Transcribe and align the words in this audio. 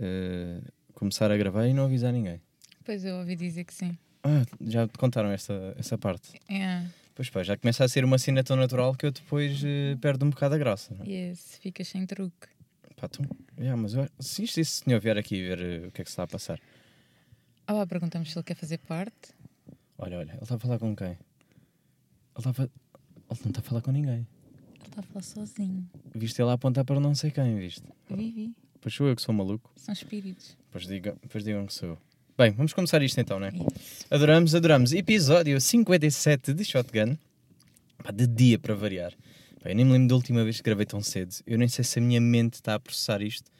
eh, 0.00 0.60
começar 0.94 1.30
a 1.30 1.36
gravar 1.36 1.66
e 1.66 1.72
não 1.74 1.84
avisar 1.84 2.12
ninguém. 2.12 2.40
Pois 2.84 3.04
eu 3.04 3.16
ouvi 3.16 3.36
dizer 3.36 3.64
que 3.64 3.74
sim. 3.74 3.96
Ah, 4.22 4.44
já 4.60 4.86
te 4.88 4.98
contaram 4.98 5.30
essa, 5.30 5.74
essa 5.78 5.96
parte? 5.96 6.32
É. 6.48 6.84
Pois 7.14 7.30
pá, 7.30 7.42
já 7.42 7.56
começa 7.56 7.84
a 7.84 7.88
ser 7.88 8.04
uma 8.04 8.18
cena 8.18 8.42
tão 8.44 8.56
natural 8.56 8.94
que 8.94 9.06
eu 9.06 9.10
depois 9.10 9.60
eh, 9.64 9.96
perdo 10.00 10.24
um 10.24 10.30
bocado 10.30 10.54
a 10.54 10.58
graça. 10.58 10.94
não 10.94 11.04
é? 11.04 11.08
Yes, 11.08 11.58
ficas 11.60 11.88
sem 11.88 12.06
truque. 12.06 12.48
Pá, 12.96 13.08
tu, 13.08 13.22
já, 13.58 13.76
mas 13.76 13.94
eu, 13.94 14.08
se 14.18 14.42
esse 14.44 14.64
senhor 14.64 15.00
vier 15.00 15.18
aqui 15.18 15.42
ver 15.42 15.60
eh, 15.60 15.86
o 15.88 15.92
que 15.92 16.00
é 16.00 16.04
que 16.04 16.10
se 16.10 16.14
está 16.14 16.22
a 16.24 16.26
passar. 16.26 16.60
Ah, 17.66 17.72
lá 17.72 17.86
perguntamos 17.86 18.30
se 18.32 18.38
ele 18.38 18.44
quer 18.44 18.54
fazer 18.54 18.78
parte. 18.78 19.34
Olha, 19.98 20.18
olha, 20.18 20.32
ele 20.32 20.42
está 20.42 20.54
a 20.54 20.58
falar 20.58 20.78
com 20.78 20.94
quem? 20.94 21.08
Ele, 21.08 21.18
está 22.38 22.50
a 22.50 22.62
ele 22.64 22.70
não 23.44 23.50
está 23.50 23.60
a 23.60 23.62
falar 23.62 23.82
com 23.82 23.90
ninguém. 23.92 24.26
Ele 24.78 24.88
está 24.88 25.00
a 25.00 25.02
falar 25.02 25.22
sozinho. 25.22 25.88
Viste 26.14 26.40
ele 26.40 26.50
a 26.50 26.54
apontar 26.54 26.84
para 26.84 27.00
não 27.00 27.14
sei 27.14 27.30
quem, 27.30 27.56
viste? 27.58 27.82
Vivi. 28.08 28.54
Pois 28.80 28.94
sou 28.94 29.08
eu 29.08 29.16
que 29.16 29.22
sou 29.22 29.34
maluco. 29.34 29.70
São 29.76 29.92
espíritos. 29.92 30.56
Pois 30.70 30.86
digam, 30.86 31.16
pois 31.28 31.42
digam 31.42 31.66
que 31.66 31.74
sou 31.74 31.90
eu. 31.90 31.98
Bem, 32.36 32.52
vamos 32.52 32.72
começar 32.72 33.02
isto 33.02 33.20
então, 33.20 33.40
né? 33.40 33.50
Yes. 33.52 34.06
Adoramos, 34.10 34.54
adoramos. 34.54 34.92
Episódio 34.92 35.60
57 35.60 36.54
de 36.54 36.64
Shotgun. 36.64 37.16
Pá, 38.02 38.12
de 38.12 38.26
dia 38.28 38.58
para 38.58 38.74
variar. 38.74 39.12
Pá, 39.60 39.70
eu 39.70 39.74
nem 39.74 39.84
me 39.84 39.92
lembro 39.92 40.08
da 40.08 40.14
última 40.14 40.44
vez 40.44 40.58
que 40.58 40.62
gravei 40.62 40.86
tão 40.86 41.02
cedo. 41.02 41.34
Eu 41.44 41.58
nem 41.58 41.66
sei 41.66 41.84
se 41.84 41.98
a 41.98 42.02
minha 42.02 42.20
mente 42.20 42.54
está 42.54 42.74
a 42.74 42.78
processar 42.78 43.20
isto. 43.20 43.50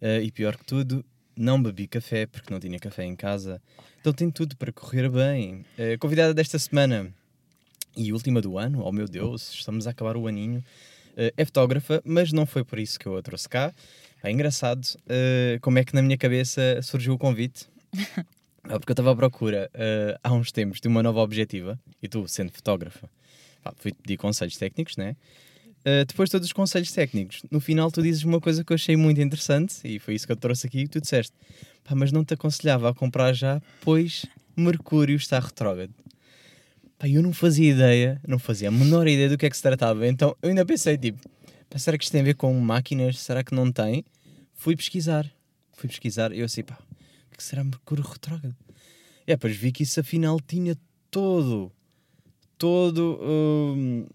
Eh, 0.00 0.22
e 0.22 0.32
pior 0.32 0.56
que 0.56 0.64
tudo, 0.64 1.04
não 1.36 1.62
bebi 1.62 1.86
café 1.86 2.26
porque 2.26 2.52
não 2.52 2.58
tinha 2.58 2.78
café 2.80 3.04
em 3.04 3.14
casa. 3.14 3.62
Então 4.00 4.12
tem 4.12 4.30
tudo 4.30 4.56
para 4.56 4.72
correr 4.72 5.08
bem. 5.08 5.64
Eh, 5.78 5.96
convidada 5.96 6.34
desta 6.34 6.58
semana 6.58 7.12
e 7.96 8.12
última 8.12 8.40
do 8.40 8.58
ano, 8.58 8.82
oh 8.84 8.90
meu 8.90 9.06
Deus, 9.06 9.52
estamos 9.52 9.86
a 9.86 9.90
acabar 9.90 10.16
o 10.16 10.26
aninho. 10.26 10.64
Eh, 11.16 11.32
é 11.36 11.44
fotógrafa, 11.44 12.02
mas 12.04 12.32
não 12.32 12.44
foi 12.44 12.64
por 12.64 12.78
isso 12.78 12.98
que 12.98 13.06
eu 13.06 13.16
a 13.16 13.22
trouxe 13.22 13.48
cá. 13.48 13.72
É 14.26 14.30
engraçado 14.32 14.84
eh, 15.08 15.56
como 15.62 15.78
é 15.78 15.84
que 15.84 15.94
na 15.94 16.02
minha 16.02 16.18
cabeça 16.18 16.80
surgiu 16.82 17.14
o 17.14 17.18
convite. 17.18 17.68
Porque 18.62 18.90
eu 18.90 18.94
estava 18.94 19.12
à 19.12 19.16
procura 19.16 19.70
eh, 19.72 20.18
há 20.20 20.32
uns 20.32 20.50
tempos 20.50 20.80
de 20.80 20.88
uma 20.88 21.00
nova 21.00 21.20
objetiva 21.20 21.78
e 22.02 22.08
tu, 22.08 22.26
sendo 22.26 22.50
fotógrafa, 22.50 23.08
pá, 23.62 23.72
fui-te 23.76 23.98
pedir 24.02 24.16
conselhos 24.16 24.56
técnicos, 24.56 24.96
né? 24.96 25.14
Eh, 25.84 26.04
depois 26.04 26.28
de 26.28 26.32
todos 26.32 26.48
os 26.48 26.52
conselhos 26.52 26.90
técnicos, 26.90 27.42
no 27.48 27.60
final 27.60 27.92
tu 27.92 28.02
dizes 28.02 28.24
uma 28.24 28.40
coisa 28.40 28.64
que 28.64 28.72
eu 28.72 28.74
achei 28.74 28.96
muito 28.96 29.20
interessante 29.20 29.76
e 29.84 30.00
foi 30.00 30.16
isso 30.16 30.26
que 30.26 30.32
eu 30.32 30.36
te 30.36 30.40
trouxe 30.40 30.66
aqui 30.66 30.80
e 30.80 30.88
tu 30.88 31.00
disseste, 31.00 31.32
pá, 31.84 31.94
mas 31.94 32.10
não 32.10 32.24
te 32.24 32.34
aconselhava 32.34 32.90
a 32.90 32.94
comprar 32.94 33.32
já, 33.32 33.62
pois 33.82 34.26
Mercúrio 34.56 35.14
está 35.14 35.38
retrógrado. 35.38 35.94
Pá, 36.98 37.08
eu 37.08 37.22
não 37.22 37.32
fazia 37.32 37.70
ideia, 37.70 38.20
não 38.26 38.40
fazia 38.40 38.66
a 38.66 38.72
menor 38.72 39.06
ideia 39.06 39.28
do 39.28 39.38
que 39.38 39.46
é 39.46 39.50
que 39.50 39.56
se 39.56 39.62
tratava, 39.62 40.08
então 40.08 40.36
eu 40.42 40.48
ainda 40.48 40.66
pensei, 40.66 40.98
tipo, 40.98 41.20
será 41.76 41.96
que 41.96 42.02
isto 42.02 42.10
tem 42.10 42.22
a 42.22 42.24
ver 42.24 42.34
com 42.34 42.52
máquinas? 42.58 43.20
Será 43.20 43.44
que 43.44 43.54
não 43.54 43.70
tem? 43.70 44.04
Fui 44.56 44.74
pesquisar, 44.74 45.30
fui 45.72 45.88
pesquisar 45.88 46.32
eu 46.32 46.46
assim, 46.46 46.64
pá, 46.64 46.78
o 47.32 47.36
que 47.36 47.44
será 47.44 47.62
Mercúrio 47.62 48.02
retrógrado? 48.02 48.56
É, 49.26 49.32
depois 49.34 49.54
vi 49.54 49.70
que 49.70 49.82
isso 49.82 50.00
afinal 50.00 50.40
tinha 50.40 50.76
todo, 51.10 51.70
todo, 52.56 53.20
hum, 53.22 54.06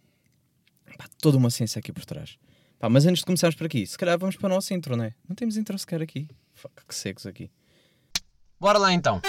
pá, 0.98 1.08
toda 1.22 1.38
uma 1.38 1.50
ciência 1.50 1.80
aqui 1.80 1.94
por 1.94 2.04
trás. 2.04 2.38
Pá, 2.80 2.90
mas 2.90 3.06
antes 3.06 3.20
de 3.20 3.26
começarmos 3.26 3.56
por 3.56 3.68
aqui, 3.68 3.86
se 3.86 3.98
calhar 3.98 4.18
vamos 4.18 4.36
para 4.36 4.48
a 4.48 4.56
nossa 4.56 4.74
intro, 4.74 4.98
não 4.98 5.06
é? 5.06 5.14
Não 5.30 5.36
temos 5.36 5.56
intro 5.56 5.78
sequer 5.78 6.02
aqui. 6.02 6.28
Fuck, 6.56 6.74
que 6.88 6.96
secos 6.96 7.26
aqui. 7.26 7.50
Bora 8.60 8.80
lá 8.80 8.92
então. 8.92 9.22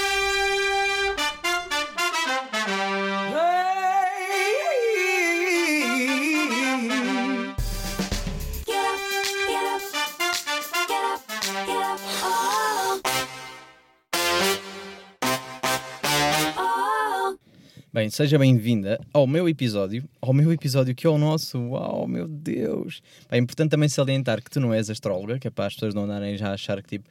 Bem, 18.13 18.17
seja 18.17 18.39
bem-vinda 18.39 19.01
ao 19.11 19.27
meu 19.27 19.49
episódio, 19.49 20.07
ao 20.21 20.35
meu 20.35 20.53
episódio 20.53 20.95
que 20.95 21.07
é 21.07 21.11
o 21.11 21.17
nosso. 21.17 21.59
Uau, 21.59 22.07
meu 22.07 22.29
Deus! 22.29 23.03
É 23.31 23.39
importante 23.39 23.71
também 23.71 23.89
salientar 23.89 24.43
que 24.43 24.51
tu 24.51 24.61
não 24.61 24.73
és 24.73 24.91
astróloga, 24.91 25.39
que 25.39 25.49
é 25.49 25.51
para 25.51 25.67
as 25.67 25.73
pessoas 25.73 25.95
não 25.95 26.05
andarem 26.05 26.37
já 26.37 26.51
a 26.51 26.53
achar 26.53 26.83
que 26.83 26.99
tipo, 26.99 27.09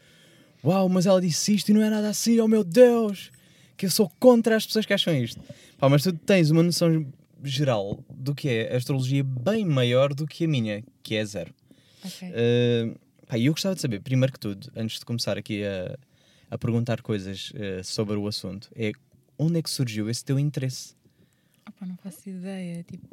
uau, 0.64 0.88
mas 0.88 1.08
ela 1.08 1.20
disse 1.20 1.56
isto 1.56 1.70
e 1.70 1.74
não 1.74 1.81
é 1.81 1.90
nada 1.90 2.08
assim, 2.08 2.40
oh 2.40 2.48
meu 2.48 2.64
Deus! 2.64 3.31
Que 3.76 3.88
eu 3.88 3.90
sou 3.90 4.12
contra 4.20 4.56
as 4.56 4.64
pessoas 4.64 4.86
que 4.86 4.94
acham 4.94 5.16
isto. 5.16 5.42
Pá, 5.80 5.90
mas 5.90 6.03
tu 6.03 6.14
tens 6.14 6.52
uma 6.52 6.62
noção 6.62 7.03
geral 7.44 8.00
do 8.08 8.36
que 8.36 8.47
é 8.47 8.76
astrologia 8.76 9.24
bem 9.24 9.66
maior 9.66 10.14
do 10.14 10.28
que 10.28 10.46
a 10.46 10.47
minha, 10.47 10.84
que 11.02 11.16
é 11.16 11.26
zero. 11.26 11.52
Ok. 12.06 12.30
Uh, 12.30 12.96
pá, 13.26 13.40
e 13.40 13.47
eu 13.47 13.53
gostava 13.53 13.74
de 13.74 13.81
saber, 13.81 14.02
primeiro 14.02 14.31
que 14.31 14.40
tudo, 14.40 14.72
antes 14.76 15.00
de 15.00 15.06
começar 15.06 15.36
aqui 15.36 15.64
a, 15.64 15.97
a 16.52 16.58
perguntar 16.59 17.02
coisas 17.02 17.52
uh, 17.56 17.84
sobre 17.84 18.16
o 18.16 18.28
assunto, 18.28 18.70
é 18.76 18.92
onde 19.41 19.57
é 19.59 19.62
que 19.62 19.69
surgiu 19.69 20.09
esse 20.09 20.24
teu 20.24 20.38
interesse? 20.38 20.96
Opa, 21.68 21.85
não 21.85 21.97
faço 21.97 22.29
ideia. 22.29 22.84
Tipo, 22.84 23.07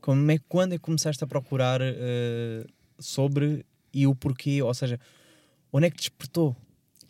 Como 0.00 0.30
é, 0.30 0.38
quando 0.48 0.72
é 0.72 0.78
que 0.78 0.82
começaste 0.82 1.22
a 1.22 1.26
procurar 1.26 1.80
uh, 1.82 2.66
sobre 2.98 3.64
e 3.92 4.06
o 4.06 4.14
porquê? 4.14 4.62
Ou 4.62 4.72
seja, 4.72 4.98
onde 5.70 5.86
é 5.86 5.90
que 5.90 5.96
despertou? 5.98 6.56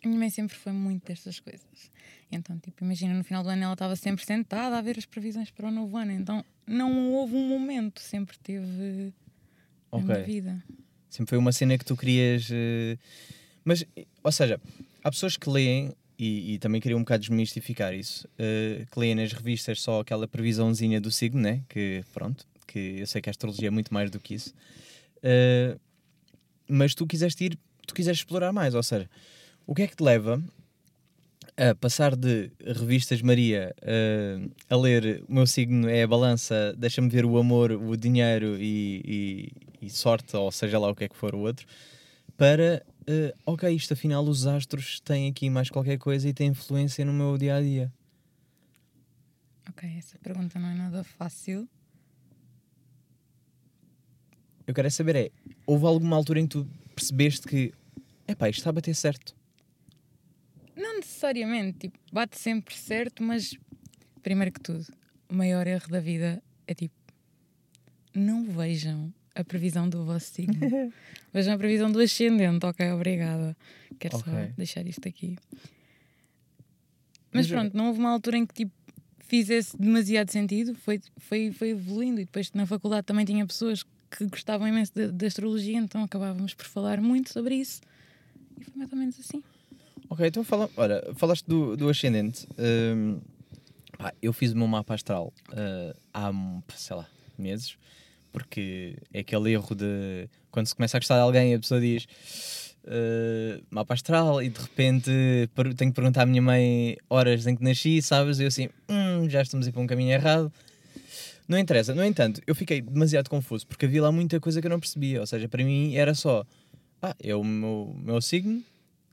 a 0.03 0.07
minha 0.07 0.19
mãe 0.19 0.29
sempre 0.29 0.55
foi 0.55 0.71
muito 0.71 1.07
destas 1.07 1.39
coisas. 1.39 1.91
Então, 2.31 2.59
tipo, 2.59 2.83
imagina, 2.83 3.13
no 3.13 3.23
final 3.23 3.43
do 3.43 3.49
ano 3.49 3.63
ela 3.63 3.73
estava 3.73 3.95
sempre 3.95 4.23
sentada 4.23 4.77
a 4.77 4.81
ver 4.81 4.97
as 4.97 5.05
previsões 5.05 5.49
para 5.49 5.67
o 5.67 5.71
novo 5.71 5.97
ano. 5.97 6.11
Então, 6.11 6.45
não 6.67 7.11
houve 7.11 7.35
um 7.35 7.47
momento, 7.47 7.99
sempre 8.01 8.37
teve 8.37 9.11
na 9.91 9.99
minha 9.99 10.23
vida. 10.23 10.63
Sempre 11.09 11.29
foi 11.31 11.37
uma 11.37 11.51
cena 11.51 11.77
que 11.77 11.85
tu 11.85 11.95
querias. 11.97 12.49
uh, 12.49 12.99
Mas, 13.63 13.83
ou 14.23 14.31
seja, 14.31 14.59
há 15.03 15.09
pessoas 15.09 15.37
que 15.37 15.49
leem, 15.49 15.91
e, 16.17 16.53
e 16.53 16.59
também 16.59 16.79
queria 16.81 16.95
um 16.97 17.01
bocado 17.01 17.21
desmistificar 17.21 17.93
isso, 17.93 18.27
uh, 18.27 18.85
que 18.91 18.99
leem 18.99 19.15
nas 19.15 19.31
revistas 19.33 19.81
só 19.81 19.99
aquela 20.01 20.27
previsãozinha 20.27 20.99
do 21.01 21.11
signo, 21.11 21.41
né? 21.41 21.61
Que 21.69 22.03
pronto, 22.13 22.45
que 22.67 22.99
eu 22.99 23.07
sei 23.07 23.21
que 23.21 23.29
a 23.29 23.31
astrologia 23.31 23.67
é 23.67 23.71
muito 23.71 23.93
mais 23.93 24.09
do 24.09 24.19
que 24.19 24.35
isso. 24.35 24.53
Uh, 25.17 25.79
mas 26.67 26.95
tu 26.95 27.05
quiseste 27.05 27.45
ir, 27.45 27.57
tu 27.85 27.93
quiseste 27.93 28.23
explorar 28.23 28.51
mais, 28.51 28.73
ou 28.73 28.83
seja, 28.83 29.09
o 29.67 29.73
que 29.75 29.83
é 29.83 29.87
que 29.87 29.95
te 29.95 30.03
leva 30.03 30.41
a 31.57 31.73
passar 31.75 32.15
de 32.15 32.51
revistas 32.65 33.21
Maria 33.21 33.73
uh, 33.81 34.51
a 34.69 34.75
ler 34.75 35.23
o 35.27 35.33
meu 35.33 35.47
signo 35.47 35.87
é 35.87 36.03
a 36.03 36.07
balança, 36.07 36.73
deixa-me 36.77 37.09
ver 37.09 37.25
o 37.25 37.37
amor, 37.37 37.71
o 37.71 37.95
dinheiro 37.95 38.57
e, 38.59 39.51
e- 39.81 39.85
e 39.85 39.89
sorte, 39.89 40.35
ou 40.35 40.51
seja 40.51 40.77
lá 40.79 40.89
o 40.89 40.95
que 40.95 41.05
é 41.05 41.09
que 41.09 41.15
for 41.15 41.33
o 41.35 41.39
outro, 41.39 41.65
para 42.35 42.83
uh, 43.09 43.37
ok, 43.45 43.69
isto 43.73 43.93
afinal 43.93 44.23
os 44.23 44.45
astros 44.45 44.99
têm 44.99 45.29
aqui 45.29 45.49
mais 45.49 45.69
qualquer 45.69 45.97
coisa 45.97 46.27
e 46.27 46.33
têm 46.33 46.49
influência 46.49 47.05
no 47.05 47.13
meu 47.13 47.37
dia 47.37 47.55
a 47.55 47.61
dia. 47.61 47.93
Ok, 49.69 49.89
essa 49.97 50.17
pergunta 50.19 50.59
não 50.59 50.69
é 50.69 50.75
nada 50.75 51.03
fácil. 51.03 51.67
Eu 54.67 54.73
quero 54.73 54.87
é 54.87 54.91
saber 54.91 55.15
é, 55.15 55.31
houve 55.65 55.85
alguma 55.85 56.15
altura 56.15 56.39
em 56.39 56.47
que 56.47 56.57
tu 56.57 56.67
percebeste 56.95 57.47
que 57.47 57.73
epá, 58.27 58.49
isto 58.49 58.59
está 58.59 58.69
a 58.69 58.73
bater 58.73 58.95
certo? 58.95 59.35
Não 60.75 60.95
necessariamente, 60.95 61.77
tipo, 61.77 61.99
bate 62.11 62.39
sempre 62.39 62.75
certo, 62.75 63.23
mas 63.23 63.55
primeiro 64.21 64.51
que 64.51 64.59
tudo, 64.59 64.85
o 65.29 65.35
maior 65.35 65.67
erro 65.67 65.87
da 65.89 65.99
vida 65.99 66.41
é 66.67 66.73
tipo, 66.73 66.95
não 68.13 68.45
vejam 68.45 69.13
a 69.35 69.43
previsão 69.43 69.87
do 69.89 70.03
vosso 70.05 70.33
signo. 70.33 70.57
vejam 71.33 71.53
a 71.53 71.57
previsão 71.57 71.91
do 71.91 71.99
ascendente, 71.99 72.65
ok, 72.65 72.91
obrigada. 72.91 73.55
Quero 73.99 74.17
Ok. 74.17 74.31
só 74.33 74.53
deixar 74.57 74.85
isto 74.87 75.07
aqui. 75.07 75.37
Mas 77.31 77.45
Mas 77.47 77.51
eu- 77.51 77.57
pronto, 77.57 77.75
não 77.77 77.87
houve 77.87 77.99
uma 77.99 78.09
altura 78.11 78.37
em 78.37 78.45
que 78.45 78.53
tipo 78.53 78.71
fizesse 79.27 79.75
demasiado 79.77 80.29
sentido, 80.31 80.75
foi, 80.75 81.01
foi, 81.17 81.51
foi 81.51 81.69
evoluindo 81.69 82.21
e 82.21 82.25
depois 82.25 82.51
na 82.53 82.65
faculdade 82.67 83.07
também 83.07 83.25
tinha 83.25 83.45
pessoas 83.45 83.83
que 84.11 84.25
gostavam 84.27 84.67
imenso 84.67 84.93
de, 84.93 85.11
de 85.11 85.25
astrologia, 85.25 85.77
então 85.79 86.03
acabávamos 86.03 86.53
por 86.53 86.65
falar 86.67 87.01
muito 87.01 87.33
sobre 87.33 87.55
isso. 87.55 87.81
E 88.59 88.63
foi 88.63 88.73
mais 88.75 88.91
ou 88.93 88.97
menos 88.99 89.19
assim. 89.19 89.43
Ok, 90.09 90.27
então 90.27 90.43
fala, 90.43 90.69
olha, 90.77 91.03
falaste 91.15 91.43
do, 91.47 91.75
do 91.75 91.89
ascendente. 91.89 92.47
hum, 92.95 93.19
pá, 93.97 94.13
eu 94.21 94.31
fiz 94.31 94.51
o 94.51 94.57
meu 94.57 94.67
mapa 94.67 94.93
astral 94.93 95.33
ah, 95.51 95.95
há, 96.13 96.31
sei 96.75 96.95
lá, 96.95 97.07
meses, 97.37 97.77
porque 98.35 98.97
é 99.13 99.19
aquele 99.19 99.53
erro 99.53 99.73
de 99.73 100.27
quando 100.51 100.67
se 100.67 100.75
começa 100.75 100.97
a 100.97 100.99
gostar 100.99 101.15
de 101.15 101.21
alguém, 101.21 101.53
a 101.53 101.59
pessoa 101.59 101.79
diz 101.79 102.05
ah, 102.85 103.61
mapa 103.69 103.93
astral 103.93 104.43
e 104.43 104.49
de 104.49 104.59
repente 104.59 105.09
tenho 105.77 105.91
que 105.91 105.95
perguntar 105.95 106.23
à 106.23 106.25
minha 106.25 106.41
mãe 106.41 106.97
horas 107.09 107.47
em 107.47 107.55
que 107.55 107.63
nasci, 107.63 108.01
sabes? 108.01 108.39
E 108.39 108.43
eu 108.43 108.47
assim, 108.47 108.67
hum, 108.89 109.29
já 109.29 109.41
estamos 109.41 109.65
a 109.65 109.69
ir 109.69 109.71
para 109.71 109.81
um 109.81 109.87
caminho 109.87 110.11
errado. 110.11 110.51
Não 111.47 111.57
interessa, 111.57 111.95
no 111.95 112.03
entanto, 112.03 112.41
eu 112.45 112.53
fiquei 112.53 112.81
demasiado 112.81 113.29
confuso 113.29 113.65
porque 113.65 113.85
havia 113.85 114.01
lá 114.01 114.11
muita 114.11 114.37
coisa 114.41 114.59
que 114.59 114.67
eu 114.67 114.71
não 114.71 114.81
percebia. 114.81 115.21
Ou 115.21 115.27
seja, 115.27 115.47
para 115.47 115.63
mim 115.63 115.95
era 115.95 116.13
só, 116.13 116.45
ah, 117.01 117.15
é 117.23 117.33
o 117.33 117.43
meu, 117.43 117.95
meu 117.97 118.21
signo 118.21 118.61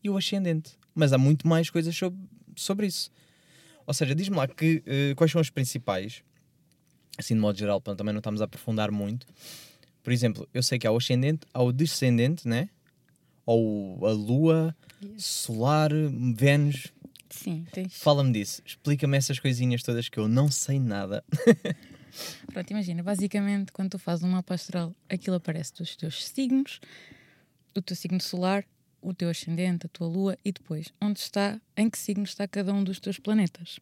e 0.02 0.10
o 0.10 0.16
ascendente. 0.16 0.72
Mas 0.94 1.12
há 1.12 1.18
muito 1.18 1.46
mais 1.46 1.70
coisas 1.70 1.96
sobre, 1.96 2.18
sobre 2.56 2.86
isso. 2.88 3.08
Ou 3.86 3.94
seja, 3.94 4.16
diz-me 4.16 4.36
lá 4.36 4.48
que, 4.48 4.82
eh, 4.84 5.14
quais 5.14 5.30
são 5.30 5.40
os 5.40 5.50
principais, 5.50 6.24
assim 7.18 7.34
de 7.34 7.40
modo 7.40 7.58
geral, 7.58 7.80
para 7.80 7.94
também 7.94 8.12
não 8.12 8.20
estamos 8.20 8.40
a 8.40 8.44
aprofundar 8.44 8.90
muito. 8.90 9.26
Por 10.02 10.12
exemplo, 10.12 10.48
eu 10.52 10.62
sei 10.62 10.78
que 10.78 10.86
há 10.86 10.92
o 10.92 10.96
ascendente, 10.96 11.46
há 11.52 11.62
o 11.62 11.72
descendente, 11.72 12.46
né? 12.48 12.68
Ou 13.46 14.06
a 14.06 14.12
Lua, 14.12 14.76
Solar, 15.16 15.90
Vênus. 16.34 16.92
Sim, 17.30 17.66
tens. 17.72 17.94
Fala-me 17.94 18.32
disso. 18.32 18.62
Explica-me 18.64 19.16
essas 19.16 19.38
coisinhas 19.38 19.82
todas 19.82 20.08
que 20.08 20.18
eu 20.18 20.28
não 20.28 20.50
sei 20.50 20.78
nada. 20.78 21.24
Pronto, 22.52 22.70
imagina, 22.70 23.02
basicamente, 23.02 23.72
quando 23.72 23.92
tu 23.92 23.98
fazes 23.98 24.24
um 24.24 24.30
mapa 24.30 24.54
astral, 24.54 24.94
aquilo 25.08 25.36
aparece 25.36 25.72
dos 25.74 25.96
teus 25.96 26.24
signos, 26.24 26.80
o 27.74 27.80
teu 27.80 27.96
signo 27.96 28.20
solar, 28.20 28.64
o 29.00 29.14
teu 29.14 29.30
ascendente, 29.30 29.86
a 29.86 29.88
tua 29.88 30.06
lua 30.06 30.38
e 30.44 30.52
depois 30.52 30.92
onde 31.00 31.18
está, 31.18 31.60
em 31.76 31.88
que 31.88 31.98
signo 31.98 32.24
está 32.24 32.46
cada 32.46 32.72
um 32.72 32.84
dos 32.84 33.00
teus 33.00 33.18
planetas. 33.18 33.80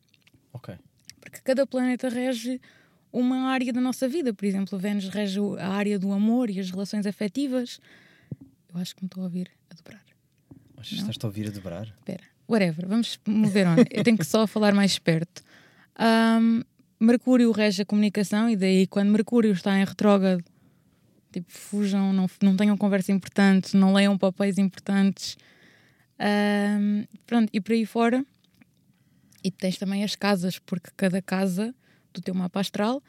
Ok. 0.53 0.77
Porque 1.21 1.41
cada 1.41 1.67
planeta 1.67 2.09
rege 2.09 2.61
uma 3.13 3.51
área 3.51 3.73
da 3.73 3.81
nossa 3.81 4.09
vida. 4.09 4.33
Por 4.33 4.45
exemplo, 4.45 4.79
Vênus 4.79 5.09
rege 5.09 5.41
a 5.59 5.69
área 5.69 5.99
do 5.99 6.13
amor 6.13 6.51
e 6.51 6.61
as 6.61 6.71
relações 6.71 7.07
afetivas. 7.07 7.81
Eu 8.73 8.81
acho 8.81 8.95
que 8.95 9.03
me 9.03 9.07
estou 9.07 9.23
a 9.23 9.25
ouvir 9.25 9.51
a 9.71 9.75
dobrar. 9.75 10.05
Mas 10.77 10.93
estás-te 10.93 11.25
a 11.25 11.29
ouvir 11.29 11.49
a 11.49 11.51
dobrar? 11.51 11.87
Espera, 11.87 12.25
whatever, 12.49 12.87
vamos 12.87 13.19
mover 13.27 13.67
on. 13.67 13.77
Eu 13.91 14.05
tenho 14.05 14.17
que 14.17 14.25
só 14.25 14.47
falar 14.49 14.75
mais 14.75 14.99
perto. 14.99 15.43
Ahm, 15.97 16.63
Mercúrio 16.99 17.51
rege 17.51 17.83
a 17.83 17.85
comunicação 17.85 18.49
e 18.49 18.57
daí 18.57 18.87
quando 18.87 19.11
Mercúrio 19.11 19.53
está 19.53 19.79
em 19.79 19.85
retrógrado, 19.85 20.45
tipo, 21.33 21.51
fujam, 21.51 22.13
não, 22.13 22.31
não 22.43 22.57
tenham 22.57 22.77
conversa 22.77 23.13
importante, 23.13 23.77
não 23.77 23.93
leiam 23.93 24.17
papéis 24.17 24.59
importantes. 24.59 25.37
Ahm, 26.19 27.05
pronto, 27.27 27.51
e 27.53 27.61
por 27.61 27.73
aí 27.73 27.85
fora. 27.85 28.25
E 29.43 29.51
tens 29.51 29.79
também 29.79 30.05
as 30.05 30.15
casas, 30.15 30.59
porque 30.59 30.91
cada 30.97 31.21
casa 31.23 31.75
do 32.13 32.21
teu 32.21 32.35
mapa 32.35 32.61
astral 32.61 33.03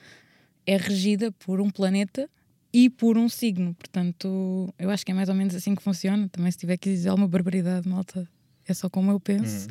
é 0.65 0.77
regida 0.77 1.31
por 1.31 1.59
um 1.59 1.69
planeta 1.69 2.29
e 2.73 2.89
por 2.89 3.17
um 3.17 3.27
signo. 3.27 3.73
Portanto, 3.75 4.73
eu 4.77 4.89
acho 4.89 5.05
que 5.05 5.11
é 5.11 5.15
mais 5.15 5.29
ou 5.29 5.35
menos 5.35 5.55
assim 5.55 5.75
que 5.75 5.81
funciona. 5.81 6.29
Também, 6.29 6.51
se 6.51 6.57
tiver 6.57 6.77
que 6.77 6.89
dizer 6.89 7.09
alguma 7.09 7.27
barbaridade, 7.27 7.87
malta, 7.87 8.27
é 8.65 8.73
só 8.73 8.89
como 8.89 9.11
eu 9.11 9.19
penso. 9.19 9.67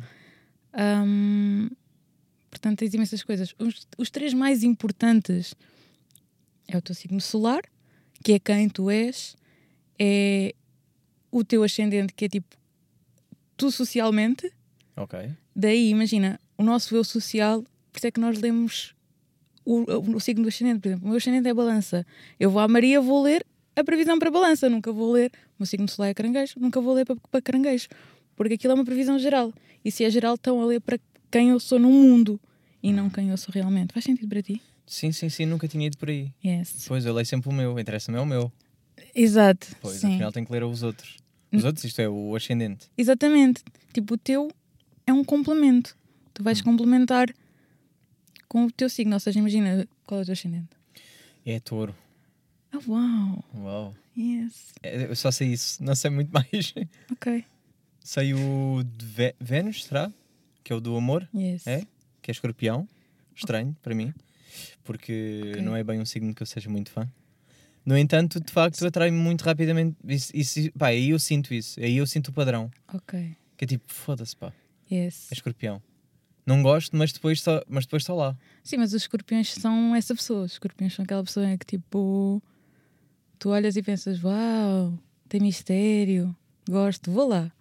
Ahm, 0.73 1.69
portanto, 2.49 2.79
tens 2.79 2.93
imensas 2.93 3.23
coisas. 3.23 3.55
Os, 3.57 3.87
os 3.97 4.09
três 4.09 4.33
mais 4.33 4.63
importantes 4.63 5.55
é 6.67 6.77
o 6.77 6.81
teu 6.81 6.95
signo 6.95 7.19
solar, 7.19 7.61
que 8.23 8.33
é 8.33 8.39
quem 8.39 8.69
tu 8.69 8.89
és, 8.89 9.35
é 9.97 10.53
o 11.31 11.43
teu 11.43 11.63
ascendente, 11.63 12.13
que 12.13 12.25
é 12.25 12.29
tipo 12.29 12.55
tu 13.57 13.71
socialmente. 13.71 14.51
Ok. 14.95 15.31
Daí, 15.55 15.89
imagina, 15.89 16.39
o 16.57 16.63
nosso 16.63 16.95
eu 16.95 17.03
social, 17.03 17.63
por 17.91 17.97
isso 17.97 18.07
é 18.07 18.11
que 18.11 18.19
nós 18.19 18.39
lemos 18.39 18.95
o, 19.65 19.79
o, 19.91 20.15
o 20.15 20.19
signo 20.19 20.43
do 20.43 20.49
ascendente. 20.49 20.79
Por 20.79 20.87
exemplo, 20.89 21.05
o 21.05 21.09
meu 21.09 21.17
ascendente 21.17 21.47
é 21.47 21.53
balança. 21.53 22.05
Eu 22.39 22.49
vou 22.49 22.61
à 22.61 22.67
Maria, 22.67 23.01
vou 23.01 23.21
ler 23.21 23.45
a 23.75 23.83
previsão 23.83 24.17
para 24.19 24.29
balança. 24.31 24.69
Nunca 24.69 24.91
vou 24.91 25.11
ler, 25.11 25.31
o 25.57 25.61
meu 25.61 25.65
signo 25.65 25.87
solar 25.87 26.11
é 26.11 26.13
caranguejo, 26.13 26.55
nunca 26.59 26.79
vou 26.81 26.93
ler 26.93 27.05
para, 27.05 27.15
para 27.29 27.41
caranguejo. 27.41 27.87
Porque 28.35 28.55
aquilo 28.55 28.71
é 28.71 28.75
uma 28.75 28.85
previsão 28.85 29.17
geral. 29.19 29.53
E 29.83 29.91
se 29.91 30.03
é 30.03 30.09
geral, 30.09 30.35
estão 30.35 30.61
a 30.61 30.65
ler 30.65 30.81
para 30.81 30.99
quem 31.29 31.49
eu 31.49 31.59
sou 31.59 31.79
no 31.79 31.89
mundo 31.89 32.39
e 32.81 32.91
não 32.91 33.09
quem 33.09 33.29
eu 33.29 33.37
sou 33.37 33.51
realmente. 33.53 33.93
Faz 33.93 34.05
sentido 34.05 34.27
para 34.27 34.41
ti? 34.41 34.61
Sim, 34.85 35.11
sim, 35.11 35.29
sim, 35.29 35.45
nunca 35.45 35.67
tinha 35.67 35.87
ido 35.87 35.97
por 35.97 36.09
aí. 36.09 36.31
Yes. 36.43 36.85
Pois, 36.87 37.05
eu 37.05 37.13
leio 37.13 37.25
sempre 37.25 37.49
o 37.49 37.53
meu, 37.53 37.79
interessa-me 37.79 38.17
é 38.17 38.21
o 38.21 38.25
meu. 38.25 38.51
Exato. 39.15 39.67
Pois, 39.81 39.97
Sim. 39.97 40.15
afinal 40.15 40.31
tenho 40.31 40.45
que 40.45 40.51
ler 40.51 40.63
os 40.63 40.83
outros. 40.83 41.17
Os 41.51 41.63
outros, 41.63 41.83
isto 41.83 41.99
é, 41.99 42.07
o 42.07 42.35
ascendente. 42.35 42.87
Exatamente. 42.97 43.63
Tipo, 43.93 44.13
o 44.13 44.17
teu 44.17 44.49
é 45.05 45.13
um 45.13 45.23
complemento. 45.23 45.97
Tu 46.33 46.43
vais 46.43 46.61
complementar 46.61 47.29
com 48.51 48.65
o 48.65 48.71
teu 48.71 48.89
signo. 48.89 49.13
Ou 49.13 49.19
seja, 49.19 49.39
imagina 49.39 49.87
qual 50.05 50.19
é 50.19 50.23
o 50.23 50.25
teu 50.25 50.33
ascendente. 50.33 50.67
É 51.45 51.57
touro. 51.61 51.95
Ah, 52.73 52.79
uau! 52.85 53.45
Uau. 53.55 53.95
Yes. 54.17 54.73
É, 54.83 55.05
Eu 55.05 55.15
só 55.15 55.31
sei 55.31 55.53
isso, 55.53 55.81
não 55.81 55.95
sei 55.95 56.11
muito 56.11 56.29
mais. 56.35 56.73
Ok. 57.11 57.45
sei 58.03 58.33
o 58.33 58.83
de 58.83 59.33
Vênus, 59.39 59.85
será? 59.85 60.11
Que 60.63 60.73
é 60.73 60.75
o 60.75 60.81
do 60.81 60.95
amor, 60.97 61.27
Yes. 61.33 61.65
É? 61.65 61.85
que 62.21 62.29
é 62.29 62.33
escorpião. 62.33 62.87
Estranho 63.33 63.75
para 63.81 63.95
mim, 63.95 64.13
porque 64.83 65.41
Ok. 65.51 65.61
não 65.61 65.75
é 65.75 65.83
bem 65.83 65.99
um 65.99 66.05
signo 66.05 66.35
que 66.35 66.43
eu 66.43 66.45
seja 66.47 66.69
muito 66.69 66.91
fã. 66.91 67.09
No 67.85 67.97
entanto, 67.97 68.39
de 68.39 68.51
facto, 68.51 68.85
atrai-me 68.85 69.17
muito 69.17 69.41
rapidamente. 69.43 69.95
Isso, 70.07 70.31
isso, 70.35 70.71
pá, 70.77 70.87
aí 70.87 71.09
eu 71.11 71.17
sinto 71.19 71.53
isso, 71.53 71.79
aí 71.79 71.95
eu 71.97 72.05
sinto 72.05 72.27
o 72.27 72.33
padrão. 72.33 72.69
Ok. 72.93 73.35
Que 73.57 73.63
é 73.63 73.67
tipo, 73.67 73.85
foda-se, 73.91 74.35
pá, 74.35 74.51
Yes. 74.91 75.31
é 75.31 75.33
escorpião. 75.33 75.81
Não 76.45 76.61
gosto, 76.63 76.95
mas 76.95 77.11
depois 77.11 77.41
só, 77.41 77.61
mas 77.67 77.85
depois 77.85 78.01
estou 78.03 78.17
lá. 78.17 78.35
Sim, 78.63 78.77
mas 78.77 78.93
os 78.93 79.03
escorpiões 79.03 79.53
são 79.53 79.95
essa 79.95 80.15
pessoa. 80.15 80.43
Os 80.43 80.53
escorpiões 80.53 80.93
são 80.93 81.03
aquela 81.03 81.23
pessoa 81.23 81.45
que 81.57 81.65
tipo. 81.65 82.41
Tu 83.39 83.49
olhas 83.49 83.75
e 83.75 83.81
pensas, 83.81 84.23
uau, 84.23 84.97
tem 85.27 85.41
mistério, 85.41 86.35
gosto, 86.69 87.11
vou 87.11 87.27
lá. 87.27 87.51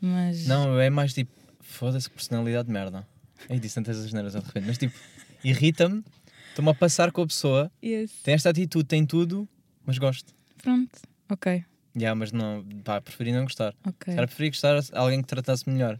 Mas. 0.00 0.46
Não, 0.46 0.78
é 0.78 0.90
mais 0.90 1.12
tipo, 1.14 1.30
foda-se, 1.60 2.08
que 2.08 2.14
personalidade 2.16 2.66
de 2.66 2.72
merda. 2.72 3.06
Aí 3.48 3.58
disse 3.58 3.74
tantas 3.76 3.98
asneiras 3.98 4.32
de 4.34 4.40
repente, 4.40 4.66
mas 4.66 4.78
tipo, 4.78 4.94
irrita-me, 5.42 6.04
estou-me 6.50 6.70
a 6.70 6.74
passar 6.74 7.10
com 7.12 7.22
a 7.22 7.26
pessoa, 7.26 7.70
Yes. 7.82 8.12
tem 8.22 8.34
esta 8.34 8.50
atitude, 8.50 8.84
tem 8.84 9.04
tudo, 9.06 9.48
mas 9.86 9.98
gosto. 9.98 10.34
Pronto. 10.62 10.90
Ok. 11.30 11.64
Já, 11.96 12.14
mas 12.14 12.30
não, 12.32 12.64
pá, 12.84 13.00
preferi 13.00 13.32
não 13.32 13.42
gostar. 13.44 13.74
Ok. 13.86 14.12
Era 14.14 14.26
preferi 14.26 14.50
gostar 14.50 14.80
de 14.80 14.88
alguém 14.92 15.20
que 15.22 15.28
tratasse 15.28 15.68
melhor. 15.68 15.98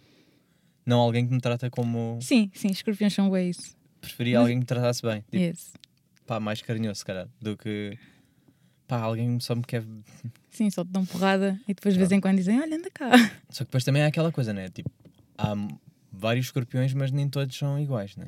Não 0.84 0.99
alguém 0.99 1.26
que 1.26 1.32
me 1.32 1.40
trata 1.40 1.70
como. 1.70 2.19
Sim, 2.20 2.50
sim, 2.55 2.69
escorpiões 2.69 3.14
são 3.14 3.31
bem 3.31 3.50
isso. 3.50 3.76
Preferi 4.00 4.32
Mas- 4.32 4.40
alguém 4.40 4.56
que 4.56 4.61
me 4.61 4.67
tratasse 4.67 5.02
bem. 5.02 5.20
Tipo, 5.23 5.37
Yes. 5.37 5.73
pá, 6.26 6.40
mais 6.40 6.61
carinhoso, 6.61 6.99
se 7.00 7.05
calhar, 7.05 7.29
do 7.40 7.56
que. 7.56 7.96
Pá, 8.88 9.00
alguém 9.00 9.38
só 9.40 9.55
me 9.55 9.62
quer. 9.62 9.84
Sim, 10.50 10.69
só 10.70 10.84
te 10.84 10.90
dão 10.90 11.06
porrada 11.06 11.58
e 11.69 11.73
depois 11.75 11.94
de 11.94 11.99
vez 11.99 12.11
em 12.12 12.20
quando 12.20 12.37
dizem, 12.37 12.61
olha, 12.61 12.76
anda 12.76 12.90
cá. 12.90 13.11
Só 13.49 13.64
que 13.64 13.69
depois 13.69 13.84
também 13.84 14.02
há 14.02 14.06
aquela 14.08 14.31
coisa, 14.32 14.52
né? 14.52 14.69
Tipo, 14.69 14.90
há 15.38 15.55
vários 16.12 16.46
escorpiões, 16.46 16.93
mas 16.93 17.11
nem 17.12 17.29
todos 17.29 17.56
são 17.56 17.79
iguais, 17.79 18.17
né? 18.17 18.26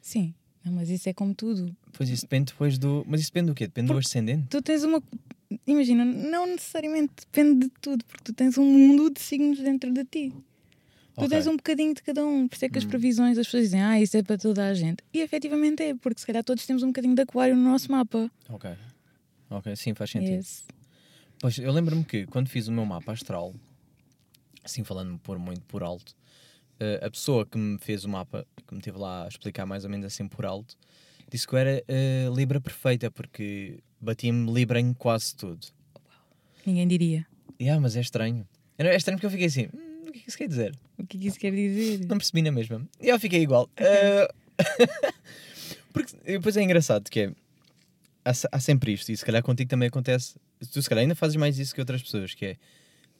Sim, 0.00 0.34
não, 0.64 0.72
mas 0.72 0.88
isso 0.88 1.08
é 1.08 1.12
como 1.12 1.34
tudo. 1.34 1.76
Pois 1.92 2.08
isso 2.08 2.22
depende 2.22 2.52
depois 2.52 2.78
do. 2.78 3.04
Mas 3.06 3.20
isso 3.20 3.30
depende 3.30 3.46
do 3.48 3.54
quê? 3.54 3.66
Depende 3.66 3.92
do 3.92 3.98
ascendente? 3.98 4.46
Tu 4.48 4.62
tens 4.62 4.82
uma. 4.82 5.00
Imagina, 5.66 6.04
não 6.04 6.46
necessariamente 6.46 7.12
depende 7.20 7.66
de 7.66 7.72
tudo, 7.80 8.02
porque 8.06 8.24
tu 8.24 8.32
tens 8.32 8.56
um 8.56 8.64
mundo 8.64 9.10
de 9.10 9.20
signos 9.20 9.58
dentro 9.60 9.92
de 9.92 10.02
ti. 10.04 10.32
Tu 11.14 11.24
Ok. 11.24 11.28
tens 11.28 11.46
um 11.46 11.56
bocadinho 11.56 11.94
de 11.94 12.02
cada 12.02 12.24
um. 12.24 12.48
Por 12.48 12.54
isso 12.56 12.64
é 12.64 12.68
que 12.68 12.78
as 12.78 12.84
Hum. 12.84 12.88
previsões, 12.88 13.36
as 13.38 13.46
pessoas 13.46 13.64
dizem, 13.64 13.82
ah, 13.82 14.00
isso 14.00 14.16
é 14.16 14.22
para 14.22 14.38
toda 14.38 14.66
a 14.66 14.72
gente. 14.74 15.02
E 15.12 15.20
efetivamente 15.20 15.82
é, 15.82 15.94
porque 15.94 16.20
se 16.20 16.26
calhar 16.26 16.42
todos 16.42 16.64
temos 16.66 16.82
um 16.82 16.86
bocadinho 16.88 17.14
de 17.14 17.22
aquário 17.22 17.54
no 17.54 17.62
nosso 17.62 17.90
mapa. 17.92 18.30
Ok. 18.48 18.70
Ok, 19.50 19.76
sim, 19.76 19.92
faz 19.94 20.10
sentido. 20.10 20.36
Yes. 20.36 20.64
Pois 21.40 21.58
eu 21.58 21.70
lembro-me 21.72 22.04
que 22.04 22.24
quando 22.26 22.48
fiz 22.48 22.66
o 22.68 22.72
meu 22.72 22.86
mapa 22.86 23.12
astral, 23.12 23.54
assim 24.64 24.84
falando 24.84 25.18
por 25.18 25.38
muito 25.38 25.62
por 25.66 25.82
alto, 25.82 26.14
eh, 26.80 27.00
a 27.04 27.10
pessoa 27.10 27.44
que 27.44 27.58
me 27.58 27.78
fez 27.78 28.04
o 28.04 28.08
mapa, 28.08 28.46
que 28.66 28.74
me 28.74 28.80
teve 28.80 28.96
lá 28.98 29.24
a 29.24 29.28
explicar 29.28 29.66
mais 29.66 29.84
ou 29.84 29.90
menos 29.90 30.06
assim 30.06 30.26
por 30.26 30.46
alto, 30.46 30.76
disse 31.30 31.46
que 31.46 31.54
eu 31.54 31.58
era 31.58 31.84
eh, 31.86 32.28
Libra 32.34 32.60
perfeita, 32.60 33.10
porque 33.10 33.80
batia-me 34.00 34.50
Libra 34.50 34.80
em 34.80 34.94
quase 34.94 35.34
tudo. 35.36 35.66
Ninguém 36.64 36.86
diria. 36.88 37.26
E 37.58 37.68
ah, 37.68 37.78
mas 37.78 37.96
é 37.96 38.00
estranho. 38.00 38.46
É 38.78 38.96
estranho 38.96 39.18
porque 39.18 39.26
eu 39.26 39.30
fiquei 39.30 39.46
assim, 39.46 39.68
"Hum, 39.74 39.91
que 40.24 40.24
é 40.24 40.24
que 40.24 40.28
isso 40.30 40.38
quer 40.38 40.48
dizer? 40.48 40.78
O 40.98 41.06
que 41.06 41.16
é 41.16 41.20
que 41.20 41.26
isso 41.28 41.38
quer 41.38 41.50
dizer? 41.52 42.00
Não 42.06 42.18
percebi 42.18 42.42
na 42.42 42.50
mesma. 42.52 42.86
E 43.00 43.08
eu 43.08 43.18
fiquei 43.18 43.42
igual. 43.42 43.68
Eh, 43.76 44.28
porque 45.92 46.14
depois 46.24 46.56
é 46.56 46.62
engraçado 46.62 47.10
que 47.10 47.20
é. 47.20 47.32
Há, 48.24 48.32
há 48.52 48.60
sempre 48.60 48.92
isto, 48.92 49.10
e 49.10 49.16
se 49.16 49.24
calhar 49.24 49.42
contigo 49.42 49.68
também 49.68 49.88
acontece. 49.88 50.36
Tu 50.72 50.80
se 50.80 50.88
calhar 50.88 51.02
ainda 51.02 51.14
fazes 51.16 51.36
mais 51.36 51.58
isso 51.58 51.74
que 51.74 51.80
outras 51.80 52.02
pessoas, 52.02 52.34
que 52.34 52.44
é 52.46 52.56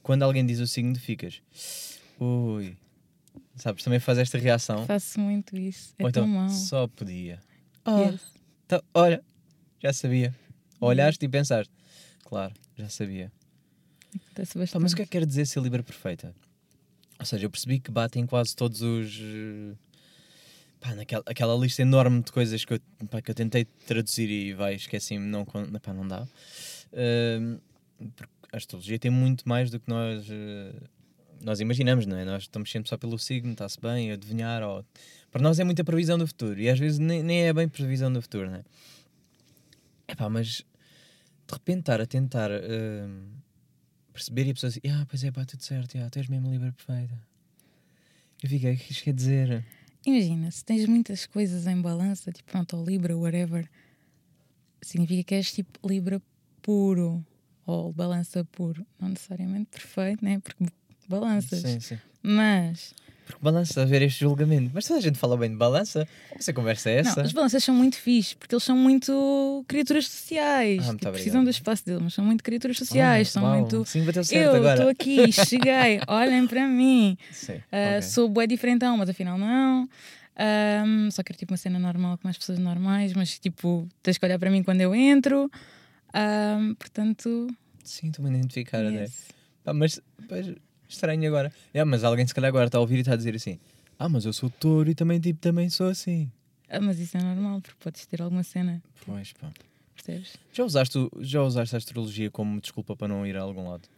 quando 0.02 0.22
alguém 0.22 0.44
diz 0.46 0.60
o 0.60 0.66
signo, 0.66 0.94
ficas. 0.98 1.42
Ui. 2.20 2.76
Sabes, 3.56 3.82
também 3.82 3.98
faz 3.98 4.18
esta 4.18 4.38
reação. 4.38 4.86
Faço 4.86 5.18
muito 5.18 5.56
isso. 5.56 5.94
É 5.98 6.04
Ou 6.04 6.12
tão 6.12 6.24
então, 6.24 6.34
mau. 6.40 6.48
só 6.48 6.86
podia. 6.86 7.40
Ah, 7.84 8.00
Yes. 8.02 8.20
então, 8.66 8.82
olha, 8.94 9.22
já 9.82 9.92
sabia. 9.92 10.34
Olhaste 10.80 11.24
e 11.24 11.28
pensaste. 11.28 11.72
Claro, 12.24 12.54
já 12.76 12.88
sabia. 12.88 13.32
Mas 14.80 14.92
o 14.92 14.96
que 14.96 15.02
é 15.02 15.04
que 15.04 15.10
quer 15.10 15.26
dizer 15.26 15.46
ser 15.46 15.60
Libra 15.60 15.82
perfeita? 15.82 16.34
Ou 17.22 17.26
seja, 17.26 17.46
eu 17.46 17.50
percebi 17.50 17.78
que 17.78 17.88
batem 17.88 18.26
quase 18.26 18.54
todos 18.56 18.82
os. 18.82 19.16
eh, 19.22 19.76
Pá, 20.80 20.92
naquela 20.96 21.22
aquela 21.26 21.54
lista 21.56 21.80
enorme 21.82 22.20
de 22.20 22.32
coisas 22.32 22.64
que 22.64 22.74
eu, 22.74 22.80
pá, 23.08 23.22
que 23.22 23.30
eu 23.30 23.34
tentei 23.36 23.64
traduzir 23.86 24.28
e 24.28 24.52
vai, 24.52 24.74
esqueci-me, 24.74 25.24
não, 25.24 25.44
pá, 25.44 25.94
não 25.94 26.08
dá. 26.08 26.26
Ahm, 26.92 27.58
porque 28.16 28.32
a 28.52 28.56
astrologia 28.56 28.98
tem 28.98 29.08
muito 29.08 29.48
mais 29.48 29.70
do 29.70 29.78
que 29.78 29.88
nós, 29.88 30.26
eh, 30.28 30.72
nós 31.40 31.60
imaginamos, 31.60 32.04
não 32.06 32.16
é? 32.16 32.24
Nós 32.24 32.42
estamos 32.42 32.68
sempre 32.72 32.88
só 32.88 32.96
pelo 32.98 33.16
signo, 33.16 33.52
está-se 33.52 33.80
bem, 33.80 34.10
adivinhar. 34.10 34.60
Ou... 34.64 34.84
Para 35.30 35.40
nós 35.42 35.60
é 35.60 35.64
muita 35.64 35.84
previsão 35.84 36.18
do 36.18 36.26
futuro 36.26 36.58
e 36.60 36.68
às 36.68 36.78
vezes 36.80 36.98
nem, 36.98 37.22
nem 37.22 37.46
é 37.46 37.52
bem 37.52 37.68
previsão 37.68 38.12
do 38.12 38.20
futuro, 38.20 38.50
não 38.50 38.56
é? 38.56 38.64
Epá, 40.08 40.28
mas 40.28 40.46
de 40.48 40.64
repente 41.52 41.80
estar 41.80 42.00
a 42.00 42.06
tentar. 42.06 42.50
ahm, 42.50 43.41
perceber 44.12 44.46
e 44.46 44.50
a 44.50 44.54
pessoa 44.54 44.70
diz, 44.70 44.80
ah, 44.92 45.06
pois 45.08 45.24
é, 45.24 45.30
pá, 45.30 45.44
tudo 45.44 45.62
certo, 45.62 45.98
ah, 45.98 46.08
tu 46.10 46.18
és 46.18 46.28
mesmo 46.28 46.50
Libra 46.50 46.72
perfeita. 46.72 47.18
Eu 48.42 48.48
fiquei, 48.48 48.74
o 48.74 48.76
que 48.76 48.92
isto 48.92 49.04
quer 49.04 49.14
dizer? 49.14 49.64
Imagina, 50.04 50.50
se 50.50 50.64
tens 50.64 50.86
muitas 50.86 51.26
coisas 51.26 51.66
em 51.66 51.80
balança, 51.80 52.32
tipo, 52.32 52.50
pronto, 52.50 52.76
ou 52.76 52.84
Libra, 52.84 53.16
whatever, 53.16 53.68
significa 54.82 55.22
que 55.22 55.34
és 55.34 55.52
tipo 55.52 55.86
Libra 55.86 56.20
puro. 56.60 57.24
ou 57.64 57.92
balança 57.92 58.44
por, 58.44 58.76
não 58.98 59.10
necessariamente 59.10 59.70
perfeito, 59.70 60.24
né? 60.24 60.40
Porque 60.40 60.66
balanças. 61.08 61.60
Sim, 61.60 61.80
sim. 61.80 61.98
Mas 62.22 62.94
Porque 63.24 63.38
balança 63.42 63.82
a 63.82 63.84
ver 63.84 64.02
este 64.02 64.20
julgamento. 64.20 64.70
Mas 64.74 64.86
toda 64.86 64.98
a 64.98 65.02
gente 65.02 65.18
fala 65.18 65.36
bem 65.36 65.50
de 65.50 65.56
balança. 65.56 66.06
Essa 66.34 66.52
conversa 66.52 66.90
é 66.90 66.96
essa? 66.98 67.20
Não, 67.20 67.26
os 67.26 67.32
balanças 67.32 67.62
são 67.62 67.74
muito 67.74 67.96
fixe, 67.96 68.34
porque 68.36 68.54
eles 68.54 68.64
são 68.64 68.76
muito 68.76 69.64
criaturas 69.68 70.08
sociais. 70.08 70.88
Ah, 70.88 70.92
Tipo, 70.94 71.12
precisam 71.12 71.44
do 71.44 71.50
espaço 71.50 71.84
deles, 71.86 72.02
mas 72.02 72.14
são 72.14 72.24
muito 72.24 72.42
criaturas 72.42 72.76
sociais. 72.76 73.28
Ah, 73.28 73.30
são 73.30 73.42
uau, 73.44 73.58
muito. 73.60 73.84
Sim, 73.86 74.04
bateu 74.04 74.24
certo 74.24 74.56
Eu 74.56 74.66
estou 74.68 74.88
aqui, 74.88 75.30
cheguei, 75.32 76.00
olhem 76.08 76.46
para 76.46 76.66
mim. 76.66 77.16
Sim, 77.30 77.60
Ah, 77.70 77.98
ok. 77.98 78.02
Sou 78.02 78.28
bué 78.28 78.46
diferentão, 78.46 78.96
mas 78.96 79.08
afinal 79.08 79.38
não. 79.38 79.88
Ahm, 80.36 81.10
só 81.10 81.22
quero 81.22 81.38
tipo 81.38 81.52
uma 81.52 81.58
cena 81.58 81.78
normal 81.78 82.16
com 82.18 82.26
mais 82.26 82.36
pessoas 82.38 82.58
normais, 82.58 83.12
mas 83.12 83.38
tipo, 83.38 83.86
tens 84.02 84.18
que 84.18 84.24
olhar 84.26 84.38
para 84.38 84.50
mim 84.50 84.62
quando 84.62 84.80
eu 84.80 84.94
entro. 84.94 85.50
Ahm, 86.12 86.74
portanto, 86.74 87.48
Sim, 87.84 88.08
estou-me 88.08 88.30
a 88.30 88.34
identificar 88.38 88.84
até. 88.84 89.02
yes. 89.02 89.28
Pá, 89.64 89.72
mas 89.72 90.00
pois, 90.28 90.52
estranho 90.92 91.26
agora. 91.26 91.52
É, 91.72 91.84
mas 91.84 92.04
alguém 92.04 92.26
se 92.26 92.34
calhar 92.34 92.48
agora 92.48 92.66
está 92.66 92.78
a 92.78 92.80
ouvir 92.80 92.96
e 92.96 93.00
está 93.00 93.12
a 93.14 93.16
dizer 93.16 93.34
assim: 93.34 93.58
Ah, 93.98 94.08
mas 94.08 94.24
eu 94.24 94.32
sou 94.32 94.48
touro 94.50 94.90
e 94.90 94.94
também, 94.94 95.20
tipo, 95.20 95.40
também 95.40 95.68
sou 95.70 95.88
assim. 95.88 96.30
Ah, 96.68 96.80
mas 96.80 96.98
isso 96.98 97.16
é 97.16 97.22
normal, 97.22 97.60
porque 97.60 97.76
podes 97.80 98.06
ter 98.06 98.22
alguma 98.22 98.42
cena, 98.42 98.82
Pois, 99.04 99.32
pá. 99.34 99.50
percebes? 99.94 100.36
Já 100.52 100.64
usaste, 100.64 100.98
já 101.20 101.42
usaste 101.42 101.74
a 101.74 101.78
astrologia 101.78 102.30
como 102.30 102.60
desculpa 102.60 102.96
para 102.96 103.08
não 103.08 103.26
ir 103.26 103.36
a 103.36 103.42
algum 103.42 103.68
lado? 103.68 103.88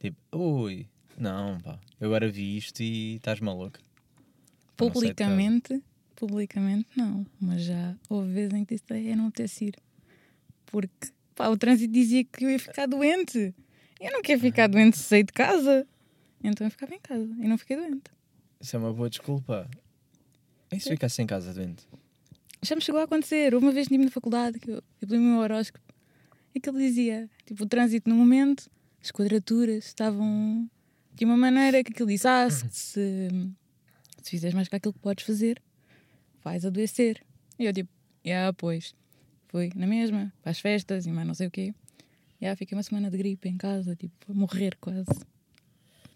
Tipo, 0.00 0.16
ui, 0.34 0.86
não, 1.18 1.60
pá, 1.60 1.78
eu 2.00 2.06
agora 2.08 2.30
vi 2.30 2.56
isto 2.56 2.80
e 2.82 3.16
estás 3.16 3.38
maluco. 3.40 3.78
Pá, 4.76 4.86
não 4.86 4.92
sei. 4.94 5.00
Publicamente, 5.00 5.82
publicamente 6.16 6.88
não, 6.96 7.26
mas 7.40 7.62
já 7.64 7.94
houve 8.08 8.32
vezes 8.32 8.54
em 8.54 8.64
que 8.64 8.74
disse 8.76 9.10
é 9.10 9.14
não 9.14 9.30
ter 9.30 9.48
sido. 9.48 9.78
Porque 10.66 11.08
pá, 11.34 11.48
o 11.48 11.56
trânsito 11.56 11.92
dizia 11.92 12.24
que 12.24 12.44
eu 12.44 12.50
ia 12.50 12.58
ficar 12.58 12.86
doente. 12.86 13.54
Eu 14.00 14.10
não 14.10 14.22
quero 14.22 14.40
ficar 14.40 14.68
doente 14.68 14.96
se 14.96 15.04
sair 15.04 15.22
de 15.24 15.32
casa. 15.32 15.86
Então 16.42 16.66
eu 16.66 16.70
ficava 16.70 16.94
em 16.94 17.00
casa 17.00 17.34
e 17.38 17.48
não 17.48 17.56
fiquei 17.56 17.76
doente. 17.76 18.10
Isso 18.60 18.76
é 18.76 18.78
uma 18.78 18.92
boa 18.92 19.08
desculpa. 19.08 19.68
E 20.72 20.80
se 20.80 20.88
ficasse 20.88 21.20
em 21.22 21.26
casa 21.26 21.52
doente? 21.52 21.86
Já 22.62 22.74
me 22.74 22.80
chegou 22.80 23.00
a 23.00 23.04
acontecer. 23.04 23.54
Houve 23.54 23.66
uma 23.66 23.72
vez 23.72 23.88
na 23.88 24.10
faculdade 24.10 24.58
que 24.58 24.70
eu, 24.70 24.76
eu 24.76 24.82
pedi 25.00 25.16
o 25.16 25.20
meu 25.20 25.38
horóscopo 25.40 25.84
e 26.54 26.60
que 26.60 26.68
ele 26.68 26.78
dizia, 26.78 27.28
tipo, 27.44 27.64
o 27.64 27.66
trânsito 27.66 28.08
no 28.08 28.16
momento, 28.16 28.70
as 29.02 29.10
quadraturas 29.10 29.86
estavam 29.86 30.70
de 31.14 31.24
uma 31.24 31.36
maneira 31.36 31.82
que 31.82 31.92
aquilo 31.92 32.08
disse, 32.08 32.26
ah, 32.26 32.48
se, 32.48 32.68
se, 32.70 33.28
se 34.22 34.30
fizeres 34.30 34.54
mais 34.54 34.68
que 34.68 34.76
aquilo 34.76 34.92
que 34.92 35.00
podes 35.00 35.24
fazer, 35.24 35.60
vais 36.42 36.64
adoecer. 36.64 37.22
E 37.58 37.64
eu 37.64 37.72
tipo, 37.72 37.90
ah, 38.26 38.52
pois. 38.52 38.94
Fui 39.48 39.70
na 39.74 39.86
mesma, 39.86 40.32
para 40.40 40.50
as 40.52 40.60
festas 40.60 41.04
e 41.04 41.10
mais 41.10 41.26
não 41.26 41.34
sei 41.34 41.48
o 41.48 41.50
quê. 41.50 41.74
E 42.40 42.46
ah, 42.46 42.56
fiquei 42.56 42.76
uma 42.76 42.82
semana 42.82 43.10
de 43.10 43.18
gripe 43.18 43.48
em 43.48 43.56
casa, 43.56 43.94
tipo, 43.94 44.30
a 44.30 44.34
morrer 44.34 44.76
quase. 44.80 45.04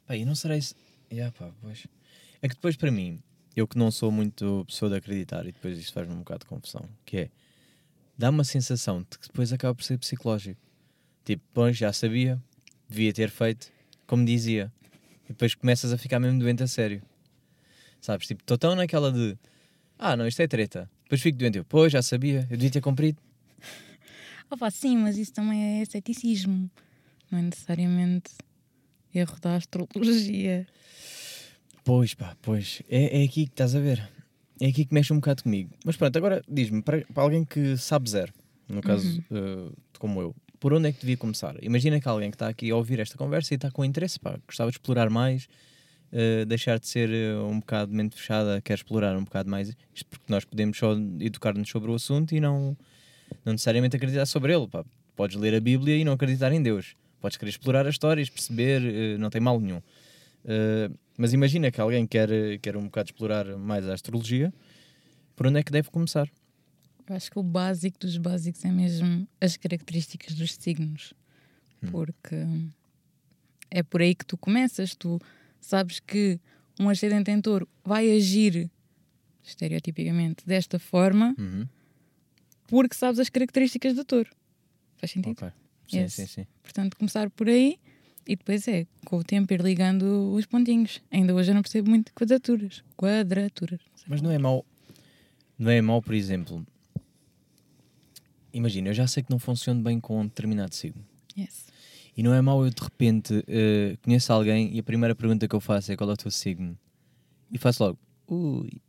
Pá, 0.07 0.17
e 0.17 0.25
não 0.25 0.35
será 0.35 0.57
isso. 0.57 0.75
Yeah, 1.11 1.35
pá, 1.37 1.51
pois. 1.61 1.87
É 2.41 2.49
que 2.49 2.55
depois, 2.55 2.77
para 2.77 2.91
mim, 2.91 3.21
eu 3.57 3.67
que 3.67 3.79
não 3.79 3.91
sou 3.91 4.11
muito 4.11 4.65
pessoa 4.67 4.91
de 4.91 4.97
acreditar, 4.97 5.47
e 5.47 5.53
depois 5.53 5.79
isto 5.79 5.93
faz-me 5.93 6.15
um 6.15 6.19
bocado 6.19 6.41
de 6.41 6.47
confusão, 6.47 6.89
que 7.05 7.17
é. 7.17 7.31
Dá 8.19 8.31
uma 8.31 8.45
sensação 8.45 9.01
de 9.01 9.19
que 9.19 9.27
depois 9.27 9.53
acaba 9.53 9.75
por 9.75 9.85
ser 9.85 9.99
psicológico. 9.99 10.61
Tipo, 11.25 11.43
pois, 11.53 11.77
já 11.77 11.93
sabia, 11.93 12.43
devia 12.89 13.13
ter 13.13 13.29
feito, 13.31 13.71
como 14.07 14.25
dizia. 14.25 14.73
E 15.25 15.29
depois 15.29 15.55
começas 15.55 15.93
a 15.93 15.99
ficar 15.99 16.19
mesmo 16.19 16.39
doente 16.39 16.63
a 16.63 16.67
sério. 16.67 17.03
Sabes? 18.01 18.27
Tipo, 18.27 18.43
estou 18.43 18.57
tão 18.57 18.75
naquela 18.75 19.13
de. 19.13 19.37
Ah, 19.99 20.17
não, 20.17 20.27
isto 20.27 20.41
é 20.41 20.47
treta. 20.47 20.89
Depois 21.03 21.21
fico 21.21 21.37
doente. 21.37 21.59
Eu, 21.59 21.65
pois, 21.65 21.93
já 21.93 22.01
sabia, 22.01 22.41
eu 22.51 22.57
devia 22.57 22.71
ter 22.71 22.81
cumprido. 22.81 23.21
Pá, 24.59 24.71
sim, 24.71 24.97
mas 24.97 25.19
isso 25.19 25.33
também 25.33 25.83
é 25.83 25.85
ceticismo. 25.85 26.71
Não 27.31 27.39
é 27.39 27.43
necessariamente 27.43 28.31
erro 29.19 29.37
da 29.41 29.57
astrologia. 29.57 30.67
Pois 31.85 32.15
pá, 32.15 32.37
pois. 32.43 32.83
É, 32.89 33.21
é 33.21 33.25
aqui 33.25 33.47
que 33.47 33.53
estás 33.53 33.75
a 33.75 33.81
ver. 33.81 34.09
É 34.61 34.67
aqui 34.67 34.85
que 34.85 34.95
mexe 34.95 35.13
um 35.13 35.17
bocado 35.17 35.43
comigo. 35.43 35.71
Mas 35.85 35.97
pronto, 35.97 36.17
agora 36.17 36.43
diz-me, 36.49 36.83
para, 36.83 37.05
para 37.13 37.23
alguém 37.23 37.45
que 37.45 37.77
sabe 37.77 38.09
zero, 38.11 38.33
no 38.69 38.81
caso 38.81 39.23
eh, 39.31 39.73
como 39.99 40.21
eu, 40.21 40.35
por 40.59 40.73
onde 40.73 40.89
é 40.89 40.93
que 40.93 41.01
devia 41.01 41.17
começar? 41.17 41.55
Imagina 41.63 42.01
que 42.01 42.09
alguém 42.09 42.31
que 42.31 42.37
está 42.37 42.49
aqui 42.49 42.71
a 42.71 42.77
ouvir 42.77 42.99
esta 42.99 43.17
conversa 43.17 43.55
e 43.55 43.57
está 43.57 43.71
com 43.71 43.85
interesse, 43.85 44.19
pá, 44.19 44.39
gostava 44.47 44.71
de 44.71 44.79
explorar 44.79 45.11
mais, 45.11 45.47
eh, 46.11 46.45
deixar 46.47 46.79
de 46.79 46.89
ser 46.89 47.11
eh, 47.11 47.37
um 47.37 47.61
bocado 47.61 47.91
de 47.91 47.97
mente 47.97 48.17
fechada, 48.17 48.61
quer 48.63 48.75
explorar 48.75 49.17
um 49.17 49.25
bocado 49.25 49.51
mais. 49.51 49.69
Isto 49.95 50.09
porque 50.09 50.25
nós 50.29 50.45
podemos 50.45 50.79
só 50.79 50.93
educar-nos 51.21 51.69
sobre 51.69 51.91
o 51.91 51.95
assunto 51.95 52.35
e 52.35 52.41
não, 52.41 52.77
não 53.45 53.53
necessariamente 53.53 53.97
acreditar 53.97 54.27
sobre 54.27 54.55
ele. 54.55 54.67
Pá. 54.67 54.85
Podes 55.15 55.37
ler 55.37 55.55
a 55.55 55.61
Bíblia 55.61 55.97
e 55.97 56.05
não 56.05 56.13
acreditar 56.13 56.53
em 56.53 56.63
Deus. 56.63 56.95
Podes 57.27 57.39
querer 57.39 57.51
explorar 57.51 57.85
as 57.89 57.95
histórias, 57.95 58.31
perceber, 58.31 58.83
eh, 58.85 59.19
não 59.19 59.29
tem 59.31 59.41
mal 59.41 59.59
nenhum. 59.59 59.79
Uh, 59.79 60.97
mas 61.19 61.33
imagina 61.33 61.73
que 61.73 61.81
alguém 61.81 62.07
quer, 62.07 62.29
quer 62.63 62.77
um 62.77 62.85
bocado 62.85 63.09
explorar 63.09 63.45
mais 63.57 63.85
a 63.89 63.95
astrologia, 63.95 64.55
por 65.35 65.49
onde 65.49 65.59
é 65.59 65.63
que 65.65 65.73
deve 65.73 65.91
começar? 65.91 66.31
Eu 67.09 67.17
acho 67.17 67.29
que 67.29 67.37
o 67.37 67.43
básico 67.43 67.99
dos 67.99 68.17
básicos 68.17 68.65
é 68.65 68.71
mesmo 68.71 69.27
as 69.41 69.57
características 69.57 70.35
dos 70.35 70.55
signos. 70.55 71.15
Porque 71.91 72.37
é 73.73 73.83
por 73.83 74.03
aí 74.03 74.15
que 74.15 74.25
tu 74.25 74.37
começas. 74.39 74.95
Tu 74.95 75.21
sabes 75.61 75.99
que 75.99 76.39
um 76.79 76.89
ascendente 76.89 77.33
em 77.33 77.41
touro 77.41 77.69
vai 77.85 78.09
agir 78.13 78.71
estereotipicamente 79.43 80.47
desta 80.47 80.79
forma 80.79 81.35
Uhum. 81.37 81.67
porque 82.69 82.95
sabes 82.95 83.19
as 83.19 83.29
características 83.29 83.95
do 83.97 84.05
touro. 84.05 84.31
Faz 84.97 85.11
sentido? 85.11 85.33
Ok. 85.33 85.66
Sim, 85.89 86.09
sim, 86.09 86.27
sim. 86.27 86.47
Portanto, 86.63 86.97
começar 86.97 87.31
por 87.31 87.49
aí 87.49 87.79
e 88.27 88.35
depois 88.35 88.67
é, 88.67 88.87
com 89.05 89.19
o 89.19 89.25
tempo, 89.25 89.53
ir 89.55 89.61
ligando 89.61 90.33
os 90.35 90.47
pontinhos. 90.47 91.01
Ainda 91.11 91.35
hoje 91.35 91.51
eu 91.51 91.55
não 91.55 91.63
percebo 91.63 91.89
muito 91.89 92.07
de 92.07 92.13
quadraturas. 92.13 92.83
Quadraturas. 92.97 93.81
Mas 94.07 94.21
não 94.21 94.31
é 94.31 94.39
mau. 94.39 94.65
Não 95.59 95.71
é 95.71 95.81
mau, 95.81 96.03
por 96.03 96.15
exemplo. 96.15 96.67
Imagina, 98.53 98.89
eu 98.89 98.95
já 98.95 99.07
sei 99.07 99.23
que 99.23 99.31
não 99.31 99.39
funciona 99.39 99.81
bem 99.81 100.01
com 100.01 100.21
um 100.21 100.25
determinado 100.25 100.75
signo. 100.75 101.05
Yes. 101.39 101.67
E 102.17 102.23
não 102.23 102.33
é 102.33 102.41
mau 102.41 102.65
eu 102.65 102.71
de 102.71 102.83
repente 102.83 103.45
eh, 103.47 103.97
conheço 104.03 104.33
alguém 104.33 104.75
e 104.75 104.79
a 104.79 104.83
primeira 104.83 105.15
pergunta 105.15 105.47
que 105.47 105.55
eu 105.55 105.61
faço 105.61 105.93
é 105.93 105.97
qual 105.97 106.09
é 106.09 106.15
o 106.15 106.17
teu 106.17 106.31
signo? 106.31 106.77
E 107.53 107.59
faço 107.59 107.85
logo, 107.85 107.99
ui, 108.27 108.81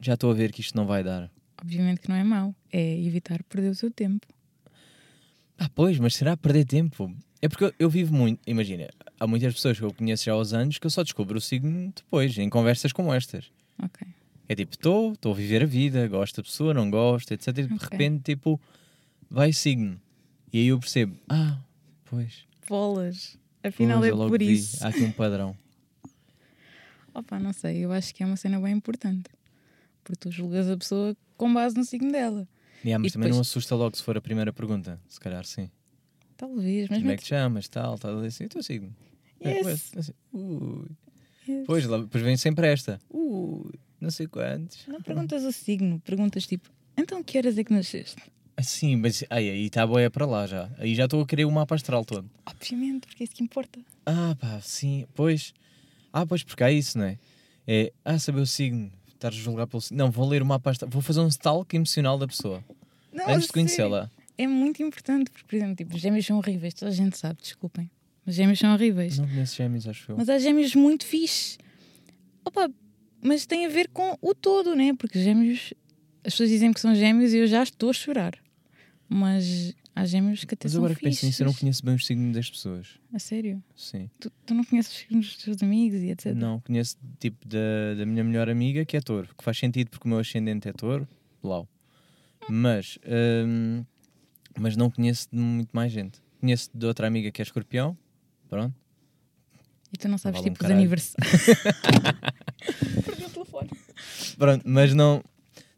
já 0.00 0.14
estou 0.14 0.32
a 0.32 0.34
ver 0.34 0.50
que 0.52 0.60
isto 0.60 0.76
não 0.76 0.84
vai 0.84 1.04
dar. 1.04 1.30
Obviamente 1.60 2.00
que 2.00 2.08
não 2.08 2.16
é 2.16 2.24
mau. 2.24 2.54
É 2.72 3.00
evitar 3.00 3.42
perder 3.44 3.70
o 3.70 3.74
seu 3.74 3.90
tempo. 3.90 4.26
Ah, 5.58 5.68
pois, 5.74 5.98
mas 5.98 6.14
será 6.14 6.36
perder 6.36 6.64
tempo? 6.64 7.14
É 7.40 7.48
porque 7.48 7.64
eu, 7.64 7.72
eu 7.78 7.90
vivo 7.90 8.14
muito, 8.14 8.40
imagina, 8.46 8.88
há 9.18 9.26
muitas 9.26 9.54
pessoas 9.54 9.78
que 9.78 9.84
eu 9.84 9.92
conheço 9.92 10.24
já 10.24 10.32
há 10.32 10.38
uns 10.38 10.52
anos 10.52 10.78
que 10.78 10.86
eu 10.86 10.90
só 10.90 11.02
descubro 11.02 11.38
o 11.38 11.40
signo 11.40 11.92
depois, 11.94 12.36
em 12.38 12.48
conversas 12.48 12.92
como 12.92 13.12
estas. 13.12 13.50
Ok. 13.82 14.06
É 14.48 14.54
tipo, 14.54 14.74
estou, 14.74 15.12
estou 15.12 15.32
a 15.32 15.36
viver 15.36 15.62
a 15.62 15.66
vida, 15.66 16.06
gosto 16.08 16.36
da 16.36 16.42
pessoa, 16.42 16.74
não 16.74 16.90
gosto, 16.90 17.32
etc. 17.32 17.48
E 17.48 17.52
de 17.52 17.74
Ok. 17.74 17.78
repente, 17.90 18.22
tipo, 18.22 18.60
vai 19.30 19.52
signo. 19.52 20.00
E 20.52 20.58
aí 20.60 20.66
eu 20.66 20.78
percebo, 20.78 21.16
ah, 21.28 21.58
pois. 22.04 22.44
Bolas. 22.68 23.36
Afinal 23.64 23.98
pois, 24.00 24.10
é 24.10 24.14
logo 24.14 24.30
por 24.30 24.38
vi, 24.38 24.52
isso. 24.52 24.84
Há 24.84 24.88
aqui 24.88 25.02
um 25.02 25.12
padrão. 25.12 25.56
Opa, 27.14 27.38
não 27.38 27.52
sei. 27.52 27.78
Eu 27.84 27.92
acho 27.92 28.14
que 28.14 28.22
é 28.22 28.26
uma 28.26 28.36
cena 28.36 28.60
bem 28.60 28.74
importante. 28.74 29.30
Porque 30.04 30.16
tu 30.18 30.30
julgas 30.30 30.68
a 30.68 30.76
pessoa 30.76 31.16
com 31.36 31.52
base 31.52 31.76
no 31.76 31.84
signo 31.84 32.10
dela. 32.12 32.46
Yeah, 32.84 32.98
mas 33.00 33.10
E 33.10 33.14
também 33.14 33.28
não 33.28 33.36
depois- 33.36 33.48
assusta 33.48 33.74
logo 33.74 33.96
se 33.96 34.02
for 34.02 34.16
a 34.16 34.20
primeira 34.20 34.52
pergunta. 34.52 35.00
Se 35.08 35.18
calhar 35.20 35.44
sim. 35.44 35.70
Talvez, 36.36 36.88
mas 36.88 36.98
Como 36.98 37.10
é 37.10 37.12
não 37.12 37.16
que 37.16 37.22
te 37.22 37.28
chamas? 37.28 37.68
Tal, 37.68 37.98
tal, 37.98 38.18
assim, 38.20 38.44
o 38.44 38.48
teu 38.48 38.62
signo. 38.62 38.94
É, 39.40 39.50
Yes. 39.50 39.62
pois, 39.62 39.92
assim, 39.96 40.12
ui. 40.32 40.86
Yes. 41.48 41.66
Pois, 41.66 41.86
lá- 41.86 41.98
depois 41.98 42.22
vem 42.24 42.36
sempre 42.36 42.66
esta. 42.66 43.00
Ui, 43.10 43.72
não 44.00 44.10
sei 44.10 44.26
quantos. 44.26 44.86
Não 44.88 45.00
perguntas 45.02 45.44
o 45.44 45.52
signo, 45.52 46.00
perguntas 46.00 46.46
tipo, 46.46 46.68
então 46.96 47.22
que 47.22 47.38
horas 47.38 47.56
é 47.58 47.64
que 47.64 47.72
nasceste? 47.72 48.20
Sim, 48.62 48.96
mas 48.96 49.24
aí 49.30 49.66
está 49.66 49.82
a 49.82 49.86
boia 49.86 50.10
para 50.10 50.26
lá 50.26 50.46
já. 50.46 50.70
Aí 50.78 50.94
já 50.94 51.04
estou 51.04 51.22
a 51.22 51.26
querer 51.26 51.44
o 51.46 51.50
mapa 51.50 51.74
astral 51.74 52.04
todo. 52.04 52.30
Obviamente, 52.46 53.06
porque 53.06 53.22
é 53.22 53.24
isso 53.24 53.34
que 53.34 53.42
importa. 53.42 53.80
Ah, 54.06 54.36
pá, 54.38 54.60
sim, 54.60 55.06
pois. 55.14 55.52
Ah, 56.12 56.26
pois, 56.26 56.42
porque 56.44 56.62
há 56.62 56.70
isso, 56.70 56.98
não 56.98 57.06
é? 57.06 57.18
É, 57.66 57.92
ah, 58.04 58.18
saber 58.18 58.40
o 58.40 58.46
signo. 58.46 58.92
Estar 59.22 59.28
a 59.28 59.40
julgar 59.40 59.68
pelo. 59.68 59.80
Não, 59.92 60.10
vou 60.10 60.28
ler 60.28 60.42
o 60.42 60.46
mapa 60.46 60.70
astral. 60.70 60.90
Vou 60.90 61.00
fazer 61.00 61.20
um 61.20 61.28
stalk 61.28 61.76
emocional 61.76 62.18
da 62.18 62.26
pessoa. 62.26 62.64
Não, 63.12 63.28
antes 63.28 63.46
de 63.46 63.52
conhecê-la. 63.52 64.10
É 64.36 64.48
muito 64.48 64.82
importante, 64.82 65.30
porque, 65.30 65.46
por 65.46 65.54
exemplo, 65.54 65.76
tipo, 65.76 65.96
gêmeos 65.96 66.26
são 66.26 66.38
horríveis, 66.38 66.74
toda 66.74 66.90
a 66.90 66.94
gente 66.94 67.16
sabe, 67.16 67.40
desculpem. 67.40 67.88
Mas 68.26 68.34
gêmeos 68.34 68.58
são 68.58 68.72
horríveis. 68.72 69.18
Não 69.18 69.28
conheço 69.28 69.56
gêmeos, 69.56 69.86
acho 69.86 70.10
eu. 70.10 70.16
Mas 70.16 70.28
há 70.28 70.38
gêmeos 70.38 70.74
muito 70.74 71.06
fixe. 71.06 71.58
Opa, 72.44 72.68
mas 73.22 73.46
tem 73.46 73.64
a 73.64 73.68
ver 73.68 73.88
com 73.88 74.18
o 74.20 74.34
todo, 74.34 74.74
né? 74.74 74.92
Porque 74.98 75.22
gêmeos, 75.22 75.72
as 76.24 76.32
pessoas 76.32 76.48
dizem 76.48 76.72
que 76.72 76.80
são 76.80 76.92
gêmeos 76.92 77.32
e 77.32 77.38
eu 77.38 77.46
já 77.46 77.62
estou 77.62 77.90
a 77.90 77.92
chorar. 77.92 78.34
Mas 79.08 79.74
há 79.94 80.04
gêmeos 80.04 80.44
que 80.44 80.54
até 80.54 80.66
Mas 80.66 80.72
são 80.72 80.80
agora 80.80 80.94
que 80.94 81.02
penso 81.02 81.26
nisso, 81.26 81.42
eu 81.42 81.46
não 81.46 81.54
conheço 81.54 81.84
bem 81.84 81.94
os 81.94 82.06
signos 82.06 82.34
das 82.34 82.50
pessoas. 82.50 82.98
A 83.12 83.18
sério? 83.18 83.62
Sim. 83.76 84.08
Tu, 84.20 84.30
tu 84.46 84.54
não 84.54 84.64
conheces 84.64 84.92
os 84.92 84.98
signos 84.98 85.26
dos 85.26 85.36
teus 85.44 85.62
amigos 85.62 86.00
e 86.00 86.10
etc. 86.10 86.34
Não, 86.34 86.60
conheço 86.60 86.96
tipo 87.18 87.46
da, 87.46 87.94
da 87.98 88.06
minha 88.06 88.24
melhor 88.24 88.48
amiga 88.48 88.84
que 88.84 88.96
é 88.96 89.00
touro, 89.00 89.28
que 89.36 89.44
faz 89.44 89.58
sentido 89.58 89.90
porque 89.90 90.06
o 90.06 90.10
meu 90.10 90.18
ascendente 90.18 90.68
é 90.68 90.72
touro, 90.72 91.06
Lau. 91.42 91.68
Mas, 92.48 92.98
hum, 93.46 93.84
mas 94.58 94.76
não 94.76 94.90
conheço 94.90 95.28
de 95.32 95.38
muito 95.38 95.70
mais 95.72 95.92
gente. 95.92 96.20
conheço 96.40 96.70
de 96.74 96.86
outra 96.86 97.06
amiga 97.06 97.30
que 97.30 97.40
é 97.40 97.44
escorpião. 97.44 97.96
Pronto. 98.48 98.74
E 99.92 99.96
tu 99.98 100.08
não 100.08 100.16
sabes 100.18 100.40
Vale 100.40 100.50
um 100.50 100.52
tipo 100.52 100.62
os 100.64 100.68
caralho. 100.68 100.80
aniversários. 100.80 101.46
Perdi 103.04 103.24
o 103.24 103.30
telefone. 103.30 103.70
Pronto, 104.38 104.62
mas 104.66 104.94
não. 104.94 105.22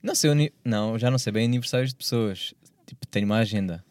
Não 0.02 0.14
sei, 0.14 0.52
não, 0.64 0.98
já 0.98 1.10
não 1.10 1.18
sei 1.18 1.32
bem 1.32 1.44
aniversários 1.46 1.90
de 1.90 1.96
pessoas. 1.96 2.54
Tipo, 2.86 3.06
tenho 3.08 3.26
uma 3.26 3.38
agenda. 3.38 3.84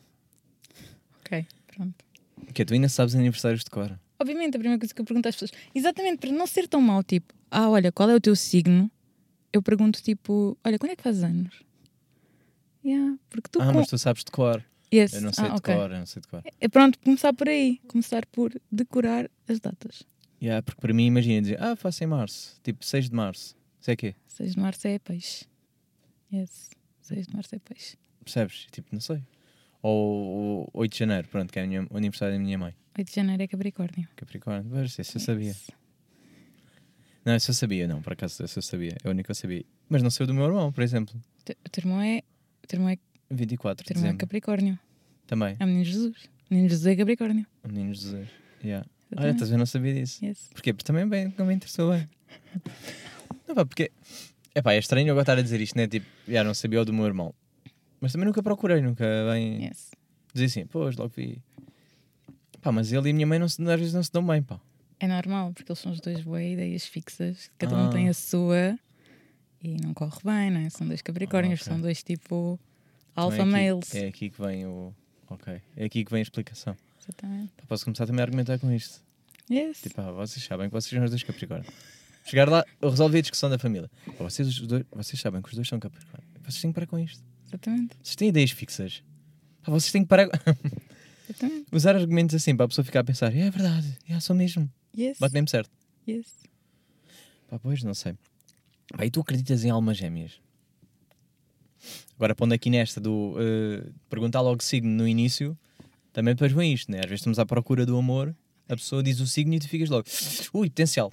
Ok, 1.33 1.47
pronto. 1.67 2.05
Que 2.53 2.63
tu 2.63 2.73
ainda 2.73 2.89
sabes 2.89 3.15
aniversários 3.15 3.63
de 3.63 3.69
cor. 3.69 3.97
Obviamente, 4.19 4.55
a 4.55 4.59
primeira 4.59 4.79
coisa 4.79 4.93
que 4.93 5.01
eu 5.01 5.05
pergunto 5.05 5.27
às 5.27 5.35
pessoas, 5.35 5.51
exatamente 5.73 6.19
para 6.19 6.31
não 6.31 6.45
ser 6.45 6.67
tão 6.67 6.81
mau, 6.81 7.03
tipo, 7.03 7.33
ah, 7.49 7.69
olha, 7.69 7.91
qual 7.91 8.09
é 8.09 8.15
o 8.15 8.21
teu 8.21 8.35
signo? 8.35 8.89
Eu 9.51 9.61
pergunto, 9.61 10.01
tipo, 10.01 10.57
olha, 10.63 10.77
quando 10.77 10.91
é 10.91 10.95
que 10.95 11.03
fazes 11.03 11.23
anos? 11.23 11.63
Yeah, 12.85 13.17
porque 13.29 13.49
tu 13.49 13.61
ah, 13.61 13.67
com... 13.67 13.73
mas 13.73 13.87
tu 13.87 13.97
sabes 13.97 14.23
de 14.23 14.31
cor. 14.31 14.63
Yes. 14.93 15.13
Eu 15.13 15.21
não 15.21 15.33
sei 15.33 15.45
ah, 15.45 15.49
de 15.49 15.55
ok. 15.55 15.75
cor, 15.75 15.91
eu 15.91 15.99
não 15.99 16.05
sei 16.05 16.21
de 16.21 16.27
cor. 16.27 16.43
É 16.59 16.67
pronto, 16.67 16.99
começar 16.99 17.33
por 17.33 17.49
aí. 17.49 17.79
Começar 17.87 18.25
por 18.27 18.53
decorar 18.71 19.29
as 19.47 19.59
datas. 19.59 20.03
Yeah, 20.41 20.61
porque 20.61 20.81
para 20.81 20.93
mim, 20.93 21.05
imagina 21.05 21.41
dizer, 21.41 21.61
ah, 21.61 21.75
faço 21.75 22.03
em 22.03 22.07
março. 22.07 22.59
Tipo, 22.61 22.85
6 22.85 23.09
de 23.09 23.15
março. 23.15 23.55
Isso 23.79 23.91
é 23.91 23.95
quê? 23.95 24.15
6 24.27 24.53
de 24.53 24.59
março 24.59 24.87
é 24.87 24.99
peixe. 24.99 25.45
Yes. 26.31 26.69
6 27.01 27.27
de 27.27 27.33
março 27.33 27.55
é 27.55 27.59
peixe. 27.59 27.97
Percebes? 28.23 28.67
Tipo, 28.71 28.89
não 28.91 28.99
sei. 28.99 29.23
Ou, 29.83 30.25
ou 30.63 30.69
8 30.73 30.91
de 30.93 30.99
janeiro, 30.99 31.27
pronto, 31.27 31.51
que 31.51 31.59
é 31.59 31.67
minha- 31.67 31.85
o 31.89 31.97
aniversário 31.97 32.33
da 32.35 32.39
minha 32.41 32.57
mãe. 32.57 32.73
8 32.97 33.09
de 33.09 33.15
janeiro 33.15 33.43
é 33.43 33.47
Capricórnio. 33.47 34.07
Capricórnio. 34.15 34.71
Veja, 34.71 35.01
isso 35.01 35.17
eu 35.17 35.21
sabia. 35.21 35.47
Yes. 35.49 35.69
Não, 37.25 37.35
isso 37.35 37.51
eu 37.51 37.55
sabia, 37.55 37.87
não, 37.87 38.01
por 38.01 38.13
acaso 38.13 38.43
isso 38.43 38.57
eu 38.59 38.63
sabia. 38.63 38.95
É 39.03 39.07
o 39.07 39.11
único 39.11 39.27
que 39.27 39.31
eu 39.31 39.35
sabia. 39.35 39.63
Mas 39.89 40.01
não 40.01 40.09
sei 40.09 40.23
o 40.23 40.27
do 40.27 40.33
meu 40.33 40.45
irmão, 40.45 40.71
por 40.71 40.81
exemplo. 40.83 41.13
O 41.39 41.43
teu- 41.43 41.55
irmão 41.83 42.01
é. 42.01 42.21
O 42.63 42.67
teu 42.67 42.77
irmão 42.77 42.89
é, 42.89 42.97
24 43.29 43.83
o 43.83 43.85
de 43.85 43.91
é 43.91 43.95
dezembro. 43.95 44.17
Capricórnio. 44.17 44.79
Também. 45.27 45.55
É 45.59 45.63
o 45.63 45.67
menino 45.67 45.85
Jesus. 45.85 46.15
O 46.49 46.53
menino 46.53 46.69
Jesus 46.69 46.87
é 46.87 46.95
Capricórnio. 46.95 47.45
O 47.63 47.67
menino 47.67 47.93
Jesus. 47.93 48.27
Yeah. 48.63 48.87
Olha, 49.15 49.29
estás 49.31 49.49
a 49.49 49.53
ver, 49.53 49.57
não 49.59 49.65
sabia 49.65 49.93
disso. 49.93 50.23
Yes. 50.25 50.49
Porquê? 50.53 50.73
Porque 50.73 50.85
também 50.85 51.07
bem, 51.07 51.33
não 51.37 51.45
me 51.45 51.53
interessou 51.53 51.91
bem. 51.91 52.07
Não, 53.47 53.55
pá, 53.55 53.65
porque. 53.65 53.91
É 54.55 54.61
pá, 54.61 54.73
é 54.73 54.77
estranho 54.79 55.07
eu 55.07 55.11
agora 55.13 55.23
estar 55.23 55.37
a 55.37 55.41
dizer 55.41 55.59
isto, 55.61 55.75
né? 55.75 55.87
Tipo, 55.87 56.05
já 56.27 56.43
não 56.43 56.53
sabia 56.53 56.81
o 56.81 56.85
do 56.85 56.93
meu 56.93 57.05
irmão. 57.05 57.33
Mas 58.03 58.11
também 58.11 58.25
nunca 58.25 58.43
procurei, 58.43 58.81
nunca 58.81 59.05
bem. 59.31 59.63
Yes. 59.63 59.91
Dizer 60.33 60.45
assim, 60.45 60.65
pois, 60.67 60.97
logo 60.97 61.13
vi. 61.15 61.41
Pá, 62.61 62.69
mas 62.69 62.91
ele 62.91 63.07
e 63.07 63.11
a 63.11 63.13
minha 63.13 63.25
mãe 63.25 63.39
não 63.39 63.47
se, 63.47 63.61
às 63.63 63.79
vezes 63.79 63.93
não 63.93 64.03
se 64.03 64.11
dão 64.11 64.25
bem, 64.27 64.43
pá. 64.43 64.59
É 64.99 65.07
normal, 65.07 65.53
porque 65.53 65.71
eles 65.71 65.79
são 65.79 65.89
os 65.91 66.01
dois 66.01 66.19
boas 66.21 66.43
ideias 66.43 66.85
fixas. 66.85 67.49
Cada 67.57 67.75
um 67.77 67.87
Ah. 67.87 67.89
tem 67.89 68.09
a 68.09 68.13
sua 68.13 68.77
e 69.61 69.77
não 69.81 69.93
corre 69.93 70.17
bem, 70.21 70.51
não 70.51 70.59
é? 70.59 70.69
São 70.69 70.85
dois 70.85 71.01
Capricórnios, 71.01 71.61
Ah, 71.61 71.63
ok. 71.63 71.73
são 71.73 71.81
dois 71.81 72.03
tipo 72.03 72.59
Então 73.13 73.23
alpha 73.23 73.37
é 73.37 73.41
aqui- 73.41 73.51
males. 73.51 73.95
É 73.95 74.07
aqui 74.07 74.29
que 74.29 74.41
vem 74.41 74.65
o. 74.65 74.93
Ok. 75.29 75.61
É 75.77 75.85
aqui 75.85 76.03
que 76.03 76.11
vem 76.11 76.19
a 76.19 76.23
explicação. 76.23 76.75
Exatamente. 77.01 77.53
Posso 77.65 77.85
começar 77.85 78.05
também 78.05 78.19
a 78.19 78.23
argumentar 78.25 78.59
com 78.59 78.69
isto. 78.69 79.01
Yes. 79.49 79.81
Tipo, 79.81 80.01
ah, 80.01 80.11
vocês 80.11 80.43
sabem 80.45 80.67
que 80.67 80.73
vocês 80.73 80.89
são 80.89 81.03
os 81.05 81.09
dois 81.09 81.23
Capricórnio. 81.23 81.71
Chegar 82.25 82.49
lá, 82.49 82.65
eu 82.81 82.89
resolvi 82.89 83.19
a 83.19 83.21
discussão 83.21 83.49
da 83.49 83.57
família. 83.57 83.89
Vocês, 84.19 84.47
os 84.47 84.67
dois, 84.67 84.83
vocês 84.91 85.21
sabem 85.21 85.41
que 85.41 85.47
os 85.49 85.55
dois 85.55 85.67
são 85.69 85.79
Capricórnio. 85.79 86.27
Vocês 86.43 86.61
têm 86.61 86.71
que 86.71 86.75
parar 86.75 86.87
com 86.87 86.99
isto. 86.99 87.23
Exatamente. 87.53 87.95
Vocês 88.01 88.15
têm 88.15 88.29
ideias 88.29 88.51
fixas. 88.51 89.03
Pá, 89.61 89.71
vocês 89.71 89.91
têm 89.91 90.01
que 90.01 90.09
parar. 90.09 90.27
Usar 91.71 91.95
argumentos 91.95 92.35
assim 92.35 92.55
para 92.55 92.65
a 92.65 92.67
pessoa 92.67 92.83
ficar 92.83 93.01
a 93.01 93.03
pensar, 93.03 93.35
é 93.35 93.49
verdade, 93.49 93.97
é 94.09 94.19
só 94.19 94.33
mesmo. 94.33 94.69
Yes. 94.97 95.19
Bate 95.19 95.33
mesmo 95.33 95.47
certo. 95.47 95.71
Yes. 96.07 96.27
Pá, 97.47 97.59
pois, 97.59 97.83
não 97.83 97.93
sei. 97.93 98.15
Pá, 98.95 99.05
e 99.05 99.11
tu 99.11 99.21
acreditas 99.21 99.63
em 99.63 99.69
almas 99.69 99.97
gêmeas? 99.97 100.39
Agora, 102.15 102.35
pondo 102.35 102.53
aqui 102.53 102.69
nesta 102.69 102.99
do 102.99 103.35
eh, 103.37 103.89
perguntar 104.09 104.41
logo 104.41 104.63
signo 104.63 104.89
no 104.89 105.07
início, 105.07 105.57
também 106.11 106.33
depois 106.33 106.51
vem 106.51 106.73
isto, 106.73 106.91
né? 106.91 106.99
Às 106.99 107.05
vezes 107.05 107.19
estamos 107.19 107.39
à 107.39 107.45
procura 107.45 107.85
do 107.85 107.97
amor, 107.97 108.35
a 108.69 108.75
pessoa 108.75 109.03
diz 109.03 109.19
o 109.19 109.27
signo 109.27 109.53
e 109.55 109.59
tu 109.59 109.67
ficas 109.67 109.89
logo, 109.89 110.05
ui, 110.53 110.69
potencial. 110.69 111.11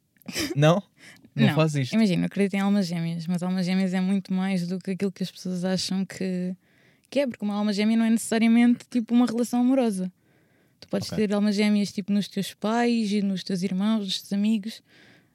Não? 0.54 0.82
Não, 1.34 1.46
Não. 1.46 1.54
faz 1.54 1.74
isto. 1.74 1.94
Imagina, 1.94 2.22
eu 2.22 2.26
acredito 2.26 2.54
em 2.54 2.60
almas 2.60 2.86
gêmeas, 2.86 3.26
mas 3.26 3.42
almas 3.42 3.64
gêmeas 3.64 3.94
é 3.94 4.00
muito 4.00 4.32
mais 4.34 4.66
do 4.66 4.78
que 4.78 4.90
aquilo 4.90 5.10
que 5.10 5.22
as 5.22 5.30
pessoas 5.30 5.64
acham 5.64 6.04
que, 6.04 6.54
que 7.08 7.20
é, 7.20 7.26
porque 7.26 7.44
uma 7.44 7.54
alma 7.54 7.72
gêmea 7.72 7.96
não 7.96 8.04
é 8.04 8.10
necessariamente 8.10 8.84
tipo 8.90 9.14
uma 9.14 9.24
relação 9.26 9.60
amorosa. 9.60 10.12
Tu 10.80 10.88
podes 10.88 11.10
Ok. 11.10 11.26
ter 11.26 11.32
almas 11.34 11.54
gêmeas 11.56 11.90
tipo 11.92 12.12
nos 12.12 12.28
teus 12.28 12.52
pais 12.54 13.10
e 13.12 13.22
nos 13.22 13.42
teus 13.44 13.62
irmãos, 13.62 14.00
nos 14.04 14.20
teus 14.20 14.32
amigos, 14.32 14.82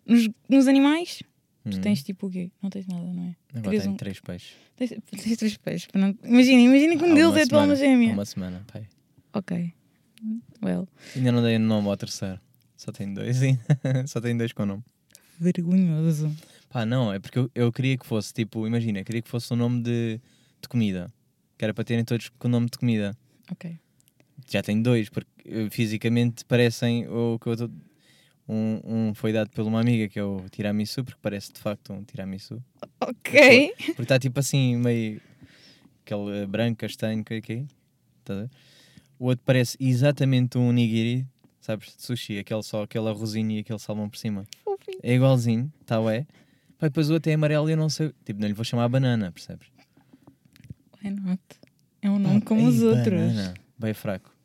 nos, 0.05 0.29
nos 0.47 0.67
animais. 0.67 1.23
Tu 1.69 1.77
Hum. 1.77 1.81
tens 1.81 2.03
tipo 2.03 2.27
o 2.27 2.29
quê? 2.29 2.51
Não 2.61 2.69
tens 2.69 2.85
nada, 2.87 3.11
não 3.11 3.23
é? 3.23 3.35
Agora 3.57 3.79
tenho 3.79 3.93
um- 3.93 3.97
três 3.97 4.19
peixes. 4.21 4.53
Tens, 4.75 4.89
tens 5.11 5.37
três 5.37 5.57
peixes. 5.57 5.87
não- 5.95 6.15
Imagina, 6.23 6.61
imagina 6.61 6.95
que 6.97 7.03
um 7.03 7.13
deles 7.13 7.35
é 7.35 7.41
a 7.43 7.47
tua 7.47 7.61
alma 7.61 7.75
gêmea. 7.75 8.11
há 8.11 8.13
Uma 8.13 8.25
semana, 8.25 8.63
pai. 8.71 8.87
Ok. 9.33 9.73
Well, 10.63 10.87
Ainda 11.15 11.31
não 11.31 11.41
dei 11.43 11.57
nome 11.57 11.87
ao 11.89 11.97
terceiro. 11.97 12.39
Só 12.75 12.91
tenho 12.91 13.13
dois? 13.15 13.37
Só 14.07 14.21
tenho 14.21 14.37
dois 14.37 14.53
com 14.53 14.65
nome. 14.65 14.83
Vergonhoso. 15.39 16.35
Pá, 16.69 16.85
não, 16.85 17.13
é 17.13 17.19
porque 17.19 17.39
eu, 17.39 17.51
eu 17.55 17.71
queria 17.71 17.97
que 17.97 18.05
fosse, 18.05 18.33
tipo, 18.33 18.67
imagina, 18.67 19.03
queria 19.03 19.21
que 19.21 19.29
fosse 19.29 19.53
um 19.53 19.57
nome 19.57 19.81
de, 19.81 20.19
de 20.61 20.67
comida. 20.67 21.11
Que 21.57 21.65
era 21.65 21.73
para 21.73 21.83
terem 21.83 22.03
todos 22.03 22.29
com 22.37 22.47
o 22.47 22.51
nome 22.51 22.69
de 22.69 22.77
comida. 22.77 23.17
Ok. 23.51 23.77
Já 24.49 24.61
tenho 24.61 24.83
dois, 24.83 25.09
porque 25.09 25.29
eh, 25.45 25.69
fisicamente 25.71 26.45
parecem 26.45 27.07
o 27.07 27.39
que 27.39 27.47
eu 27.47 27.57
tô... 27.57 27.69
um, 28.47 28.81
um 28.83 29.13
foi 29.15 29.33
dado 29.33 29.49
por 29.49 29.65
uma 29.65 29.79
amiga 29.79 30.07
que 30.07 30.19
é 30.19 30.23
o 30.23 30.45
tiramisu, 30.51 31.03
porque 31.03 31.19
parece 31.21 31.51
de 31.51 31.59
facto 31.59 31.93
um 31.93 32.03
tiramisu. 32.03 32.61
Ok. 33.01 33.73
Porque 33.87 34.01
está 34.03 34.19
tipo 34.19 34.39
assim, 34.39 34.75
meio 34.75 35.19
aquele 36.05 36.43
eh, 36.43 36.45
branco, 36.45 36.77
castanho, 36.77 37.23
que 37.23 37.41
é? 37.49 37.63
Tá? 38.23 38.49
O 39.17 39.25
outro 39.25 39.43
parece 39.45 39.75
exatamente 39.79 40.57
um 40.57 40.71
nigiri, 40.71 41.25
sabes, 41.59 41.95
de 41.95 42.03
sushi, 42.03 42.37
aquele 42.37 42.61
só 42.61 42.83
aquele 42.83 43.07
arrozinho 43.07 43.51
e 43.51 43.59
aquele 43.59 43.79
salmão 43.79 44.07
por 44.09 44.17
cima. 44.17 44.45
Fofinho. 44.87 44.99
É 45.03 45.13
igualzinho, 45.13 45.73
tá 45.85 45.97
é? 46.13 46.25
Pá, 46.77 46.87
depois 46.87 47.09
o 47.09 47.13
outro 47.13 47.29
é 47.29 47.35
amarelo 47.35 47.69
e 47.69 47.73
eu 47.73 47.77
não 47.77 47.89
sei, 47.89 48.13
tipo, 48.23 48.39
não 48.39 48.47
lhe 48.47 48.53
vou 48.53 48.63
chamar 48.63 48.87
banana, 48.87 49.31
percebes? 49.31 49.67
Why 51.03 51.11
not? 51.11 51.41
É 52.01 52.09
um 52.09 52.19
nome 52.19 52.39
Pá, 52.39 52.47
como 52.47 52.61
ei, 52.61 52.67
os 52.67 52.81
outros. 52.81 53.05
Banana. 53.05 53.53
Bem 53.77 53.93
fraco. 53.93 54.35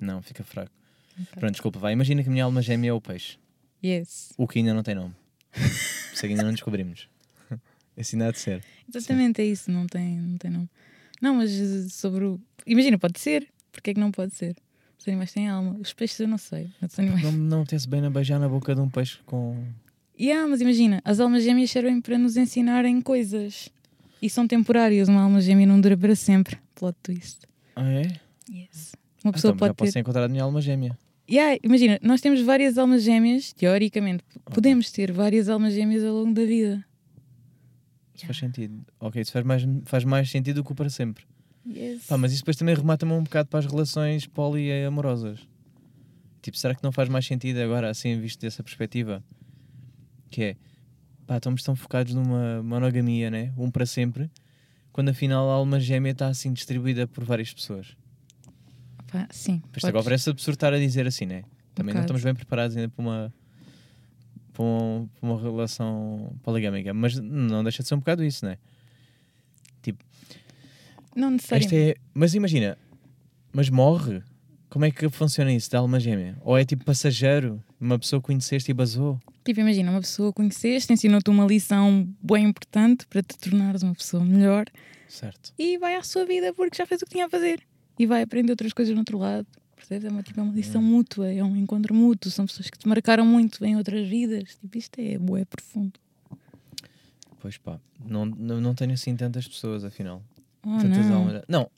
Não, 0.00 0.20
fica 0.20 0.42
fraco. 0.42 0.72
Pronto, 1.32 1.52
desculpa, 1.52 1.78
vai. 1.78 1.92
Imagina 1.92 2.22
que 2.22 2.28
a 2.28 2.32
minha 2.32 2.44
alma 2.44 2.60
gêmea 2.60 2.90
é 2.90 2.92
o 2.92 3.00
peixe. 3.00 3.38
Yes. 3.82 4.32
O 4.36 4.48
que 4.48 4.58
ainda 4.58 4.74
não 4.74 4.82
tem 4.82 4.94
nome. 4.94 5.14
Isso 5.54 6.24
aqui 6.24 6.28
ainda 6.28 6.42
não 6.42 6.52
descobrimos. 6.52 7.08
Ainda 7.96 8.28
há 8.28 8.32
de 8.32 8.40
ser. 8.40 8.64
Exatamente, 8.92 9.40
é 9.40 9.44
isso, 9.44 9.70
não 9.70 9.86
tem, 9.86 10.18
não 10.18 10.36
tem 10.36 10.50
nome. 10.50 10.68
Não, 11.20 11.34
mas 11.34 11.52
eh, 11.52 11.88
sobre 11.88 12.24
o. 12.24 12.40
Imagina, 12.66 12.98
pode 12.98 13.20
ser. 13.20 13.48
Porquê 13.70 13.90
é 13.90 13.94
que 13.94 14.00
não 14.00 14.10
pode 14.10 14.34
ser? 14.34 14.56
Os 14.98 15.06
animais 15.06 15.32
têm 15.32 15.48
alma. 15.48 15.76
Os 15.78 15.92
peixes 15.92 16.18
eu 16.18 16.26
não 16.26 16.38
sei. 16.38 16.70
Animais... 16.98 17.22
Não, 17.22 17.32
não 17.32 17.60
apetece 17.60 17.88
bem 17.88 18.04
a 18.04 18.10
beijar 18.10 18.40
na 18.40 18.48
boca 18.48 18.74
de 18.74 18.80
um 18.80 18.88
peixe 18.88 19.18
com. 19.26 19.64
Yeah, 20.18 20.48
mas 20.48 20.60
imagina, 20.60 21.00
as 21.04 21.18
almas 21.20 21.42
gêmeas 21.42 21.70
servem 21.70 22.00
para 22.00 22.16
nos 22.16 22.36
ensinarem 22.36 23.00
coisas. 23.00 23.68
E 24.22 24.30
são 24.30 24.46
temporárias. 24.46 25.08
Uma 25.08 25.22
alma 25.22 25.40
gêmea 25.40 25.66
não 25.66 25.80
dura 25.80 25.96
para 25.96 26.14
sempre. 26.14 26.56
Plot 26.74 26.96
twist. 27.02 27.40
Ah, 27.76 27.88
é? 27.90 28.02
Yes. 28.50 28.94
Uma 29.24 29.30
Ah, 29.30 29.32
pessoa 29.32 29.52
então, 29.52 29.66
já 29.66 29.74
pode 29.74 29.74
posso 29.74 29.92
ter. 29.92 29.98
encontrar 30.00 30.24
a 30.24 30.28
minha 30.28 30.42
alma 30.44 30.60
gêmea. 30.60 30.96
Yeah, 31.28 31.58
imagina, 31.62 31.98
nós 32.02 32.20
temos 32.20 32.40
várias 32.42 32.76
almas 32.78 33.02
gêmeas, 33.02 33.52
teoricamente. 33.54 34.22
Podemos 34.44 34.90
ter 34.92 35.10
várias 35.10 35.48
almas 35.48 35.72
gêmeas 35.72 36.04
ao 36.04 36.14
longo 36.14 36.34
da 36.34 36.44
vida. 36.44 36.84
Isso 38.14 38.26
faz 38.26 38.38
sentido. 38.38 38.84
Ok, 39.00 39.20
isso 39.22 39.32
faz 39.32 39.44
mais, 39.44 39.62
faz 39.84 40.04
mais 40.04 40.30
sentido 40.30 40.56
do 40.56 40.64
que 40.64 40.72
o 40.72 40.74
para 40.74 40.90
sempre. 40.90 41.24
Yes. 41.66 42.06
Pá, 42.06 42.16
mas 42.18 42.32
isso 42.32 42.42
depois 42.42 42.56
também 42.56 42.74
remata-me 42.74 43.12
um 43.12 43.22
bocado 43.22 43.48
para 43.48 43.58
as 43.58 43.66
relações 43.66 44.26
poliamorosas. 44.26 45.40
Tipo, 46.42 46.58
será 46.58 46.74
que 46.74 46.84
não 46.84 46.92
faz 46.92 47.08
mais 47.08 47.26
sentido 47.26 47.58
agora, 47.58 47.88
assim, 47.90 48.20
visto 48.20 48.40
dessa 48.40 48.62
perspectiva? 48.62 49.24
Que 50.34 50.42
é, 50.42 50.56
pá, 51.28 51.36
estamos 51.36 51.62
tão 51.62 51.76
focados 51.76 52.12
numa 52.12 52.60
monogamia, 52.62 53.30
né? 53.30 53.52
Um 53.56 53.70
para 53.70 53.86
sempre, 53.86 54.28
quando 54.92 55.10
afinal 55.10 55.48
a 55.48 55.54
alma 55.54 55.78
gêmea 55.78 56.10
está 56.10 56.26
assim 56.26 56.52
distribuída 56.52 57.06
por 57.06 57.22
várias 57.24 57.52
pessoas. 57.52 57.96
Pá, 59.12 59.28
sim. 59.30 59.62
Pois 59.70 59.84
agora 59.84 60.02
parece 60.02 60.28
absurdo 60.30 60.56
estar 60.56 60.72
a 60.74 60.78
dizer 60.78 61.06
assim, 61.06 61.24
né? 61.24 61.44
Também 61.72 61.94
não 61.94 62.00
bocado. 62.02 62.18
estamos 62.18 62.24
bem 62.24 62.34
preparados 62.34 62.76
ainda 62.76 62.88
para 62.88 63.00
uma, 63.02 63.34
para 64.52 64.64
um- 64.64 65.08
para 65.20 65.28
uma 65.30 65.40
relação 65.40 66.34
poligâmica, 66.42 66.92
mas 66.92 67.16
não 67.20 67.62
deixa 67.62 67.82
de 67.84 67.88
ser 67.88 67.94
um 67.94 67.98
bocado 67.98 68.24
isso, 68.24 68.44
né? 68.44 68.58
Não 71.16 71.28
Esta 71.34 71.54
necessariamente. 71.56 71.76
é... 71.76 71.94
Mas 72.12 72.34
imagina, 72.34 72.76
mas 73.52 73.70
morre? 73.70 74.20
Como 74.68 74.84
é 74.84 74.90
que 74.90 75.08
funciona 75.08 75.52
isso 75.52 75.70
da 75.70 75.78
alma 75.78 76.00
gêmea? 76.00 76.36
Ou 76.40 76.58
é 76.58 76.64
tipo 76.64 76.84
passageiro? 76.84 77.62
Uma 77.84 77.98
pessoa 77.98 78.18
que 78.18 78.26
conheceste 78.28 78.70
e 78.70 78.74
basou? 78.74 79.20
Tipo, 79.44 79.60
imagina, 79.60 79.90
uma 79.90 80.00
pessoa 80.00 80.30
que 80.32 80.36
conheceste, 80.36 80.90
ensinou-te 80.90 81.28
uma 81.28 81.44
lição 81.44 82.08
bem 82.22 82.46
importante 82.46 83.06
para 83.06 83.22
te 83.22 83.36
tornares 83.36 83.82
uma 83.82 83.94
pessoa 83.94 84.24
melhor 84.24 84.64
Certo. 85.06 85.52
e 85.58 85.76
vai 85.76 85.94
à 85.96 86.02
sua 86.02 86.24
vida 86.24 86.54
porque 86.54 86.78
já 86.78 86.86
fez 86.86 87.02
o 87.02 87.04
que 87.04 87.10
tinha 87.12 87.26
a 87.26 87.28
fazer. 87.28 87.60
E 87.98 88.06
vai 88.06 88.22
aprender 88.22 88.52
outras 88.52 88.72
coisas 88.72 88.94
no 88.94 89.00
outro 89.00 89.18
lado. 89.18 89.46
Percebes? 89.76 90.06
É 90.06 90.08
uma, 90.08 90.22
tipo, 90.22 90.40
é 90.40 90.42
uma 90.42 90.54
lição 90.54 90.80
Hum. 90.80 90.84
mútua, 90.84 91.30
é 91.30 91.44
um 91.44 91.54
encontro 91.56 91.94
mútuo. 91.94 92.30
São 92.30 92.46
pessoas 92.46 92.70
que 92.70 92.78
te 92.78 92.88
marcaram 92.88 93.26
muito 93.26 93.62
em 93.62 93.76
outras 93.76 94.08
vidas. 94.08 94.56
Tipo, 94.58 94.78
isto 94.78 94.98
é 94.98 95.18
bué 95.18 95.44
profundo. 95.44 95.92
Pois 97.38 97.58
pá, 97.58 97.78
não, 98.02 98.24
não, 98.24 98.62
não 98.62 98.74
tenho 98.74 98.94
assim 98.94 99.14
tantas 99.14 99.46
pessoas 99.46 99.84
afinal. 99.84 100.22
Oh, 100.66 100.78
tantas 100.78 101.06
não. 101.06 101.16
almas. 101.16 101.42
Não, 101.46 101.70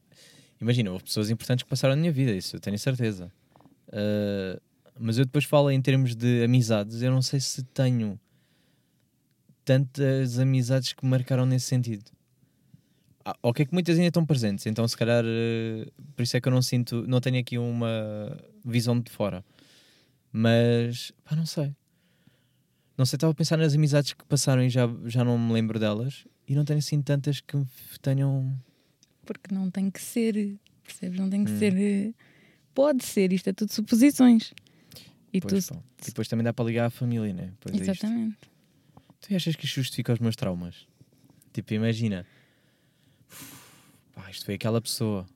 Imagina, 0.61 0.91
houve 0.93 1.05
pessoas 1.05 1.29
importantes 1.31 1.65
que 1.65 1.69
passaram 1.69 1.95
na 1.95 2.01
minha 2.01 2.13
vida, 2.13 2.33
isso 2.33 2.57
eu 2.57 2.61
tenho 2.61 2.79
certeza. 2.79 3.31
Uh, 3.89 4.59
mas 4.99 5.19
eu 5.19 5.25
depois 5.25 5.45
falo 5.45 5.71
em 5.71 5.81
termos 5.81 6.15
de 6.15 6.43
amizades, 6.45 7.03
eu 7.03 7.11
não 7.11 7.23
sei 7.23 7.41
se 7.41 7.63
tenho 7.65 8.19
tantas 9.65 10.39
amizades 10.39 10.93
que 10.93 11.05
me 11.05 11.11
marcaram 11.11 11.45
nesse 11.47 11.67
sentido. 11.67 12.05
Ah, 13.25 13.37
ok 13.43 13.67
que 13.67 13.73
muitas 13.75 13.97
ainda 13.97 14.09
estão 14.09 14.25
presentes, 14.25 14.67
então 14.67 14.87
se 14.87 14.97
calhar 14.97 15.25
uh, 15.25 15.93
por 16.15 16.23
isso 16.23 16.37
é 16.37 16.41
que 16.41 16.47
eu 16.47 16.53
não 16.53 16.63
sinto, 16.63 17.05
não 17.09 17.21
tenho 17.21 17.39
aqui 17.41 17.59
uma 17.59 18.39
visão 18.65 18.99
de 19.01 19.11
fora. 19.11 19.45
Mas, 20.33 21.13
pá, 21.25 21.35
não 21.35 21.47
sei. 21.47 21.75
Não 22.97 23.05
sei, 23.05 23.17
estava 23.17 23.33
a 23.33 23.35
pensar 23.35 23.57
nas 23.57 23.75
amizades 23.75 24.13
que 24.13 24.25
passaram 24.27 24.63
e 24.63 24.71
já, 24.71 24.89
já 25.07 25.25
não 25.25 25.39
me 25.39 25.53
lembro 25.53 25.79
delas. 25.79 26.27
E 26.49 26.55
não 26.55 26.65
tenho 26.65 26.79
assim 26.79 27.03
tantas 27.03 27.41
que 27.41 27.57
tenham. 28.01 28.57
Porque 29.25 29.53
não 29.55 29.71
tem 29.71 29.91
que 29.91 30.01
ser, 30.01 30.57
percebes? 30.85 31.19
Não 31.19 31.29
tem 31.29 31.45
que 31.45 31.51
Hum. 31.51 31.59
ser. 31.59 31.75
eh, 31.77 32.13
Pode 32.75 33.05
ser, 33.05 33.33
isto 33.33 33.49
é 33.49 33.53
tudo 33.55 33.73
suposições. 33.73 34.53
E 35.37 35.41
Pois, 35.41 35.67
tu. 35.67 35.83
depois 36.05 36.29
também 36.29 36.45
dá 36.45 36.53
para 36.53 36.65
ligar 36.65 36.87
à 36.87 36.91
família, 36.91 37.33
né? 37.33 37.53
Pois 37.61 37.75
é. 37.77 37.81
Exatamente. 37.83 38.37
Tu 39.21 39.35
achas 39.35 39.57
que 39.57 39.65
isto 39.65 39.75
justifica 39.77 40.13
os 40.13 40.19
meus 40.19 40.37
traumas? 40.37 40.87
Tipo, 41.53 41.75
imagina. 41.75 42.27
Pá, 44.15 44.31
isto 44.31 44.45
foi 44.45 44.55
aquela 44.55 44.81
pessoa. 44.81 45.27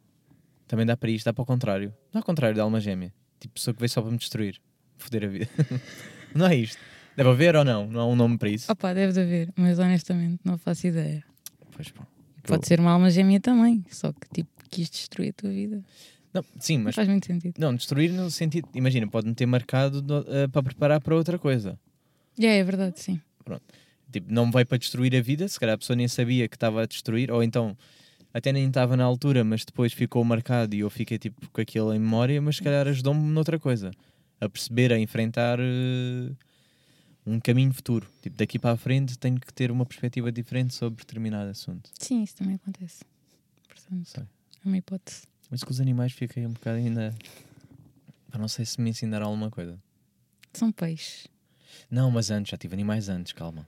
Também 0.66 0.86
dá 0.86 0.96
para 0.96 1.10
isto, 1.10 1.24
dá 1.24 1.32
para 1.32 1.42
o 1.42 1.46
contrário. 1.46 1.94
Não 2.12 2.20
ao 2.20 2.24
contrário 2.24 2.56
da 2.56 2.62
alma 2.62 2.80
gêmea. 2.80 3.12
Tipo, 3.38 3.54
pessoa 3.54 3.74
que 3.74 3.80
veio 3.80 3.90
só 3.90 4.00
para 4.00 4.10
me 4.10 4.18
destruir. 4.18 4.60
Foder 4.96 5.24
a 5.24 5.28
vida. 5.28 5.48
não 6.34 6.46
é 6.46 6.56
isto. 6.56 6.78
Deve 7.16 7.28
haver 7.30 7.56
ou 7.56 7.64
não? 7.64 7.86
Não 7.86 8.00
há 8.00 8.06
um 8.06 8.14
nome 8.16 8.38
para 8.38 8.48
isso? 8.48 8.70
Opa, 8.70 8.94
deve 8.94 9.12
de 9.12 9.20
haver, 9.20 9.52
mas 9.56 9.78
honestamente 9.78 10.40
não 10.44 10.56
faço 10.56 10.86
ideia. 10.86 11.24
Pois, 11.72 11.90
pá. 11.90 12.06
Pode 12.44 12.66
ser 12.66 12.80
uma 12.80 12.92
alma 12.92 13.10
gêmea 13.10 13.40
também, 13.40 13.84
só 13.90 14.12
que 14.12 14.26
tipo 14.32 14.50
quis 14.70 14.88
destruir 14.88 15.30
a 15.30 15.32
tua 15.32 15.50
vida. 15.50 15.82
Não, 16.32 16.44
sim, 16.58 16.76
Não 16.78 16.84
mas 16.84 16.94
faz 16.94 17.08
muito 17.08 17.26
sentido. 17.26 17.54
Não, 17.58 17.74
destruir 17.74 18.12
no 18.12 18.30
sentido. 18.30 18.68
Imagina, 18.74 19.06
pode-me 19.08 19.34
ter 19.34 19.46
marcado 19.46 20.04
eh, 20.28 20.46
para 20.48 20.62
preparar 20.62 21.00
para 21.00 21.14
outra 21.14 21.38
coisa. 21.38 21.78
Já 22.38 22.50
é 22.50 22.62
verdade, 22.62 23.00
sim. 23.00 23.20
Tipo, 24.12 24.32
não 24.32 24.46
me 24.46 24.52
veio 24.52 24.66
para 24.66 24.78
destruir 24.78 25.14
a 25.14 25.20
vida, 25.20 25.46
se 25.48 25.58
calhar 25.58 25.74
a 25.74 25.78
pessoa 25.78 25.96
nem 25.96 26.08
sabia 26.08 26.48
que 26.48 26.56
estava 26.56 26.82
a 26.82 26.86
destruir, 26.86 27.30
ou 27.30 27.42
então 27.42 27.76
até 28.32 28.52
nem 28.52 28.66
estava 28.66 28.96
na 28.96 29.04
altura, 29.04 29.44
mas 29.44 29.64
depois 29.64 29.92
ficou 29.92 30.24
marcado 30.24 30.74
e 30.74 30.80
eu 30.80 30.90
fiquei 30.90 31.18
tipo 31.18 31.48
com 31.50 31.60
aquilo 31.60 31.92
em 31.92 31.98
memória, 31.98 32.40
mas 32.40 32.56
se 32.56 32.62
calhar 32.62 32.86
ajudou-me 32.88 33.20
noutra 33.22 33.58
coisa. 33.58 33.90
A 34.40 34.48
perceber, 34.48 34.92
a 34.92 34.98
enfrentar 34.98 35.58
eh, 35.60 36.32
um 37.26 37.38
caminho 37.38 37.72
futuro. 37.72 38.08
Tipo, 38.22 38.36
daqui 38.36 38.58
para 38.58 38.72
a 38.72 38.76
frente 38.76 39.18
tenho 39.18 39.38
que 39.38 39.52
ter 39.52 39.70
uma 39.70 39.84
perspectiva 39.84 40.32
diferente 40.32 40.74
sobre 40.74 41.04
determinado 41.04 41.50
assunto. 41.50 41.90
Sim, 41.98 42.22
isso 42.22 42.36
também 42.36 42.54
acontece. 42.54 43.04
Portanto, 43.68 44.06
Sei. 44.06 44.22
é 44.22 44.68
uma 44.68 44.78
hipótese. 44.78 45.22
Mas 45.50 45.64
com 45.64 45.70
os 45.70 45.80
animais 45.80 46.12
fiquei 46.12 46.46
um 46.46 46.52
bocado 46.52 46.78
ainda. 46.78 47.14
Pá, 48.30 48.38
Não 48.38 48.48
sei 48.48 48.64
se 48.64 48.80
me 48.80 48.90
ensinaram 48.90 49.26
alguma 49.26 49.50
coisa. 49.50 49.78
São 50.52 50.70
peixes. 50.70 51.26
Não, 51.90 52.10
mas 52.10 52.30
antes, 52.30 52.50
já 52.50 52.56
tive 52.56 52.74
animais 52.74 53.08
antes, 53.08 53.32
calma. 53.32 53.66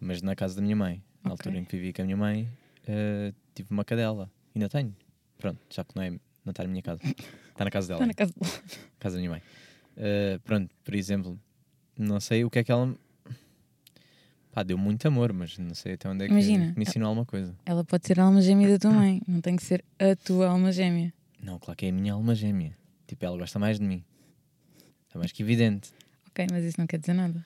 Mas 0.00 0.22
na 0.22 0.34
casa 0.36 0.56
da 0.56 0.62
minha 0.62 0.76
mãe, 0.76 1.02
na 1.22 1.32
Ok. 1.32 1.46
altura 1.48 1.58
em 1.58 1.64
que 1.64 1.76
vivi 1.76 1.92
com 1.92 2.02
a 2.02 2.04
minha 2.04 2.16
mãe, 2.16 2.48
eh, 2.86 3.32
tive 3.54 3.70
uma 3.70 3.84
cadela. 3.84 4.30
Ainda 4.54 4.68
tenho. 4.68 4.94
Pronto, 5.38 5.58
já 5.70 5.84
que 5.84 5.94
não, 5.96 6.02
é, 6.02 6.10
não 6.10 6.50
está 6.50 6.62
na 6.62 6.68
minha 6.68 6.82
casa. 6.82 7.00
Está 7.04 7.64
na 7.64 7.70
casa 7.70 7.88
dela, 7.88 8.00
Está 8.02 8.06
na 8.06 8.14
casa 8.14 8.32
dela. 8.38 8.62
casa 8.98 9.14
da 9.16 9.18
minha 9.20 9.30
mãe. 9.30 9.42
Eh, 9.96 10.38
pronto, 10.44 10.74
por 10.84 10.94
exemplo, 10.94 11.40
não 11.98 12.20
sei 12.20 12.44
o 12.44 12.50
que 12.50 12.58
é 12.60 12.64
que 12.64 12.70
ela. 12.72 12.94
Pá, 14.56 14.62
deu 14.62 14.78
muito 14.78 15.06
amor, 15.06 15.34
mas 15.34 15.58
não 15.58 15.74
sei 15.74 15.92
até 15.92 16.08
onde 16.08 16.24
é 16.24 16.28
que 16.28 16.32
Imagina, 16.32 16.72
me 16.74 16.82
ensinou 16.82 17.08
alguma 17.08 17.26
coisa. 17.26 17.54
Ela 17.66 17.84
pode 17.84 18.06
ser 18.06 18.18
a 18.18 18.22
alma 18.24 18.40
gêmea 18.40 18.66
da 18.70 18.78
tua 18.78 18.90
mãe, 18.90 19.20
não 19.28 19.38
tem 19.42 19.54
que 19.54 19.62
ser 19.62 19.84
a 19.98 20.16
tua 20.16 20.48
alma 20.48 20.72
gêmea. 20.72 21.12
Não, 21.42 21.58
claro 21.58 21.76
que 21.76 21.84
é 21.84 21.90
a 21.90 21.92
minha 21.92 22.14
alma 22.14 22.34
gêmea. 22.34 22.74
Tipo, 23.06 23.26
ela 23.26 23.36
gosta 23.36 23.58
mais 23.58 23.78
de 23.78 23.84
mim. 23.84 24.02
Está 25.06 25.18
mais 25.18 25.30
que 25.30 25.42
evidente. 25.42 25.90
Ok, 26.30 26.46
mas 26.50 26.64
isso 26.64 26.80
não 26.80 26.86
quer 26.86 26.98
dizer 26.98 27.12
nada. 27.12 27.44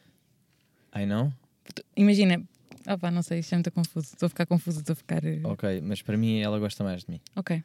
Ai 0.92 1.04
não? 1.04 1.34
Imagina, 1.96 2.40
opá, 2.88 3.10
não 3.10 3.22
sei, 3.22 3.40
isto 3.40 3.54
é 3.54 3.56
muito 3.56 3.72
confuso. 3.72 4.06
Estou 4.12 4.26
a 4.26 4.30
ficar 4.30 4.46
confusa, 4.46 4.78
estou 4.78 4.92
a 4.92 4.96
ficar. 4.96 5.24
eh, 5.24 5.40
Ok, 5.42 5.80
mas 5.80 6.02
para 6.02 6.16
mim 6.16 6.38
ela 6.38 6.60
gosta 6.60 6.84
mais 6.84 7.02
de 7.02 7.10
mim. 7.10 7.20
Ok. 7.34 7.60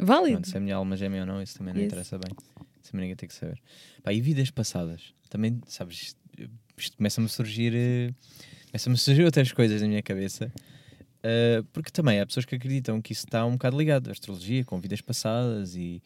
Válido. 0.00 0.32
Pronto, 0.32 0.48
se 0.48 0.54
é 0.54 0.56
a 0.56 0.60
minha 0.62 0.76
alma 0.76 0.96
gêmea 0.96 1.20
ou 1.20 1.26
não, 1.26 1.42
isso 1.42 1.58
também 1.58 1.74
não 1.74 1.80
Yes. 1.82 1.88
interessa 1.92 2.16
bem. 2.18 2.34
Isso 2.82 2.90
também 2.92 3.02
ninguém 3.04 3.16
tem 3.16 3.28
que 3.28 3.34
saber. 3.34 3.60
Pá, 4.02 4.14
e 4.14 4.20
vidas 4.22 4.50
passadas? 4.50 5.12
Também, 5.28 5.60
sabes, 5.66 6.00
isto, 6.04 6.20
isto 6.78 6.96
começa-me 6.96 7.26
a 7.26 7.28
surgir. 7.28 7.74
eh, 7.76 8.14
Começa-me 8.70 8.94
a 8.94 8.98
surgir 8.98 9.24
outras 9.24 9.52
coisas 9.52 9.80
na 9.82 9.88
minha 9.88 10.02
cabeça. 10.02 10.52
eh, 11.22 11.62
porque 11.72 11.90
também 11.90 12.20
há 12.20 12.26
pessoas 12.26 12.44
que 12.46 12.54
acreditam 12.54 13.00
que 13.02 13.12
isso 13.12 13.24
está 13.24 13.44
um 13.44 13.52
bocado 13.52 13.76
ligado 13.78 14.08
à 14.08 14.12
astrologia, 14.12 14.64
com 14.64 14.78
vidas 14.80 15.00
passadas 15.00 15.74
e 15.74 16.02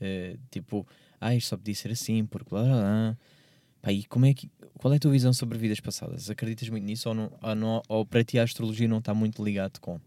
eh, 0.00 0.36
tipo, 0.50 0.86
ah, 1.20 1.34
isto 1.34 1.48
só 1.48 1.56
podia 1.56 1.74
ser 1.74 1.92
assim, 1.92 2.24
porque 2.26 2.50
blá. 2.50 3.16
Pá, 3.80 3.92
e 3.92 4.02
como 4.04 4.26
é 4.26 4.34
que, 4.34 4.50
qual 4.74 4.92
é 4.92 4.96
a 4.96 5.00
tua 5.00 5.12
visão 5.12 5.32
sobre 5.32 5.56
vidas 5.56 5.78
passadas? 5.78 6.28
Acreditas 6.28 6.68
muito 6.68 6.84
nisso 6.84 7.08
ou, 7.08 7.14
não, 7.14 7.32
ou, 7.40 7.54
não, 7.54 7.82
ou 7.88 8.04
para 8.04 8.24
ti 8.24 8.38
a 8.38 8.42
astrologia 8.42 8.88
não 8.88 8.98
está 8.98 9.14
muito 9.14 9.42
ligado 9.44 9.78
com? 9.80 10.00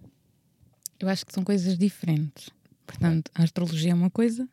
Eu 1.00 1.08
acho 1.08 1.26
que 1.26 1.34
são 1.34 1.44
coisas 1.44 1.78
diferentes. 1.78 2.50
Portanto, 2.86 3.32
a 3.34 3.44
astrologia 3.44 3.92
é 3.92 3.94
uma 3.94 4.10
coisa, 4.10 4.48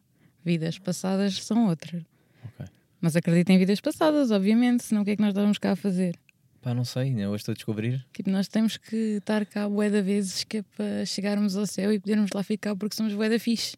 vidas 0.45 0.79
passadas 0.79 1.43
são 1.43 1.67
outra. 1.67 2.07
Ok. 2.45 2.67
Mas 3.01 3.17
acredito 3.17 3.51
em 3.51 3.59
vidas 3.59 3.81
passadas, 3.81 4.31
obviamente, 4.31 4.85
senão 4.85 5.03
o 5.03 5.05
que 5.05 5.11
é 5.11 5.17
que 5.17 5.23
nós 5.23 5.31
estávamos 5.31 5.59
cá 5.59 5.73
a 5.73 5.77
fazer? 5.77 6.17
Pá, 6.61 6.75
não 6.75 6.85
sei, 6.85 7.13
né? 7.15 7.29
hoje 7.29 7.43
estou 7.43 7.53
a 7.53 7.55
descobrir. 7.55 8.05
Tipo, 8.13 8.31
nós 8.31 8.49
temos 8.49 8.77
que 8.77 8.97
estar 9.19 9.47
cá 9.47 9.69
bué 9.69 9.89
de 9.89 10.03
vezes 10.03 10.43
que 10.45 10.59
é 10.59 10.63
para 10.63 11.07
chegarmos 11.07 11.57
ao 11.57 11.67
céu 11.67 11.93
e 11.93 12.01
podermos 12.01 12.31
lá 12.33 12.43
ficar 12.43 12.75
porque 12.75 12.97
somos 12.97 13.15
bué 13.15 13.29
da 13.29 13.39
fixe. 13.39 13.77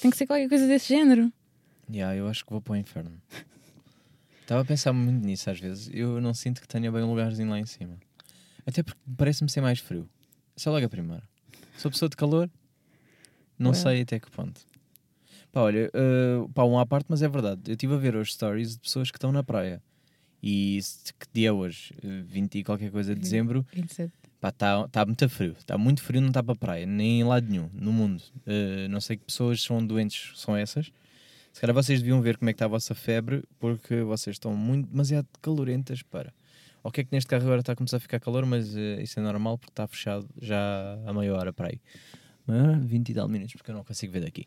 Tem 0.00 0.10
que 0.10 0.16
ser 0.16 0.26
qualquer 0.26 0.48
coisa 0.48 0.66
desse 0.66 0.88
género. 0.88 1.30
Yeah, 1.90 2.16
eu 2.16 2.26
acho 2.28 2.44
que 2.44 2.50
vou 2.50 2.60
para 2.60 2.72
o 2.72 2.76
inferno. 2.76 3.12
Estava 4.42 4.62
a 4.62 4.64
pensar 4.64 4.92
muito 4.92 5.24
nisso 5.24 5.50
às 5.50 5.60
vezes. 5.60 5.90
Eu 5.92 6.20
não 6.20 6.32
sinto 6.32 6.60
que 6.62 6.68
tenha 6.68 6.90
bem 6.90 7.02
um 7.02 7.10
lugarzinho 7.10 7.50
lá 7.50 7.58
em 7.58 7.66
cima. 7.66 7.98
Até 8.66 8.82
porque 8.82 9.00
parece-me 9.16 9.50
ser 9.50 9.60
mais 9.60 9.78
frio. 9.78 10.08
É 10.64 10.70
logo 10.70 10.84
a 10.84 10.88
primeira. 10.88 11.22
Sou 11.76 11.90
pessoa 11.90 12.08
de 12.08 12.16
calor, 12.16 12.50
não 13.58 13.70
Well. 13.70 13.80
sei 13.80 14.00
até 14.02 14.18
que 14.18 14.30
ponto. 14.30 14.60
Pá, 15.52 15.60
olha, 15.62 15.90
uh, 15.94 16.48
pá, 16.50 16.64
um 16.64 16.78
à 16.78 16.84
parte, 16.84 17.06
mas 17.08 17.22
é 17.22 17.28
verdade. 17.28 17.62
Eu 17.66 17.72
estive 17.72 17.94
a 17.94 17.96
ver 17.96 18.16
hoje 18.16 18.32
stories 18.32 18.72
de 18.74 18.80
pessoas 18.80 19.10
que 19.10 19.16
estão 19.16 19.30
na 19.30 19.42
praia. 19.42 19.82
E 20.42 20.80
que 21.18 21.26
dia 21.32 21.48
é 21.48 21.52
hoje? 21.52 21.92
Uh, 22.02 22.24
20 22.24 22.58
e 22.58 22.64
qualquer 22.64 22.90
coisa 22.90 23.14
de 23.14 23.20
dezembro. 23.20 23.66
27. 23.72 24.12
Pá, 24.40 24.50
está 24.50 24.86
tá 24.88 25.04
muito 25.04 25.28
frio. 25.28 25.56
Está 25.58 25.76
muito 25.76 26.02
frio, 26.02 26.20
não 26.20 26.28
está 26.28 26.42
para 26.42 26.54
praia, 26.54 26.86
nem 26.86 27.20
em 27.20 27.24
lado 27.24 27.48
nenhum, 27.48 27.68
no 27.72 27.92
mundo. 27.92 28.22
Uh, 28.46 28.88
não 28.88 29.00
sei 29.00 29.16
que 29.16 29.24
pessoas 29.24 29.60
são 29.62 29.84
doentes, 29.84 30.32
são 30.36 30.56
essas. 30.56 30.92
Se 31.52 31.60
calhar 31.60 31.74
vocês 31.74 32.00
deviam 32.00 32.20
ver 32.20 32.36
como 32.36 32.48
é 32.50 32.52
que 32.52 32.56
está 32.56 32.66
a 32.66 32.68
vossa 32.68 32.94
febre, 32.94 33.42
porque 33.58 34.02
vocês 34.02 34.34
estão 34.34 34.54
muito, 34.54 34.88
demasiado 34.88 35.26
calorentas 35.42 36.02
para. 36.02 36.32
Ok 36.84 37.04
que 37.04 37.12
neste 37.12 37.28
carro 37.28 37.42
agora 37.42 37.60
está 37.60 37.72
a 37.72 37.76
começar 37.76 37.96
a 37.96 38.00
ficar 38.00 38.20
calor, 38.20 38.46
mas 38.46 38.74
uh, 38.74 39.00
isso 39.02 39.18
é 39.18 39.22
normal 39.22 39.58
porque 39.58 39.72
está 39.72 39.86
fechado 39.88 40.28
já 40.40 40.96
há 41.04 41.12
meia 41.12 41.34
hora 41.34 41.52
para 41.52 41.68
aí. 41.68 41.80
Ah, 42.46 42.78
20 42.80 43.08
e 43.08 43.14
tal 43.14 43.28
minutos, 43.28 43.54
porque 43.56 43.70
eu 43.70 43.74
não 43.74 43.84
consigo 43.84 44.12
ver 44.12 44.20
daqui. 44.20 44.46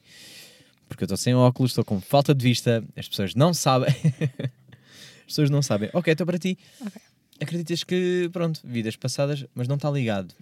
Porque 0.88 1.04
eu 1.04 1.06
estou 1.06 1.18
sem 1.18 1.36
óculos, 1.36 1.72
estou 1.72 1.86
com 1.86 2.02
falta 2.02 2.34
de 2.34 2.44
vista, 2.44 2.84
as 2.96 3.08
pessoas 3.08 3.36
não 3.36 3.54
sabem. 3.54 3.94
as 5.32 5.34
pessoas 5.34 5.50
não 5.50 5.62
sabem. 5.62 5.90
Ok, 5.94 6.12
então 6.12 6.26
para 6.26 6.38
ti, 6.38 6.58
Ok. 6.82 7.02
acreditas 7.40 7.84
que, 7.84 8.30
pronto, 8.34 8.60
vidas 8.64 8.96
passadas, 8.98 9.46
mas 9.56 9.68
não 9.68 9.76
está 9.78 9.90
ligado. 9.90 10.36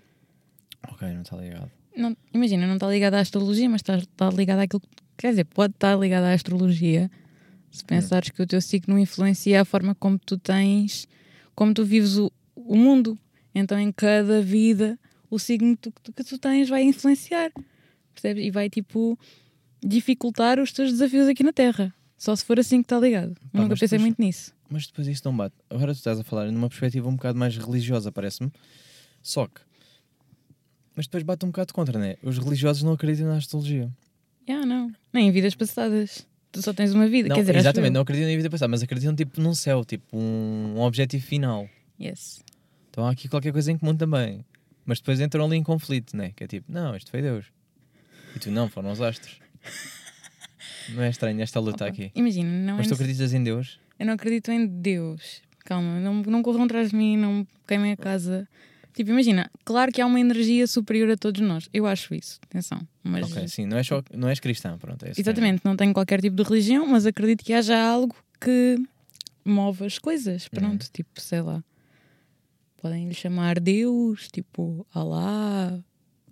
Ok, 0.88 1.08
não 1.13 1.21
está 1.21 1.38
ligado. 1.38 1.69
Não, 1.95 2.17
imagina, 2.34 2.65
não 2.65 2.73
está 2.75 2.89
ligada 2.89 3.17
à 3.17 3.21
astrologia, 3.21 3.69
mas 3.69 3.82
está, 3.82 3.97
está 3.97 4.30
ligada 4.30 4.63
àquilo 4.63 4.80
que. 4.82 4.88
Quer 5.17 5.32
dizer, 5.32 5.43
pode 5.45 5.73
estar 5.73 5.95
ligada 5.99 6.28
à 6.30 6.34
astrologia 6.34 7.12
se 7.69 7.84
pensares 7.84 8.30
que 8.30 8.41
o 8.41 8.47
teu 8.47 8.62
signo 8.62 8.97
influencia 8.97 9.62
a 9.62 9.65
forma 9.65 9.93
como 9.93 10.17
tu 10.17 10.38
tens, 10.38 11.08
como 11.54 11.73
tu 11.73 11.84
vives 11.86 12.17
o, 12.17 12.32
o 12.56 12.75
mundo. 12.75 13.17
Então, 13.54 13.78
em 13.78 13.91
cada 13.91 14.41
vida, 14.41 14.97
o 15.30 15.38
signo 15.38 15.75
que 15.78 15.91
tu, 16.02 16.13
que 16.13 16.23
tu 16.23 16.38
tens 16.38 16.69
vai 16.69 16.84
influenciar. 16.84 17.52
Percebes? 18.13 18.45
E 18.45 18.49
vai, 18.49 18.69
tipo, 18.69 19.19
dificultar 19.84 20.58
os 20.60 20.71
teus 20.71 20.89
desafios 20.91 21.28
aqui 21.28 21.43
na 21.43 21.52
Terra. 21.54 21.93
Só 22.17 22.34
se 22.36 22.43
for 22.45 22.60
assim 22.60 22.78
que 22.82 22.86
está 22.86 22.97
ligado. 22.99 23.36
Eu 23.54 23.62
nunca 23.62 23.75
pensei 23.75 23.99
muito 23.99 24.21
nisso. 24.21 24.54
Mas 24.69 24.86
depois 24.88 25.08
isso 25.08 25.21
não 25.25 25.36
bate. 25.36 25.55
Agora 25.69 25.93
tu 25.93 25.97
estás 25.97 26.19
a 26.19 26.23
falar 26.23 26.51
numa 26.51 26.69
perspectiva 26.69 27.10
um 27.10 27.15
bocado 27.15 27.38
mais 27.38 27.58
religiosa, 27.58 28.12
parece-me. 28.12 28.51
Só 29.21 29.47
que. 29.47 29.62
Mas 30.95 31.08
depois 31.08 31.23
bate 31.23 31.45
um 31.45 31.49
bocado 31.49 31.73
contra, 31.73 31.97
né? 31.97 32.17
Os 32.21 32.38
religiosos 32.38 32.84
não 32.84 32.93
acreditam 32.93 33.27
na 33.27 33.38
astrologia. 33.38 33.89
Ah, 34.47 34.65
não. 34.65 34.91
Nem 35.13 35.27
em 35.27 35.32
vidas 35.32 35.55
passadas. 35.55 36.27
Tu 36.51 36.62
só 36.62 36.73
tens 36.73 36.93
uma 36.93 37.08
vida. 37.08 37.29
Não, 37.29 37.36
Quer 37.36 37.41
dizer, 37.41 37.55
exatamente, 37.55 37.91
não 37.91 38.01
acreditam 38.01 38.29
na 38.29 38.36
vida 38.36 38.49
passada, 38.49 38.69
mas 38.69 38.82
acreditam 38.82 39.15
tipo 39.15 39.39
num 39.39 39.53
céu, 39.53 39.86
tipo 39.86 40.17
um, 40.17 40.75
um 40.77 40.82
objetivo 40.82 41.25
final. 41.25 41.69
Yes. 42.01 42.43
Então 42.89 43.05
há 43.05 43.12
aqui 43.12 43.27
qualquer 43.27 43.51
coisa 43.51 43.71
em 43.71 43.77
comum 43.77 43.95
também. 43.95 44.43
Mas 44.86 44.99
depois 44.99 45.19
entram 45.19 45.45
ali 45.45 45.58
em 45.58 45.63
conflito, 45.63 46.17
né? 46.17 46.32
Que 46.36 46.43
é 46.43 46.47
tipo, 46.47 46.71
não, 46.71 46.95
isto 46.95 47.12
foi 47.12 47.21
Deus. 47.21 47.45
E 48.36 48.39
tu, 48.39 48.49
não, 48.49 48.67
foram 48.67 48.91
os 48.91 48.99
astros. 48.99 49.39
não 50.89 51.03
é 51.03 51.10
estranho 51.10 51.39
esta 51.41 51.60
luta 51.60 51.86
Opa, 51.86 51.93
aqui. 51.93 52.12
Imagina, 52.15 52.49
não 52.49 52.77
Mas 52.77 52.88
é 52.88 52.89
tu 52.89 52.95
acreditas 52.95 53.32
em 53.34 53.43
Deus? 53.43 53.79
Eu 53.99 54.05
não 54.05 54.13
acredito 54.13 54.49
em 54.51 54.65
Deus. 54.65 55.41
Calma, 55.65 55.99
não, 55.99 56.15
não 56.23 56.41
corram 56.41 56.63
atrás 56.63 56.89
de 56.91 56.95
mim, 56.95 57.17
não 57.17 57.45
queimem 57.67 57.91
a 57.91 57.97
casa. 57.97 58.47
Tipo, 58.93 59.12
imagina, 59.12 59.51
claro 59.63 59.91
que 59.91 60.01
há 60.01 60.05
uma 60.05 60.19
energia 60.19 60.65
superior 60.65 61.12
a 61.12 61.17
todos 61.17 61.41
nós. 61.41 61.69
Eu 61.73 61.85
acho 61.85 62.13
isso, 62.15 62.39
atenção. 62.43 62.81
Mas, 63.03 63.31
Ok, 63.31 63.47
sim, 63.47 63.65
não 63.65 63.77
és, 63.77 63.85
só, 63.85 64.01
não 64.13 64.27
és 64.29 64.39
cristã, 64.39 64.77
pronto. 64.77 65.05
É 65.05 65.12
exatamente, 65.15 65.62
não 65.63 65.75
tenho 65.75 65.93
qualquer 65.93 66.19
tipo 66.21 66.35
de 66.35 66.43
religião, 66.43 66.88
mas 66.88 67.05
acredito 67.05 67.43
que 67.45 67.53
haja 67.53 67.77
algo 67.79 68.15
que 68.41 68.77
move 69.45 69.85
as 69.85 69.99
coisas. 69.99 70.47
Pronto, 70.47 70.83
Uhum. 70.83 70.89
tipo, 70.91 71.21
sei 71.21 71.41
lá. 71.41 71.63
Podem 72.81 73.07
lhe 73.07 73.13
chamar 73.13 73.59
Deus, 73.59 74.27
tipo, 74.31 74.85
Alá. 74.93 75.77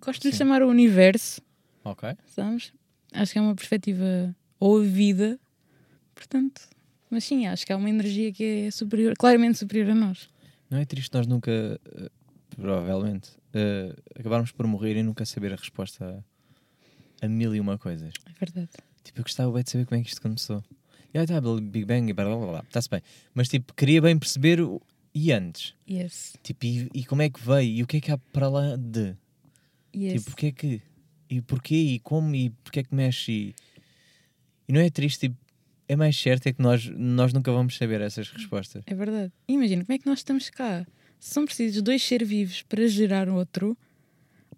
Gosto 0.00 0.22
de 0.22 0.28
lhe 0.30 0.34
chamar 0.36 0.62
o 0.62 0.68
universo. 0.68 1.40
Ok. 1.84 2.08
sabes? 2.26 2.72
Acho 3.12 3.32
que 3.32 3.38
é 3.38 3.42
uma 3.42 3.54
perspectiva. 3.54 4.34
Ou 4.58 4.78
a 4.80 4.82
vida. 4.82 5.38
Portanto, 6.14 6.62
mas 7.10 7.24
sim, 7.24 7.46
acho 7.46 7.66
que 7.66 7.72
há 7.72 7.76
uma 7.76 7.88
energia 7.88 8.32
que 8.32 8.66
é 8.66 8.70
superior, 8.70 9.14
claramente 9.16 9.58
superior 9.58 9.90
a 9.90 9.94
nós. 9.94 10.28
Não 10.70 10.78
é 10.78 10.84
triste 10.84 11.12
nós 11.14 11.26
nunca, 11.26 11.50
eh, 11.50 12.10
provavelmente, 12.56 13.30
eh, 13.54 13.94
acabarmos 14.18 14.52
por 14.52 14.66
morrer 14.66 14.96
e 14.96 15.02
nunca 15.02 15.24
saber 15.24 15.52
a 15.52 15.56
resposta 15.56 16.22
a, 17.22 17.26
a 17.26 17.28
mil 17.28 17.54
e 17.54 17.60
uma 17.60 17.78
coisas. 17.78 18.12
É 18.26 18.32
verdade. 18.38 18.70
Tipo, 19.02 19.20
eu 19.20 19.22
gostava 19.22 19.50
bem 19.52 19.62
de 19.62 19.70
saber 19.70 19.86
como 19.86 20.00
é 20.00 20.04
que 20.04 20.10
isto 20.10 20.20
começou. 20.20 20.62
E 21.12 21.18
aí 21.18 21.26
tá, 21.26 21.40
Big 21.40 21.86
Bang 21.86 22.10
e 22.10 22.12
blá 22.12 22.24
blá 22.26 22.36
blá, 22.36 22.46
blá. 22.46 22.64
Está-se 22.66 22.90
bem. 22.90 23.00
Mas 23.34 23.48
tipo, 23.48 23.72
queria 23.72 24.02
bem 24.02 24.18
perceber 24.18 24.60
o... 24.60 24.82
e 25.14 25.32
antes. 25.32 25.74
Yes. 25.88 26.34
Tipo, 26.42 26.66
e, 26.66 26.90
e 26.92 27.04
como 27.06 27.22
é 27.22 27.30
que 27.30 27.40
veio? 27.40 27.78
E 27.78 27.82
o 27.82 27.86
que 27.86 27.96
é 27.96 28.00
que 28.00 28.12
há 28.12 28.18
para 28.18 28.48
lá 28.48 28.76
de? 28.76 29.16
Yes. 29.96 30.12
Tipo, 30.12 30.24
porque 30.26 30.46
é 30.46 30.52
que. 30.52 30.82
E 31.30 31.40
porquê? 31.40 31.74
E 31.74 31.98
como? 32.00 32.34
E 32.34 32.50
porque 32.62 32.80
é 32.80 32.82
que 32.82 32.94
mexe? 32.94 33.32
E, 33.32 33.54
e 34.68 34.72
não 34.72 34.80
é 34.80 34.90
triste, 34.90 35.20
tipo, 35.20 35.36
é 35.88 35.96
mais 35.96 36.16
certo 36.20 36.46
é 36.46 36.52
que 36.52 36.62
nós, 36.62 36.86
nós 36.86 37.32
nunca 37.32 37.50
vamos 37.50 37.76
saber 37.76 38.00
essas 38.02 38.30
respostas. 38.30 38.84
É 38.86 38.94
verdade. 38.94 39.32
Imagina, 39.48 39.84
como 39.84 39.94
é 39.94 39.98
que 39.98 40.06
nós 40.06 40.18
estamos 40.18 40.50
cá? 40.50 40.86
Se 41.18 41.32
são 41.32 41.46
precisos 41.46 41.82
dois 41.82 42.02
seres 42.02 42.28
vivos 42.28 42.62
para 42.62 42.86
gerar 42.86 43.28
outro, 43.28 43.76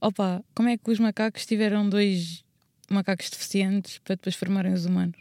opa, 0.00 0.44
como 0.54 0.68
é 0.68 0.76
que 0.76 0.90
os 0.90 0.98
macacos 0.98 1.46
tiveram 1.46 1.88
dois 1.88 2.44
macacos 2.90 3.30
deficientes 3.30 3.98
para 3.98 4.16
depois 4.16 4.34
formarem 4.34 4.72
os 4.72 4.84
humanos? 4.84 5.16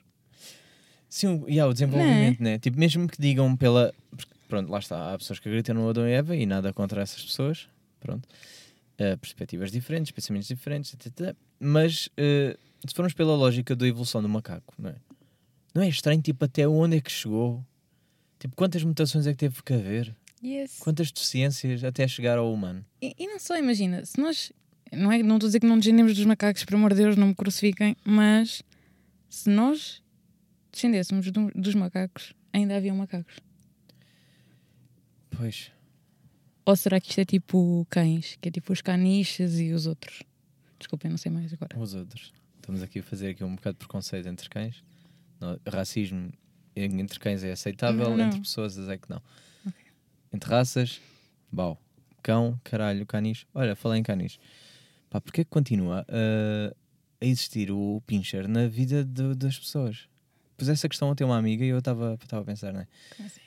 Sim, 1.07 1.43
e 1.47 1.59
há 1.59 1.67
o 1.67 1.73
desenvolvimento, 1.73 2.41
né? 2.41 2.59
Tipo, 2.59 2.79
mesmo 2.79 3.07
que 3.07 3.21
digam 3.21 3.55
pela. 3.55 3.93
Pronto, 4.47 4.69
lá 4.69 4.79
está. 4.79 5.13
Há 5.13 5.17
pessoas 5.17 5.39
que 5.39 5.47
acreditam 5.47 5.75
no 5.75 5.89
Adão 5.89 6.07
e 6.07 6.11
Eva 6.11 6.35
e 6.35 6.45
nada 6.45 6.73
contra 6.73 7.01
essas 7.01 7.23
pessoas. 7.23 7.67
Pronto. 7.99 8.27
Uh, 8.99 9.17
perspectivas 9.17 9.71
diferentes, 9.71 10.11
pensamentos 10.11 10.47
diferentes, 10.47 10.93
etc. 10.93 11.35
Mas 11.59 12.07
uh, 12.07 12.57
se 12.85 12.93
formos 12.93 13.13
pela 13.13 13.35
lógica 13.35 13.75
da 13.75 13.87
evolução 13.87 14.21
do 14.21 14.29
macaco, 14.29 14.73
não 14.77 14.89
é? 14.89 14.95
Não 15.73 15.81
é 15.81 15.87
estranho, 15.89 16.21
tipo, 16.21 16.43
até 16.45 16.67
onde 16.67 16.97
é 16.97 17.01
que 17.01 17.11
chegou? 17.11 17.63
Tipo, 18.39 18.55
quantas 18.55 18.83
mutações 18.83 19.27
é 19.27 19.31
que 19.31 19.37
teve 19.37 19.61
que 19.63 19.73
haver? 19.73 20.15
Yes. 20.43 20.77
Quantas 20.79 21.11
deficiências 21.11 21.83
até 21.83 22.07
chegar 22.07 22.37
ao 22.37 22.51
humano? 22.53 22.85
E, 23.01 23.13
e 23.19 23.27
não 23.27 23.39
só, 23.39 23.57
imagina, 23.57 24.05
se 24.05 24.19
nós. 24.19 24.51
Não 24.91 25.11
é, 25.11 25.21
não 25.21 25.35
estou 25.35 25.47
a 25.47 25.49
dizer 25.49 25.59
que 25.59 25.67
não 25.67 25.77
descendemos 25.77 26.15
dos 26.15 26.25
macacos, 26.25 26.63
por 26.65 26.73
amor 26.75 26.91
de 26.93 27.01
Deus, 27.03 27.15
não 27.15 27.27
me 27.27 27.35
crucifiquem, 27.35 27.95
mas 28.03 28.63
se 29.29 29.47
nós 29.49 30.01
descendêssemos 30.71 31.29
do- 31.31 31.51
dos 31.53 31.75
macacos, 31.75 32.33
ainda 32.51 32.75
haviam 32.75 32.95
macacos. 32.95 33.35
Pois. 35.29 35.71
Ou 36.65 36.75
será 36.75 36.99
que 36.99 37.09
isto 37.09 37.19
é 37.19 37.25
tipo 37.25 37.85
cães, 37.89 38.37
que 38.41 38.49
é 38.49 38.51
tipo 38.51 38.71
os 38.73 38.81
caniches 38.81 39.59
e 39.59 39.71
os 39.71 39.85
outros? 39.85 40.23
Desculpem, 40.79 41.09
não 41.11 41.17
sei 41.17 41.31
mais 41.31 41.51
agora. 41.53 41.77
Os 41.79 41.93
outros. 41.93 42.33
Estamos 42.57 42.81
aqui 42.81 42.99
a 42.99 43.03
fazer 43.03 43.29
aqui 43.31 43.43
um 43.43 43.55
bocado 43.55 43.75
de 43.75 43.79
preconceito 43.79 44.27
entre 44.27 44.49
cães. 44.49 44.83
Racismo 45.67 46.31
entre 46.75 47.19
cães 47.19 47.43
é 47.43 47.51
aceitável, 47.51 48.09
Não, 48.09 48.17
não. 48.17 48.27
entre 48.27 48.39
pessoas 48.41 48.77
é 48.89 48.97
que 48.97 49.09
não. 49.09 49.21
Entre 50.31 50.49
raças, 50.49 51.01
bau. 51.51 51.79
Cão, 52.21 52.59
caralho, 52.63 53.05
canis. 53.05 53.45
Olha, 53.53 53.75
falei 53.75 53.99
em 53.99 54.03
canis. 54.03 54.39
Pá, 55.09 55.19
porquê 55.19 55.43
que 55.43 55.49
continua 55.49 56.05
a, 56.07 56.73
a 57.21 57.25
existir 57.25 57.71
o 57.71 58.01
pincher 58.05 58.47
na 58.47 58.67
vida 58.67 59.03
de- 59.03 59.33
das 59.35 59.57
pessoas? 59.57 60.07
Pus 60.55 60.69
essa 60.69 60.87
questão 60.87 61.09
até 61.09 61.25
uma 61.25 61.37
amiga 61.37 61.63
e 61.65 61.69
eu 61.69 61.79
estava 61.79 62.17
a 62.31 62.43
pensar, 62.43 62.71
não 62.73 62.81
é? 62.81 62.87
Como 63.15 63.25
assim? 63.27 63.39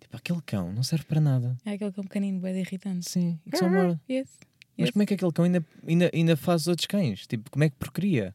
Tipo, 0.00 0.16
aquele 0.16 0.40
cão 0.42 0.72
não 0.72 0.82
serve 0.82 1.04
para 1.04 1.20
nada. 1.20 1.56
É 1.64 1.72
aquele 1.72 1.92
cão 1.92 2.04
pequenino, 2.04 2.40
bem 2.40 2.58
irritante. 2.58 3.08
Sim, 3.08 3.38
e 3.46 3.50
que 3.50 3.58
só 3.58 3.68
morde. 3.68 4.00
Yes. 4.10 4.28
Mas 4.76 4.86
Yes. 4.86 4.90
como 4.90 5.02
é 5.04 5.06
que 5.06 5.14
aquele 5.14 5.32
cão 5.32 5.44
ainda, 5.44 5.64
ainda, 5.86 6.10
ainda 6.12 6.36
faz 6.36 6.66
outros 6.66 6.86
cães? 6.86 7.26
Tipo, 7.28 7.48
como 7.50 7.62
é 7.62 7.70
que 7.70 7.76
procria? 7.76 8.34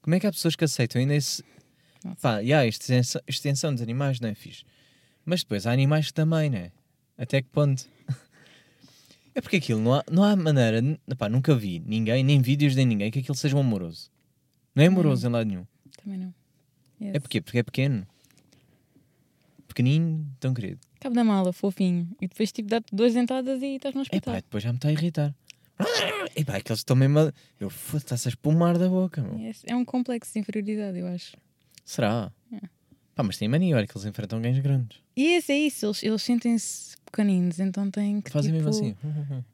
Como 0.00 0.14
é 0.14 0.20
que 0.20 0.26
há 0.26 0.32
pessoas 0.32 0.56
que 0.56 0.64
aceitam 0.64 1.00
ainda 1.00 1.14
esse. 1.14 1.44
Pá, 2.20 2.42
e 2.42 2.52
há 2.52 2.66
extensão, 2.66 3.20
extensão 3.26 3.72
dos 3.72 3.82
animais, 3.82 4.20
não 4.20 4.28
é 4.28 4.34
fixe? 4.34 4.64
Mas 5.24 5.40
depois 5.42 5.66
há 5.66 5.72
animais 5.72 6.06
que 6.06 6.14
também, 6.14 6.48
né? 6.50 6.70
Até 7.18 7.42
que 7.42 7.48
ponto? 7.48 7.86
é 9.34 9.40
porque 9.40 9.56
aquilo 9.56 9.80
não 9.80 9.94
há, 9.94 10.04
não 10.10 10.22
há 10.22 10.36
maneira. 10.36 10.80
Pá, 11.18 11.28
nunca 11.28 11.54
vi 11.54 11.80
ninguém, 11.84 12.22
nem 12.22 12.40
vídeos 12.40 12.74
de 12.74 12.84
ninguém, 12.84 13.10
que 13.10 13.18
aquilo 13.18 13.34
seja 13.34 13.56
um 13.56 13.60
amoroso. 13.60 14.10
Não 14.74 14.82
é 14.84 14.86
amoroso 14.86 15.26
em 15.26 15.30
lado 15.30 15.46
nenhum. 15.48 15.66
Também 16.02 16.18
não. 16.18 16.34
Yes. 17.00 17.14
É 17.14 17.18
porque 17.20 17.40
Porque 17.40 17.58
é 17.58 17.62
pequeno. 17.62 18.06
Pequenino, 19.68 20.26
tão 20.40 20.54
querido. 20.54 20.80
Cabe 21.00 21.14
da 21.14 21.24
mala, 21.24 21.52
fofinho. 21.52 22.08
E 22.20 22.28
depois 22.28 22.50
tipo 22.52 22.68
dá-te 22.68 22.94
duas 22.94 23.12
dentadas 23.12 23.60
e 23.62 23.76
estás 23.76 23.94
no 23.94 24.00
É 24.00 24.02
hospital. 24.02 24.34
pá, 24.34 24.40
depois 24.40 24.62
já 24.62 24.70
me 24.72 24.76
está 24.78 24.88
a 24.88 24.92
irritar. 24.92 25.34
É 26.34 26.42
pá, 26.44 26.56
aqueles 26.56 26.80
estão 26.80 26.96
mesmo. 26.96 27.18
a- 27.18 27.32
Eu 27.60 27.68
foda 27.68 27.98
está-se 27.98 28.28
a 28.28 28.30
espumar 28.30 28.78
da 28.78 28.88
boca, 28.88 29.22
meu. 29.22 29.38
Yes. 29.38 29.62
É 29.66 29.76
um 29.76 29.84
complexo 29.84 30.32
de 30.32 30.38
inferioridade, 30.40 30.98
eu 30.98 31.06
acho. 31.06 31.36
Será? 31.86 32.32
É. 32.52 32.60
Pá, 33.14 33.22
mas 33.22 33.38
tem 33.38 33.48
mania, 33.48 33.76
olha 33.76 33.86
que 33.86 33.96
eles 33.96 34.04
enfrentam 34.04 34.42
cães 34.42 34.58
grandes. 34.58 34.98
E 35.16 35.36
esse 35.36 35.52
é 35.52 35.58
isso, 35.58 35.86
eles, 35.86 36.02
eles 36.02 36.22
sentem-se 36.22 36.96
pequeninos, 37.06 37.60
então 37.60 37.90
têm 37.90 38.20
que. 38.20 38.30
Fazem 38.30 38.52
tipo, 38.52 38.64
mesmo 38.64 38.86
assim. 38.86 38.96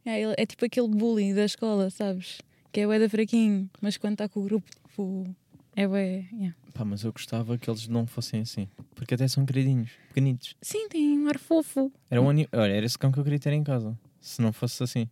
É, 0.05 0.43
é 0.43 0.47
tipo 0.47 0.65
aquele 0.65 0.89
bullying 0.89 1.35
da 1.35 1.45
escola, 1.45 1.91
sabes? 1.91 2.41
Que 2.73 2.81
é 2.81 2.87
o 2.87 2.99
da 2.99 3.09
fraquinho, 3.09 3.71
mas 3.81 3.99
quando 3.99 4.15
está 4.15 4.29
com 4.29 4.41
o 4.41 4.45
grupo, 4.45 4.69
tipo. 4.89 5.37
É 5.77 5.87
bué, 5.87 6.27
yeah. 6.33 6.55
Pá, 6.75 6.85
mas 6.85 7.03
eu 7.03 7.13
gostava 7.13 7.57
que 7.57 7.71
eles 7.71 7.87
não 7.87 8.07
fossem 8.07 8.41
assim. 8.41 8.69
Porque 8.95 9.15
até 9.15 9.29
são 9.29 9.47
queridinhos, 9.47 9.91
pequenitos. 10.09 10.57
Sim, 10.61 10.89
tem 10.89 11.19
um 11.19 11.29
ar 11.29 11.39
fofo. 11.39 11.93
Era 12.11 12.21
um. 12.21 12.27
Olha, 12.27 12.47
era 12.53 12.85
esse 12.85 12.99
cão 12.99 13.13
que 13.13 13.19
eu 13.19 13.25
queria 13.25 13.39
ter 13.39 13.53
em 13.53 13.63
casa. 13.63 13.97
Se 14.21 14.43
não 14.43 14.53
fosse 14.53 14.83
assim. 14.83 15.09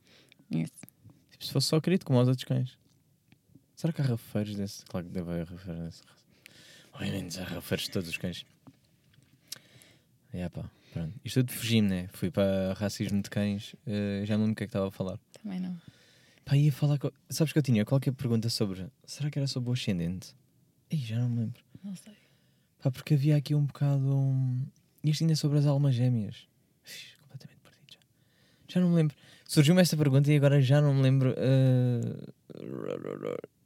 Yes. 0.52 0.70
Tipo, 1.30 1.44
se 1.44 1.52
fosse 1.52 1.66
só 1.68 1.80
querido, 1.80 2.04
como 2.04 2.18
aos 2.18 2.28
outros 2.28 2.44
cães. 2.44 2.78
Será 3.74 3.92
que 3.92 4.02
há 4.02 4.04
rafeiros 4.04 4.56
desse? 4.56 4.84
Claro 4.84 5.06
que 5.06 5.12
deve 5.12 5.30
haver 5.30 5.46
rafeiros 5.46 5.84
desse. 5.84 6.02
Obviamente 6.92 7.38
há 7.40 7.44
rafeiros 7.44 7.84
de 7.86 7.90
todos 7.92 8.08
os 8.08 8.16
cães. 8.16 8.44
É 10.32 10.48
pá, 10.48 10.70
pronto. 10.92 11.14
Isto 11.24 11.40
tudo 11.44 11.52
fugi-me, 11.52 11.88
né? 11.88 12.08
Fui 12.12 12.30
para 12.30 12.72
racismo 12.74 13.20
de 13.22 13.28
cães. 13.30 13.74
eh, 13.86 14.22
já 14.24 14.34
não 14.36 14.44
lembro 14.44 14.52
o 14.52 14.56
que 14.56 14.64
é 14.64 14.66
que 14.66 14.70
estava 14.70 14.88
a 14.88 14.90
falar. 14.90 15.18
Também 15.42 15.58
não. 15.60 15.76
Pá, 16.44 16.56
ia 16.56 16.72
falar. 16.72 16.98
co- 16.98 17.12
Sabes 17.28 17.52
que 17.52 17.58
eu 17.58 17.62
tinha 17.62 17.84
qualquer 17.84 18.12
pergunta 18.12 18.48
sobre. 18.48 18.86
Será 19.04 19.30
que 19.30 19.38
era 19.38 19.46
sobre 19.48 19.70
o 19.70 19.72
ascendente? 19.72 20.34
Ih, 20.90 20.96
já 20.98 21.18
não 21.18 21.28
me 21.28 21.38
lembro. 21.40 21.62
Não 21.82 21.96
sei. 21.96 22.14
Pá, 22.82 22.90
porque 22.90 23.14
havia 23.14 23.36
aqui 23.36 23.54
um 23.54 23.64
bocado. 23.66 24.16
Um... 24.16 24.64
Isto 25.02 25.22
ainda 25.24 25.32
é 25.32 25.36
sobre 25.36 25.58
as 25.58 25.66
almas 25.66 25.94
gêmeas. 25.94 26.46
Completamente 27.22 27.60
perdido 27.62 27.86
já. 27.92 27.98
Já 28.68 28.80
não 28.80 28.90
me 28.90 28.96
lembro. 28.96 29.16
Surgiu-me 29.46 29.80
esta 29.80 29.96
pergunta 29.96 30.30
e 30.32 30.36
agora 30.36 30.60
já 30.60 30.80
não 30.80 30.94
me 30.94 31.02
lembro. 31.02 31.34
eh, 31.36 32.28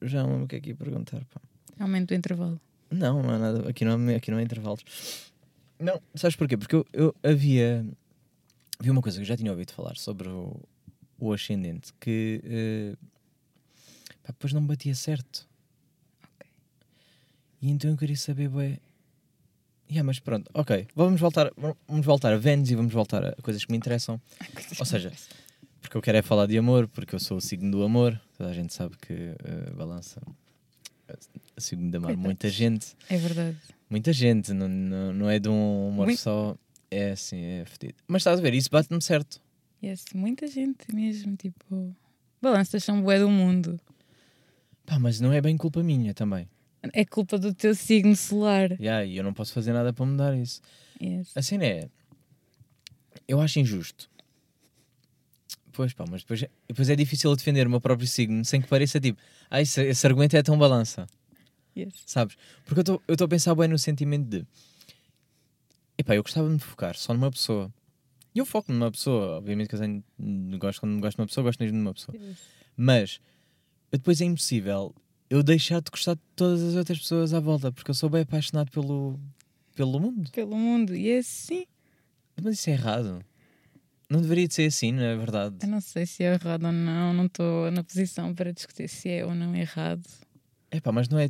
Já 0.03 0.23
não 0.23 0.31
lembro 0.31 0.45
o 0.45 0.49
que 0.49 0.57
é 0.57 0.61
que 0.61 0.69
ia 0.71 0.77
perguntar. 0.77 1.25
Pá. 1.27 1.41
Aumento 1.79 2.09
do 2.09 2.15
intervalo. 2.15 2.59
Não, 2.95 3.23
não 3.23 3.31
há 3.31 3.39
nada. 3.39 3.69
Aqui 3.69 3.85
não, 3.85 3.93
há- 3.93 4.17
aqui 4.17 4.31
não 4.31 4.39
há 4.39 4.43
intervalos. 4.43 4.85
Não, 5.79 6.01
sabes 6.15 6.37
porquê? 6.37 6.57
Porque 6.57 6.77
eu, 6.77 6.87
eu 6.93 7.15
havia. 7.23 7.85
Havia 8.79 8.93
uma 8.93 9.03
coisa 9.03 9.19
que 9.19 9.23
eu 9.23 9.27
já 9.27 9.37
tinha 9.37 9.51
ouvido 9.51 9.73
falar 9.73 9.97
sobre 9.97 10.29
o, 10.29 10.61
o 11.19 11.33
ascendente 11.33 11.93
que. 12.01 12.41
eh, 12.45 12.97
pá, 14.23 14.29
depois 14.29 14.53
não 14.53 14.65
batia 14.67 14.95
certo. 14.95 15.49
Ok. 16.23 16.47
E 17.63 17.71
então 17.71 17.91
eu 17.91 17.97
queria 17.97 18.17
saber, 18.17 18.49
bué. 18.49 18.79
Yeah, 19.91 20.03
mas 20.07 20.19
pronto, 20.19 20.51
ok. 20.55 20.89
Vamos 20.97 21.21
voltar, 21.21 21.53
vamos 21.87 22.07
voltar 22.07 22.33
a 22.33 22.37
Vênus 22.39 22.71
e 22.71 22.75
vamos 22.75 22.93
voltar 22.93 23.25
a 23.25 23.33
coisas 23.43 23.65
que 23.65 23.71
me 23.71 23.77
interessam. 23.77 24.21
Ou 24.81 24.87
seja, 24.87 25.13
porque 25.81 25.97
eu 25.97 26.01
quero 26.03 26.17
é 26.19 26.23
falar 26.23 26.47
de 26.47 26.57
amor, 26.57 26.89
porque 26.89 27.15
eu 27.15 27.21
sou 27.21 27.37
o 27.37 27.41
signo 27.41 27.71
do 27.71 27.83
amor. 27.85 28.19
Toda 28.37 28.49
a 28.51 28.53
gente 28.55 28.73
sabe 28.73 28.97
que 28.97 29.13
eh, 29.13 29.71
balança 29.77 30.21
signo 31.59 31.91
de 31.91 31.97
amar 31.97 32.17
muita 32.17 32.49
gente. 32.49 32.97
É 33.09 33.17
verdade. 33.17 33.57
Muita 33.89 34.13
gente, 34.13 34.53
não, 34.53 34.69
não, 34.69 35.13
não 35.13 35.31
é 35.31 35.39
de 35.39 35.49
um 35.49 35.89
amor 35.89 36.07
Mui- 36.07 36.17
só. 36.17 36.57
É 36.91 37.11
assim, 37.13 37.41
é 37.41 37.65
fedido. 37.65 37.95
Mas 38.07 38.21
estás 38.21 38.39
a 38.39 38.43
ver, 38.43 38.55
isso 38.55 38.71
bate-me 38.71 39.01
certo. 39.03 39.41
Yes. 39.83 40.05
Muita 40.15 40.47
gente 40.47 40.95
mesmo, 40.95 41.37
tipo. 41.37 41.95
Balanças 42.41 42.83
são 42.85 43.03
bué 43.03 43.19
do 43.19 43.29
mundo. 43.29 43.81
Pá, 44.87 44.99
mas 44.99 45.21
não 45.21 45.33
é 45.33 45.41
bem 45.41 45.57
culpa 45.57 45.83
minha 45.83 46.15
também. 46.15 46.49
É 46.93 47.05
culpa 47.05 47.39
do 47.39 47.55
teu 47.55 47.75
signo 47.75 48.15
solar. 48.15 48.73
Yeah, 48.73 49.05
e 49.05 49.17
eu 49.17 49.25
não 49.25 49.33
posso 49.33 49.53
fazer 49.53 49.73
nada 49.73 49.93
para 49.93 50.05
mudar 50.05 50.37
isso. 50.37 50.61
Yes. 51.03 51.31
A 51.35 51.43
cena 51.43 51.65
é. 51.65 51.89
Eu 53.27 53.41
acho 53.41 53.59
injusto. 53.59 54.11
Pois 55.75 55.93
pá, 55.93 56.05
mas 56.09 56.23
depois, 56.23 56.43
é- 56.43 56.51
depois 56.69 56.89
é 56.89 56.95
difícil 56.97 57.31
eu 57.31 57.37
defender 57.37 57.67
o 57.67 57.71
meu 57.71 57.81
próprio 57.81 58.07
signo 58.07 58.45
sem 58.45 58.61
que 58.63 58.69
pareça 58.69 59.01
tipo, 59.01 59.21
ah, 59.51 59.61
esse, 59.61 59.83
esse 59.83 60.07
argumento 60.07 60.37
é 60.37 60.43
tão 60.43 60.57
balança, 60.57 61.07
Yes. 61.77 61.93
sabes? 62.07 62.37
Porque 62.65 62.89
eu 62.89 63.03
estou 63.09 63.25
a 63.25 63.29
pensar 63.29 63.55
bem 63.57 63.67
no 63.69 63.77
sentimento 63.79 64.29
de, 64.29 64.47
epá, 65.99 66.15
eu 66.15 66.23
gostava 66.23 66.47
de 66.49 66.55
me 66.55 66.61
focar 66.61 66.97
só 66.97 67.13
numa 67.13 67.31
pessoa 67.31 67.73
E 68.35 68.39
eu 68.39 68.47
foco 68.47 68.73
numa 68.73 68.91
pessoa, 68.91 69.37
obviamente 69.39 69.69
que 69.69 69.75
eu 69.75 69.81
tenho, 69.81 70.05
gosto, 70.59 70.81
quando 70.81 71.01
gosto 71.01 71.17
de 71.17 71.23
uma 71.23 71.27
pessoa, 71.27 71.45
gosto 71.45 71.61
mesmo 71.61 71.77
de 71.77 71.83
uma 71.83 71.95
pessoa. 71.95 72.17
Mas 72.77 73.21
depois 73.93 74.21
é 74.21 74.25
impossível 74.25 74.95
eu 75.31 75.43
deixar 75.43 75.81
de 75.81 75.91
gostar 75.91 76.15
de 76.15 76.21
todas 76.37 76.63
as 76.63 76.75
outras 76.75 76.99
pessoas 76.99 77.33
à 77.35 77.41
volta, 77.41 77.71
porque 77.73 77.91
eu 77.91 77.95
sou 77.95 78.09
bem 78.11 78.23
apaixonado 78.23 78.71
pelo, 78.71 79.19
pelo 79.75 79.99
mundo. 80.01 80.31
Pelo 80.33 80.57
mundo. 80.57 80.95
E 80.97 81.11
é 81.11 81.19
assim. 81.19 81.65
Mas 82.43 82.59
isso 82.59 82.71
é 82.71 82.73
errado. 82.75 83.25
Não 84.15 84.21
deveria 84.23 84.47
de 84.47 84.55
ser 84.55 84.67
assim, 84.67 84.93
não 84.93 85.03
é 85.03 85.17
verdade? 85.17 85.57
Eu 85.63 85.69
não 85.69 85.81
sei 85.81 86.07
se 86.07 86.23
é 86.23 86.35
errado 86.35 86.65
ou 86.67 86.71
não. 86.73 87.13
Não 87.13 87.27
estou 87.27 87.69
na 87.73 87.83
posição 87.83 88.33
para 88.33 88.53
discutir 88.53 88.89
se 88.89 89.09
é 89.09 89.27
ou 89.27 89.35
não 89.35 89.55
errado. 89.57 90.07
É 90.71 90.81
pá, 90.81 90.93
mas 90.93 91.09
não 91.09 91.19
é. 91.19 91.29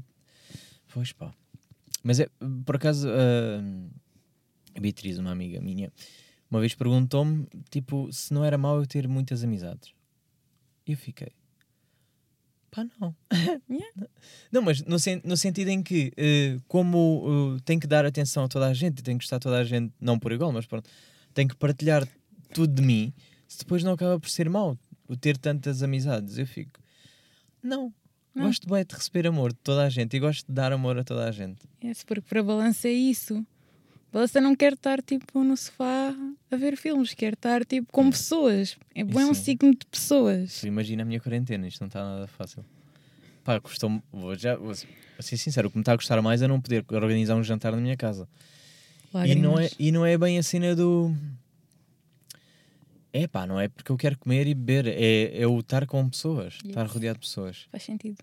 Pois 0.93 1.11
pá. 1.11 1.33
Mas 2.03 2.21
é, 2.21 2.29
por 2.67 2.77
acaso, 2.77 3.09
ah, 3.09 3.63
a 4.77 4.81
Beatriz, 4.81 5.17
uma 5.19 5.31
amiga 5.31 5.63
minha, 5.63 5.91
uma 6.51 6.61
vez 6.61 6.75
perguntou-me, 6.75 7.47
tipo, 7.71 8.13
se 8.13 8.35
não 8.35 8.45
era 8.45 8.59
mau 8.59 8.79
eu 8.79 8.87
ter 8.87 9.09
muitas 9.09 9.43
amizades. 9.43 9.95
E 10.87 10.93
eu 10.93 10.99
fiquei. 10.99 11.33
Pá, 12.71 12.85
não. 13.01 13.17
Yeah. 13.71 14.09
Não, 14.53 14.61
mas 14.61 14.83
no, 14.83 14.99
sen- 14.99 15.23
no 15.25 15.37
sentido 15.39 15.69
em 15.69 15.83
que, 15.83 16.13
eh, 16.19 16.59
como 16.69 17.57
eh, 17.57 17.63
tem 17.65 17.79
que 17.79 17.87
dar 17.87 18.05
atenção 18.05 18.45
a 18.45 18.49
toda 18.49 18.67
a 18.67 18.75
gente, 18.75 19.03
tem 19.03 19.17
que 19.17 19.25
gostar 19.25 19.39
de 19.39 19.43
toda 19.45 19.57
a 19.59 19.65
gente, 19.65 19.93
não 19.99 20.19
por 20.19 20.33
igual, 20.33 20.53
mas 20.53 20.67
pronto, 20.67 20.91
tem 21.33 21.49
que 21.49 21.57
partilhar 21.57 22.07
tudo 22.55 22.73
de 22.73 22.83
mim, 22.83 23.13
se 23.49 23.59
depois 23.59 23.83
não 23.83 23.93
acaba 23.93 24.19
por 24.19 24.31
ser 24.31 24.49
mau 24.49 24.79
o 25.07 25.17
ter 25.17 25.37
tantas 25.37 25.83
amizades. 25.83 26.39
Eu 26.39 26.47
fico. 26.47 26.81
Não. 27.63 27.93
Não. 28.35 28.47
Gosto 28.47 28.69
bem 28.69 28.85
de 28.85 28.95
receber 28.95 29.27
amor 29.27 29.53
de 29.53 29.59
toda 29.59 29.85
a 29.85 29.89
gente 29.89 30.17
e 30.17 30.21
gosto 30.21 30.47
de 30.47 30.53
dar 30.53 30.73
amor 30.73 30.99
a 30.99 31.05
toda 31.05 31.29
a 31.29 31.31
gente. 31.31 31.61
Yes, 31.83 32.03
porque 32.03 32.23
para 32.23 32.43
balança 32.43 32.89
é 32.89 32.93
isso. 32.93 33.47
Balança 34.13 34.41
não 34.41 34.57
quer 34.57 34.73
estar 34.73 35.03
tipo 35.03 35.43
no 35.43 35.57
sofá 35.57 36.15
a 36.51 36.57
ver 36.57 36.77
filmes, 36.77 37.15
quer 37.15 37.35
estar 37.35 37.65
tipo 37.65 37.93
com 37.93 38.11
pessoas. 38.11 38.77
É 38.95 39.05
bom 39.05 39.21
é 39.21 39.27
um 39.27 39.35
signo 39.35 39.73
de 39.73 39.87
pessoas. 39.87 40.65
Imagina 40.65 41.03
a 41.03 41.05
minha 41.05 41.21
quarentena, 41.21 41.67
isto 41.67 41.81
não 41.81 41.89
está 41.89 42.03
nada 42.03 42.27
fácil. 42.27 42.65
Pá, 43.45 43.61
custou-me. 43.61 44.03
Vou 44.13 44.35
já. 44.35 44.57
Vou 44.57 44.75
ser 44.75 45.37
sincero, 45.37 45.69
o 45.69 45.71
que 45.71 45.77
me 45.77 45.83
está 45.83 45.93
a 45.93 45.97
custar 45.97 46.21
mais 46.23 46.43
é 46.43 46.49
não 46.49 46.61
poder 46.61 46.85
organizar 46.91 47.37
um 47.37 47.43
jantar 47.43 47.73
na 47.73 47.79
minha 47.79 47.97
casa. 47.97 48.29
E 49.27 49.35
não, 49.37 49.59
é, 49.59 49.71
e 49.79 49.93
não 49.93 50.05
é 50.05 50.19
bem 50.19 50.39
a 50.39 50.43
cena 50.43 50.75
do. 50.75 51.15
É 53.17 53.29
pá, 53.29 53.47
não 53.47 53.61
é 53.61 53.69
porque 53.69 53.93
eu 53.93 53.97
quero 53.97 54.19
comer 54.19 54.45
e 54.49 54.55
beber, 54.55 54.89
é, 54.89 55.41
é 55.41 55.47
o 55.47 55.61
estar 55.61 55.87
com 55.87 56.09
pessoas, 56.11 56.55
estar 56.65 56.83
Yes. 56.83 56.93
rodeado 56.93 57.21
de 57.21 57.27
pessoas. 57.27 57.67
Faz 57.71 57.85
sentido. 57.85 58.19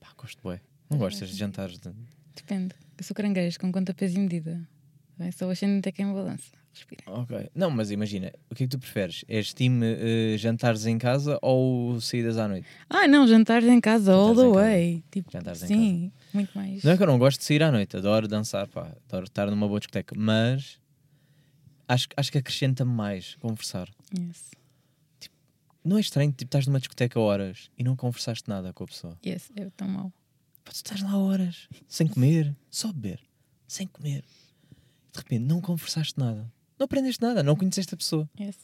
Pá, 0.00 0.08
gosto 0.20 0.46
bem. 0.48 0.58
Não 0.90 0.98
gostas 0.98 1.30
de 1.30 1.36
jantares 1.36 1.78
de. 1.78 1.90
Depende. 2.34 2.74
Eu 2.98 3.04
sou 3.04 3.14
caranguejo 3.14 3.58
com 3.60 3.70
conta 3.70 3.94
peso 3.94 4.16
e 4.16 4.20
medida. 4.20 4.68
Bem, 5.16 5.30
sou 5.30 5.48
ascendente 5.48 5.88
é 5.88 5.92
quem 5.92 6.12
balança. 6.12 6.50
Respira. 6.74 7.02
Ok. 7.06 7.50
Não, 7.54 7.70
mas 7.70 7.90
imagina, 7.92 8.32
o 8.50 8.54
que 8.54 8.64
é 8.64 8.66
que 8.66 8.70
tu 8.76 8.78
preferes? 8.80 9.24
És 9.28 9.52
time 9.54 9.84
eh, 9.86 10.36
jantares 10.38 10.86
em 10.86 10.98
casa 10.98 11.38
ou 11.40 12.00
saídas 12.00 12.36
à 12.36 12.48
noite? 12.48 12.66
Ah, 12.90 13.06
não, 13.06 13.26
jantares 13.28 13.68
em 13.68 13.80
casa, 13.80 14.12
all 14.12 14.34
Jantares 14.34 14.40
the 14.42 14.48
em 14.48 14.52
casa. 14.54 14.66
way. 14.66 15.04
Tipo, 15.10 15.30
Jantares 15.32 15.62
em 15.62 15.66
sim, 15.68 16.12
muito 16.34 16.50
mais. 16.58 16.82
Não 16.82 16.92
é 16.92 16.96
que 16.96 17.02
eu 17.02 17.06
não 17.06 17.18
gosto 17.18 17.38
de 17.38 17.44
sair 17.44 17.62
à 17.62 17.70
noite, 17.70 17.96
adoro 17.96 18.26
dançar, 18.26 18.66
pá, 18.68 18.90
adoro 19.08 19.24
estar 19.26 19.48
numa 19.50 19.68
boa 19.68 19.78
discoteca, 19.78 20.14
mas 20.18 20.80
acho, 21.92 22.08
acho 22.16 22.32
que 22.32 22.38
acrescenta-me 22.38 22.92
mais 22.92 23.34
conversar. 23.36 23.88
Yes. 24.18 24.50
Não 25.84 25.96
é 25.98 26.00
estranho, 26.00 26.30
tipo, 26.30 26.44
estás 26.44 26.66
numa 26.66 26.78
discoteca 26.78 27.18
horas 27.18 27.70
e 27.76 27.82
não 27.82 27.96
conversaste 27.96 28.48
nada 28.48 28.72
com 28.72 28.84
a 28.84 28.86
pessoa. 28.86 29.18
Yes, 29.24 29.50
é 29.56 29.68
tão 29.70 29.88
mau. 29.88 30.12
Pá, 30.64 30.70
tu 30.70 30.76
estás 30.76 31.02
lá 31.02 31.16
horas, 31.18 31.68
sem 31.88 32.06
comer, 32.06 32.54
só 32.70 32.92
beber, 32.92 33.20
sem 33.66 33.86
comer. 33.86 34.24
De 35.12 35.18
repente 35.18 35.44
não 35.44 35.60
conversaste 35.60 36.18
nada. 36.18 36.50
Não 36.78 36.84
aprendeste 36.84 37.20
nada, 37.20 37.42
não 37.42 37.56
conheceste 37.56 37.94
a 37.94 37.96
pessoa. 37.96 38.30
Yes. 38.40 38.56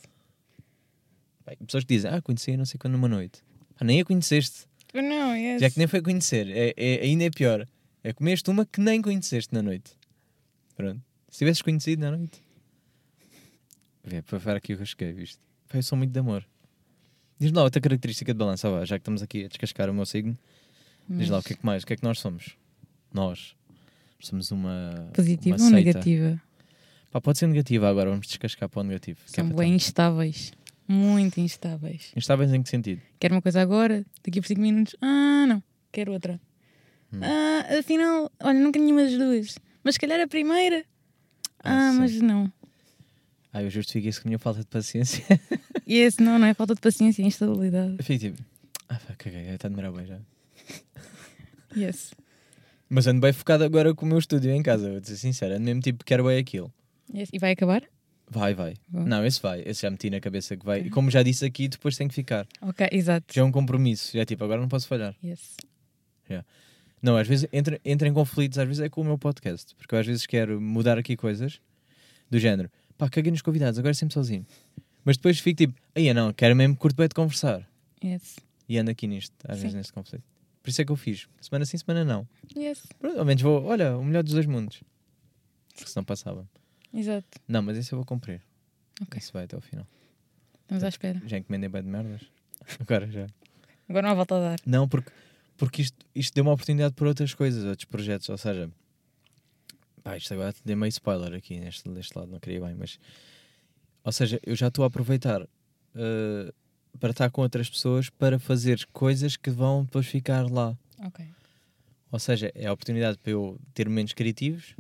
Pessoas 1.66 1.84
que 1.84 1.94
dizem, 1.94 2.10
ah, 2.10 2.20
conheci 2.22 2.56
não 2.56 2.64
sei 2.66 2.78
quando 2.78 2.92
numa 2.92 3.08
noite. 3.08 3.42
Pá, 3.76 3.84
nem 3.84 4.00
a 4.00 4.04
conheceste. 4.04 4.66
But 4.92 5.02
não, 5.02 5.34
yes. 5.36 5.60
Já 5.60 5.70
que 5.70 5.78
nem 5.78 5.86
foi 5.86 6.00
conhecer, 6.00 6.48
é, 6.50 6.72
é- 6.76 7.00
ainda 7.02 7.24
é 7.24 7.30
pior. 7.30 7.66
É 8.04 8.12
comeste 8.12 8.48
uma 8.48 8.64
que 8.64 8.80
nem 8.80 9.02
conheceste 9.02 9.52
na 9.52 9.60
noite. 9.62 9.90
Pronto. 10.76 11.02
Se 11.28 11.38
tivesses 11.38 11.62
conhecido 11.62 12.00
na 12.02 12.16
noite. 12.16 12.40
Vê, 14.09 14.23
para 14.23 14.38
ver 14.38 14.57
aqui 14.57 14.75
o 14.75 14.87
cheguei, 14.87 15.12
viste? 15.12 15.38
Pá, 15.68 15.79
eu 15.79 15.83
sou 15.83 15.97
muito 15.99 16.11
de 16.12 16.18
amor. 16.18 16.44
Diz-me 17.38 17.57
lá 17.57 17.64
outra 17.64 17.81
característica 17.81 18.33
de 18.33 18.38
balança, 18.38 18.68
já 18.85 18.97
que 18.97 19.03
estamos 19.03 19.23
aqui 19.23 19.44
a 19.44 19.49
descascar 19.49 19.88
o 19.90 19.94
meu 19.94 20.07
signo. 20.07 20.37
Diz 21.09 21.29
lá 21.31 21.38
o 21.38 21.42
que 21.42 21.53
é 21.53 21.57
que 21.57 21.64
mais, 21.64 21.83
o 21.83 21.87
que 21.87 21.92
é 21.92 21.97
que 21.97 22.03
nós 22.03 22.18
somos? 22.18 22.57
Nós. 23.12 23.55
Somos 24.21 24.51
uma. 24.51 25.09
Positiva 25.14 25.57
uma 25.57 25.64
ou 25.64 25.71
seita. 25.71 25.85
negativa? 25.99 26.42
Pá, 27.11 27.21
pode 27.21 27.38
ser 27.38 27.47
negativa 27.47 27.88
agora, 27.88 28.11
vamos 28.11 28.27
descascar 28.27 28.68
para 28.68 28.81
o 28.81 28.85
negativo. 28.85 29.21
é 29.25 29.29
São 29.31 29.49
para 29.49 29.57
bem 29.59 29.75
instáveis. 29.75 30.53
Muito 30.87 31.38
instáveis. 31.38 32.12
Instáveis 32.16 32.53
em 32.53 32.62
que 32.62 32.68
sentido? 32.68 33.01
Quero 33.21 33.35
uma 33.35 33.42
coisa 33.42 33.61
agora, 33.62 34.05
daqui 34.25 34.40
por 34.40 34.47
5 34.49 34.61
minutos. 34.61 34.97
Ah, 35.01 35.47
não. 35.47 35.62
Quero 35.92 36.12
outra. 36.12 36.40
Hum. 37.12 37.21
Ah, 37.23 37.79
afinal, 37.79 38.31
olha, 38.42 38.59
nunca 38.59 38.79
nenhuma 38.79 39.03
das 39.05 39.12
duas. 39.16 39.59
Mas 39.85 39.94
se 39.94 40.01
calhar 40.01 40.21
a 40.21 40.27
primeira. 40.27 40.85
Ah, 41.62 41.90
Ah, 41.90 41.92
mas 41.92 42.21
não. 42.21 42.53
Ah, 43.52 43.62
eu 43.62 43.70
justifico 43.70 44.08
isso 44.08 44.20
com 44.22 44.28
a 44.28 44.30
minha 44.30 44.38
falta 44.38 44.61
de 44.61 44.66
paciência. 44.66 45.24
E 45.87 45.96
esse 45.96 46.22
não, 46.22 46.38
não 46.38 46.46
é 46.46 46.52
falta 46.52 46.74
de 46.74 46.80
paciência, 46.80 47.22
é 47.22 47.26
instabilidade. 47.26 47.94
Eu 47.98 48.04
fico 48.04 48.20
tipo, 48.20 48.42
ah, 48.88 48.96
pá, 48.96 49.14
caguei, 49.16 49.48
está 49.48 49.68
a 49.68 49.70
demorar 49.70 49.90
bem 49.92 50.06
já. 50.06 50.18
Yes. 51.76 52.12
Mas 52.88 53.06
ando 53.06 53.20
bem 53.20 53.32
focado 53.32 53.64
agora 53.64 53.94
com 53.94 54.04
o 54.04 54.08
meu 54.08 54.18
estúdio 54.18 54.50
em 54.50 54.62
casa, 54.62 54.90
vou 54.90 55.00
dizer 55.00 55.16
sincero, 55.16 55.54
ando 55.54 55.64
mesmo 55.64 55.80
tipo, 55.80 56.04
quero 56.04 56.24
bem 56.24 56.38
aquilo. 56.38 56.72
yes. 57.14 57.30
E 57.32 57.38
vai 57.38 57.52
acabar? 57.52 57.82
Vai, 58.30 58.52
vai. 58.52 58.74
Bom. 58.87 59.04
Não, 59.04 59.24
esse 59.24 59.40
vai, 59.40 59.62
esse 59.64 59.82
já 59.82 59.90
meti 59.90 60.11
na 60.11 60.20
cabeça 60.20 60.56
que 60.56 60.64
vai. 60.64 60.80
E 60.80 60.90
como 60.90 61.11
já 61.11 61.22
disse 61.22 61.44
aqui, 61.44 61.68
depois 61.68 61.96
tem 61.96 62.06
que 62.06 62.14
ficar. 62.14 62.46
Ok, 62.61 62.87
exato. 62.92 63.32
Já 63.32 63.40
é 63.40 63.44
um 63.44 63.52
compromisso, 63.52 64.12
já 64.12 64.20
é 64.20 64.24
tipo, 64.26 64.44
agora 64.44 64.61
não 64.61 64.68
posso 64.68 64.87
falhar. 64.87 65.14
Yes. 65.24 65.56
Não, 67.00 67.16
às 67.16 67.28
vezes 67.28 67.48
entra, 67.52 67.80
entra 67.84 68.08
em 68.08 68.12
conflitos, 68.12 68.58
às 68.58 68.66
vezes 68.66 68.82
é 68.82 68.88
com 68.88 69.00
o 69.00 69.04
meu 69.04 69.16
podcast, 69.16 69.74
porque 69.76 69.94
eu 69.94 69.98
às 69.98 70.06
vezes 70.06 70.26
quero 70.26 70.61
mudar 70.61 70.98
aqui 70.98 71.16
coisas 71.16 71.61
do 72.28 72.38
género, 72.38 72.70
pá, 72.98 73.08
caguei 73.08 73.30
nos 73.30 73.40
convidados, 73.40 73.78
agora 73.78 73.92
é 73.92 73.94
sempre 73.94 74.12
sozinho. 74.12 74.44
Mas 75.04 75.16
depois 75.16 75.38
fico 75.38 75.56
tipo, 75.56 75.80
aí 75.94 76.12
não, 76.12 76.32
quero 76.32 76.54
mesmo 76.54 76.76
curto 76.76 76.96
bem 76.96 77.08
de 77.08 77.14
conversar. 77.14 77.66
Yes. 78.04 78.37
E 78.68 78.76
ando 78.76 78.90
aqui 78.90 79.06
nisto, 79.06 79.34
às 79.44 79.56
Sim. 79.56 79.62
vezes 79.62 79.74
neste 79.76 79.92
conflito. 79.92 80.24
Por 80.62 80.70
isso 80.70 80.82
é 80.82 80.84
que 80.84 80.92
eu 80.92 80.96
fiz. 80.96 81.26
Semana 81.40 81.64
sim, 81.64 81.78
semana 81.78 82.04
não. 82.04 82.28
Yes. 82.54 82.82
Pronto, 82.98 83.18
ao 83.18 83.24
menos 83.24 83.40
vou, 83.42 83.64
olha, 83.64 83.96
o 83.96 84.04
melhor 84.04 84.22
dos 84.22 84.34
dois 84.34 84.44
mundos. 84.44 84.82
Porque 85.74 85.90
senão 85.90 86.04
passava. 86.04 86.46
Exato. 86.92 87.26
Não, 87.46 87.62
mas 87.62 87.78
esse 87.78 87.92
eu 87.92 87.96
vou 87.96 88.04
cumprir. 88.04 88.42
Ok. 89.00 89.18
Isso 89.18 89.32
vai 89.32 89.44
até 89.44 89.56
ao 89.56 89.62
final. 89.62 89.87
Estamos 90.62 90.84
à 90.84 90.88
espera. 90.88 91.22
Já 91.24 91.38
encomendei 91.38 91.68
bem 91.68 91.82
de 91.82 91.88
merdas. 91.88 92.20
Agora 92.80 93.11
já. 93.11 93.26
Agora 93.88 94.06
não 94.06 94.12
há 94.12 94.14
volta 94.14 94.34
a 94.37 94.40
dar. 94.40 94.61
Não, 94.66 94.87
porque, 94.87 95.11
porque 95.56 95.82
isto, 95.82 95.96
isto 96.14 96.34
deu 96.34 96.44
uma 96.44 96.52
oportunidade 96.52 96.94
por 96.94 97.06
outras 97.06 97.32
coisas, 97.32 97.64
outros 97.64 97.87
projetos. 97.87 98.28
Ou 98.28 98.37
seja, 98.37 98.70
pá, 100.09 100.16
isto 100.16 100.33
agora 100.35 100.55
dei 100.64 100.75
meio 100.77 100.88
spoiler 100.88 101.35
aqui 101.35 101.59
neste, 101.61 101.88
deste 101.90 102.16
lado, 102.18 102.31
não 102.31 102.38
queria 102.40 102.61
bem, 102.61 102.75
mas. 102.75 102.99
Ou 104.05 104.12
seja, 104.12 104.40
eu 104.44 104.55
já 104.57 104.68
estou 104.68 104.85
a 104.85 104.87
aproveitar 104.87 105.42
eh, 105.94 106.53
para 106.99 107.11
estar 107.11 107.31
com 107.31 107.42
outras 107.42 107.68
pessoas 107.68 108.09
para 108.09 108.38
fazer 108.38 108.87
coisas 108.92 109.37
que 109.37 109.51
vão 109.51 109.85
depois 109.85 110.07
ficar 110.07 110.51
lá. 110.51 110.77
Ok. 111.05 111.25
Ou 112.11 112.18
seja, 112.18 112.51
é 112.55 112.66
a 112.66 112.73
oportunidade 112.73 113.18
para 113.18 113.33
eu 113.33 113.59
ter 113.75 113.87
momentos 113.88 114.14
criativos. 114.14 114.75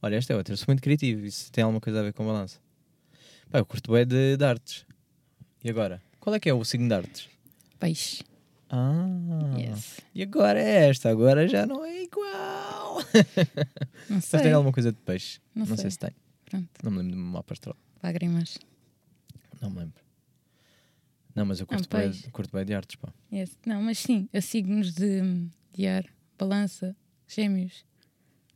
Olha, 0.00 0.14
esta 0.14 0.32
é 0.32 0.36
outra, 0.36 0.52
eu 0.52 0.56
sou 0.56 0.66
muito 0.68 0.80
criativo, 0.82 1.24
isso 1.26 1.50
tem 1.50 1.64
alguma 1.64 1.80
coisa 1.80 1.98
a 1.98 2.02
ver 2.04 2.12
com 2.12 2.24
balança. 2.24 2.60
Pá, 3.50 3.58
eu 3.58 3.66
curto 3.66 3.90
bem 3.92 4.06
de, 4.06 4.36
de 4.36 4.44
artes. 4.44 4.86
E 5.64 5.68
agora? 5.70 6.00
Qual 6.20 6.34
é 6.36 6.38
que 6.38 6.48
é 6.48 6.54
o 6.54 6.64
signo 6.64 6.86
de 6.86 6.94
artes? 6.94 7.28
Peixe. 7.80 8.22
Ah, 8.70 9.06
Yes. 9.58 9.98
e 10.14 10.22
agora 10.22 10.60
é 10.62 10.88
esta, 10.88 11.08
agora 11.10 11.48
já 11.48 11.66
não 11.66 11.84
é 11.84 12.02
igual. 12.04 12.67
Não 14.08 14.16
Mas 14.16 14.24
sei. 14.26 14.40
tem 14.40 14.52
alguma 14.52 14.72
coisa 14.72 14.92
de 14.92 14.98
peixe? 14.98 15.40
Não 15.54 15.66
sei. 15.66 15.76
sei. 15.76 15.90
se 15.90 15.98
tem. 15.98 16.10
Pronto. 16.44 16.68
Não 16.82 16.90
me 16.90 16.98
lembro 16.98 17.12
do 17.12 17.18
meu 17.18 17.32
mapa 17.32 17.52
astral. 17.54 17.76
Lágrimas. 18.02 18.58
Não 19.60 19.70
me 19.70 19.78
lembro. 19.80 20.02
Não, 21.34 21.44
mas 21.46 21.60
eu 21.60 21.66
Não, 21.70 21.76
curto, 21.78 21.96
bem, 21.96 22.10
peixe. 22.10 22.30
curto 22.30 22.56
bem 22.56 22.64
de 22.64 22.74
artes, 22.74 22.96
pá. 22.96 23.12
Yes. 23.32 23.56
Não, 23.66 23.82
mas 23.82 23.98
sim, 23.98 24.28
a 24.32 24.40
signos 24.40 24.92
de, 24.92 25.20
de 25.72 25.86
ar, 25.86 26.04
balança, 26.38 26.96
gêmeos, 27.28 27.84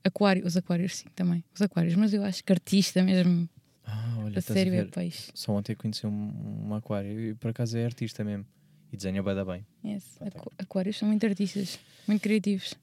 aquário, 0.02 0.44
os 0.46 0.56
aquários 0.56 0.96
sim, 0.96 1.06
também, 1.14 1.44
os 1.54 1.62
aquários, 1.62 1.94
mas 1.94 2.12
eu 2.12 2.24
acho 2.24 2.42
que 2.42 2.52
artista 2.52 3.02
mesmo, 3.02 3.48
Ah, 3.84 4.14
olha, 4.18 4.36
a 4.36 4.38
estás 4.40 4.50
a 4.50 4.54
sério 4.54 4.74
é 4.74 4.84
peixe. 4.84 5.30
Só 5.34 5.52
ontem 5.52 5.76
conheci 5.76 6.06
um, 6.06 6.66
um 6.68 6.74
aquário 6.74 7.20
e 7.20 7.34
por 7.34 7.50
acaso 7.50 7.76
é 7.76 7.84
artista 7.84 8.24
mesmo. 8.24 8.44
E 8.92 8.96
desenha 8.96 9.22
bem 9.22 9.34
da 9.34 9.44
bem. 9.44 9.64
Yes. 9.84 10.04
Aqu- 10.20 10.52
aquários 10.58 10.98
são 10.98 11.08
muito 11.08 11.24
artistas, 11.24 11.78
muito 12.06 12.20
criativos. 12.22 12.74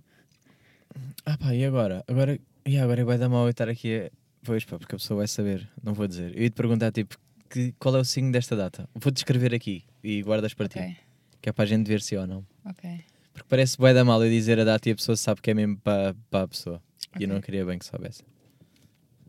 Ah 1.26 1.38
pá, 1.38 1.54
e 1.54 1.64
agora? 1.66 2.04
Agora, 2.08 2.40
e 2.66 2.78
agora 2.78 3.06
vai 3.06 3.18
dar 3.18 3.30
mal 3.30 3.46
eu 3.46 3.52
estar 3.52 3.70
aqui 3.70 3.96
a... 3.98 4.12
Pois 4.44 4.64
pá, 4.66 4.78
porque 4.78 4.96
a 4.96 4.98
pessoa 4.98 5.20
vai 5.20 5.28
saber, 5.28 5.70
não 5.84 5.94
vou 5.94 6.08
dizer. 6.08 6.36
Eu 6.36 6.44
ia 6.44 6.50
te 6.50 6.54
perguntar 6.54 6.92
tipo, 6.92 7.18
que, 7.50 7.74
qual 7.80 7.96
é 7.96 8.00
o 8.00 8.06
signo 8.06 8.32
desta 8.32 8.56
data? 8.56 8.90
Vou 8.96 9.12
descrever 9.12 9.54
aqui 9.54 9.84
e 10.04 10.22
guardas 10.24 10.54
para 10.54 10.68
ti, 10.70 10.80
Ok, 10.80 10.96
que 11.42 11.50
é 11.50 11.52
para 11.52 11.64
a 11.64 11.68
gente 11.68 11.88
ver 11.88 12.02
se 12.02 12.16
é 12.16 12.20
ou 12.20 12.28
não. 12.28 12.46
ok. 12.66 13.04
Porque 13.34 13.48
parece 13.48 13.78
bem 13.80 13.94
da 13.94 14.04
mal 14.04 14.22
eu 14.24 14.30
dizer 14.30 14.60
a 14.60 14.64
data 14.64 14.90
e 14.90 14.92
a 14.92 14.96
pessoa 14.96 15.16
sabe 15.16 15.42
que 15.42 15.50
é 15.52 15.54
mesmo 15.54 15.78
para, 15.78 16.14
para 16.30 16.44
a 16.44 16.48
pessoa. 16.48 16.82
E 17.20 17.24
eu 17.24 17.30
não 17.30 17.40
queria 17.40 17.66
bem 17.66 17.80
que 17.80 17.86
soubesse. 17.86 18.24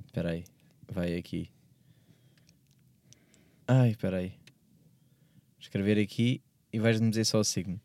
Espera 0.07 0.31
aí, 0.31 0.45
vai 0.89 1.17
aqui. 1.17 1.49
Ai, 3.69 3.91
espera 3.91 4.17
aí. 4.19 4.33
Escrever 5.61 5.99
aqui 5.99 6.43
e 6.73 6.79
vais-me 6.81 7.09
dizer 7.11 7.25
só 7.25 7.39
o 7.39 7.45
signo. 7.45 7.81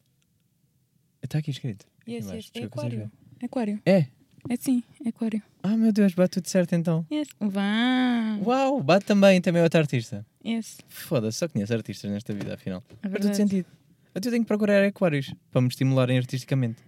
Está 1.21 1.37
aqui 1.39 1.51
escrito. 1.51 1.85
Yes, 2.07 2.29
yes. 2.31 2.51
É 2.55 2.63
aquário. 2.63 3.11
Aquário. 3.45 3.79
É? 3.85 4.05
É 4.47 4.55
sim, 4.59 4.83
é 5.03 5.09
aquário. 5.09 5.41
Ah, 5.63 5.75
meu 5.75 5.91
Deus, 5.91 6.13
bate 6.13 6.33
tudo 6.35 6.47
certo 6.47 6.73
então. 6.75 7.05
Yes. 7.11 7.27
Vá. 7.39 8.37
Uau, 8.45 8.81
bate 8.81 9.05
também, 9.05 9.41
também 9.41 9.59
é 9.59 9.63
outro 9.63 9.79
artista. 9.79 10.23
Yes. 10.45 10.77
Foda-se, 10.87 11.39
só 11.39 11.47
conheço 11.47 11.73
artistas 11.73 12.11
nesta 12.11 12.31
vida, 12.33 12.53
afinal. 12.53 12.83
É 13.01 13.09
Faz 13.09 13.23
todo 13.25 13.33
sentido. 13.35 13.65
Eu 14.13 14.21
tenho 14.21 14.43
que 14.43 14.47
procurar 14.47 14.83
aquários 14.83 15.33
para 15.51 15.61
me 15.61 15.67
estimularem 15.67 16.17
artisticamente. 16.17 16.81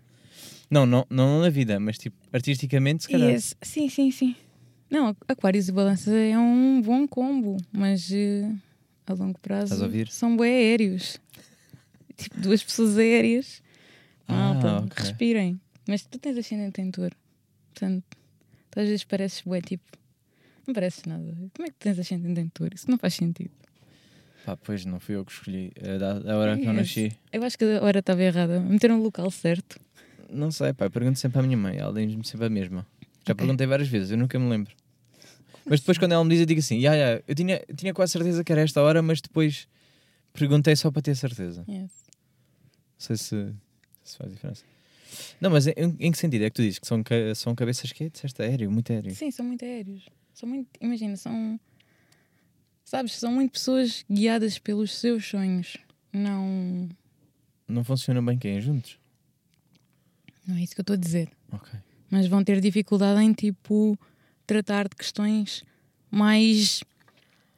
Não, 0.69 0.85
não, 0.85 1.05
não 1.09 1.41
na 1.41 1.49
vida, 1.49 1.79
mas 1.79 1.97
tipo, 1.97 2.15
artisticamente, 2.31 3.03
se 3.03 3.09
calhar. 3.09 3.29
Yes. 3.31 3.55
Sim, 3.61 3.89
sim, 3.89 4.11
sim. 4.11 4.35
Não, 4.89 5.15
Aquários 5.27 5.67
e 5.67 5.71
Balança 5.71 6.11
é 6.13 6.37
um 6.37 6.81
bom 6.81 7.07
combo, 7.07 7.57
mas 7.71 8.09
eh, 8.11 8.49
a 9.05 9.13
longo 9.13 9.37
prazo 9.39 9.65
Estás 9.65 9.81
a 9.81 9.85
ouvir? 9.85 10.07
são 10.09 10.37
bem 10.37 10.53
aéreos. 10.53 11.19
Tipo, 12.15 12.39
duas 12.41 12.63
pessoas 12.63 12.97
aéreas. 12.97 13.61
Ah, 14.27 14.33
Malta, 14.53 14.77
ok. 14.85 15.03
respirem. 15.03 15.59
Mas 15.87 16.03
tu 16.05 16.19
tens 16.19 16.37
ascendente 16.37 16.81
em 16.81 16.91
touro. 16.91 17.15
Portanto, 17.73 18.03
tu 18.71 18.79
às 18.79 18.87
vezes 18.87 19.03
pareces 19.03 19.41
bué, 19.41 19.61
tipo. 19.61 19.97
Não 20.65 20.73
pareces 20.73 21.03
nada. 21.05 21.23
Como 21.55 21.67
é 21.67 21.71
que 21.71 21.77
tens 21.79 21.97
ascendente 21.97 22.39
em 22.41 22.49
touro? 22.49 22.75
Isso 22.75 22.89
não 22.91 22.97
faz 22.97 23.13
sentido. 23.13 23.51
Pá, 24.45 24.57
pois 24.57 24.85
não 24.85 24.99
fui 24.99 25.15
eu 25.15 25.25
que 25.25 25.31
escolhi. 25.31 25.71
É 25.75 25.97
da, 25.97 26.19
da 26.19 26.37
hora 26.37 26.57
que 26.57 26.67
eu 26.67 26.73
nasci. 26.73 27.11
Eu 27.31 27.43
acho 27.43 27.57
que 27.57 27.63
a 27.65 27.83
hora 27.83 27.99
estava 27.99 28.21
errada. 28.21 28.59
Meteram 28.59 28.97
no 28.97 29.03
local 29.03 29.29
certo. 29.31 29.79
Não 30.29 30.51
sei, 30.51 30.73
pá, 30.73 30.85
eu 30.85 30.91
pergunto 30.91 31.17
sempre 31.19 31.39
à 31.39 31.41
minha 31.41 31.55
mãe, 31.57 31.77
ela 31.77 31.93
diz-me 31.93 32.25
sempre 32.25 32.47
a 32.47 32.49
mesma. 32.49 32.85
Já 33.25 33.33
Ok. 33.33 33.35
perguntei 33.35 33.65
várias 33.65 33.87
vezes, 33.87 34.11
eu 34.11 34.17
nunca 34.17 34.37
me 34.37 34.49
lembro. 34.49 34.73
Mas 35.65 35.79
depois, 35.81 35.97
quando 35.97 36.11
ela 36.13 36.23
me 36.23 36.29
diz, 36.29 36.39
eu 36.41 36.45
digo 36.45 36.59
assim: 36.59 36.79
"Ya, 36.79 36.93
ya, 36.93 37.21
eu 37.27 37.35
tinha, 37.35 37.61
eu 37.67 37.75
tinha 37.75 37.93
quase 37.93 38.11
certeza 38.13 38.43
que 38.43 38.51
era 38.51 38.61
esta 38.61 38.81
hora, 38.81 39.01
mas 39.01 39.19
depois 39.21 39.67
perguntei 40.33 40.75
só 40.75 40.91
para 40.91 41.01
ter 41.01 41.15
certeza. 41.15 41.63
Não 41.67 41.73
Yes. 41.75 41.91
sei 42.97 43.15
se, 43.17 43.53
se 44.03 44.17
faz 44.17 44.31
diferença. 44.31 44.63
Não, 45.39 45.49
mas 45.49 45.67
em, 45.67 45.73
em 45.99 46.11
que 46.11 46.17
sentido 46.17 46.43
é 46.43 46.49
que 46.49 46.55
tu 46.55 46.61
dizes 46.61 46.79
que 46.79 46.87
são, 46.87 47.03
são 47.35 47.55
cabeças 47.55 47.91
que 47.91 48.05
é? 48.05 48.09
Disseste 48.09 48.41
aéreo, 48.41 48.71
muito 48.71 48.91
aéreo. 48.91 49.13
Sim, 49.13 49.31
são 49.31 49.45
muito 49.45 49.63
aéreos. 49.63 50.05
São 50.33 50.47
muito. 50.49 50.69
Imagina, 50.81 51.15
são. 51.15 51.59
Sabes, 52.83 53.15
são 53.17 53.33
muito 53.33 53.51
pessoas 53.51 54.05
guiadas 54.09 54.57
pelos 54.59 54.95
seus 54.95 55.25
sonhos. 55.25 55.77
Não. 56.13 56.89
Não 57.67 57.83
funcionam 57.83 58.23
bem 58.23 58.37
quem? 58.37 58.61
Juntos? 58.61 58.97
Não 60.47 60.55
é 60.55 60.61
isso 60.61 60.73
que 60.73 60.79
eu 60.79 60.83
estou 60.83 60.93
a 60.93 60.97
dizer. 60.97 61.29
Ok. 61.51 61.77
Mas 62.09 62.27
vão 62.27 62.43
ter 62.43 62.61
dificuldade 62.61 63.21
em, 63.21 63.33
tipo, 63.33 63.99
tratar 64.45 64.87
de 64.87 64.95
questões 64.95 65.63
mais 66.09 66.81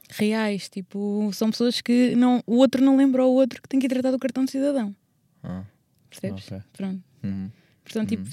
reais. 0.09 0.67
Tipo, 0.69 1.29
são 1.33 1.51
pessoas 1.51 1.81
que 1.81 2.15
não, 2.15 2.43
o 2.47 2.55
outro 2.55 2.83
não 2.83 2.97
lembra 2.97 3.21
ao 3.21 3.31
outro 3.31 3.61
que 3.61 3.69
tem 3.69 3.79
que 3.79 3.85
ir 3.85 3.89
tratar 3.89 4.09
do 4.11 4.17
cartão 4.17 4.43
de 4.43 4.51
cidadão. 4.51 4.95
Ah, 5.43 5.63
Percebes? 6.09 6.47
ok. 6.47 6.61
Pronto. 6.73 7.03
Uhum. 7.23 7.49
Portanto, 7.83 8.09
tipo, 8.09 8.23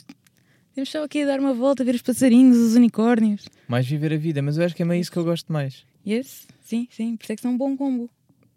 temos 0.75 0.89
só 0.91 1.03
aqui 1.05 1.23
a 1.23 1.27
dar 1.27 1.41
uma 1.41 1.55
volta, 1.55 1.83
a 1.83 1.87
ver 1.87 1.95
os 1.95 2.03
passarinhos, 2.03 2.57
os 2.57 2.75
unicórnios. 2.75 3.47
Mais 3.69 3.87
viver 3.87 4.13
a 4.13 4.17
vida, 4.17 4.43
mas 4.43 4.59
eu 4.59 4.65
acho 4.65 4.75
que 4.75 4.83
é 4.83 4.85
meio 4.85 5.01
isso 5.01 5.11
que 5.11 5.19
eu 5.19 5.25
gosto 5.25 5.53
mais. 5.53 5.85
Yes, 6.07 6.47
sim, 6.63 6.87
sim. 6.91 7.17
Por 7.17 7.25
isso 7.25 7.33
é 7.33 7.37
que 7.37 7.43
são 7.43 7.53
um 7.53 7.57
bom 7.57 7.77
combo. 7.77 8.11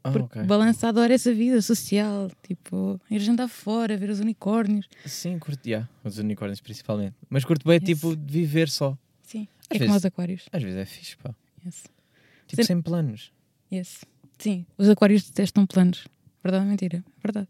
Ah, 0.03 0.11
Porque 0.11 0.39
ok. 0.39 0.43
balança 0.43 0.87
adora 0.87 1.13
essa 1.13 1.33
vida 1.33 1.61
social. 1.61 2.31
Tipo, 2.47 2.99
ir 3.11 3.19
jantar 3.19 3.47
fora, 3.49 3.97
ver 3.97 4.09
os 4.09 4.19
unicórnios. 4.19 4.87
Sim, 5.05 5.37
curto, 5.39 5.67
já, 5.67 5.87
os 6.03 6.17
unicórnios 6.17 6.61
principalmente. 6.61 7.15
Mas 7.29 7.43
curto 7.43 7.67
bem, 7.67 7.75
Yes. 7.77 7.85
tipo, 7.85 8.15
de 8.15 8.31
viver 8.31 8.69
só. 8.69 8.97
Sim. 9.23 9.47
Às 9.69 9.75
é 9.75 9.79
vezes- 9.79 9.87
como 9.87 9.97
os 9.97 10.05
aquários. 10.05 10.45
Às 10.51 10.63
vezes 10.63 10.77
é 10.79 10.85
fixe, 10.85 11.17
pá. 11.17 11.33
Yes. 11.65 11.83
Tipo, 12.47 12.61
Sim. 12.63 12.67
sem 12.67 12.81
planos. 12.81 13.31
Yes. 13.71 14.05
Sim, 14.37 14.65
os 14.77 14.87
aquários 14.89 15.23
detestam 15.29 15.65
planos. 15.65 16.07
Verdade 16.43 16.63
ou 16.63 16.69
mentira? 16.69 17.03
Verdade. 17.21 17.49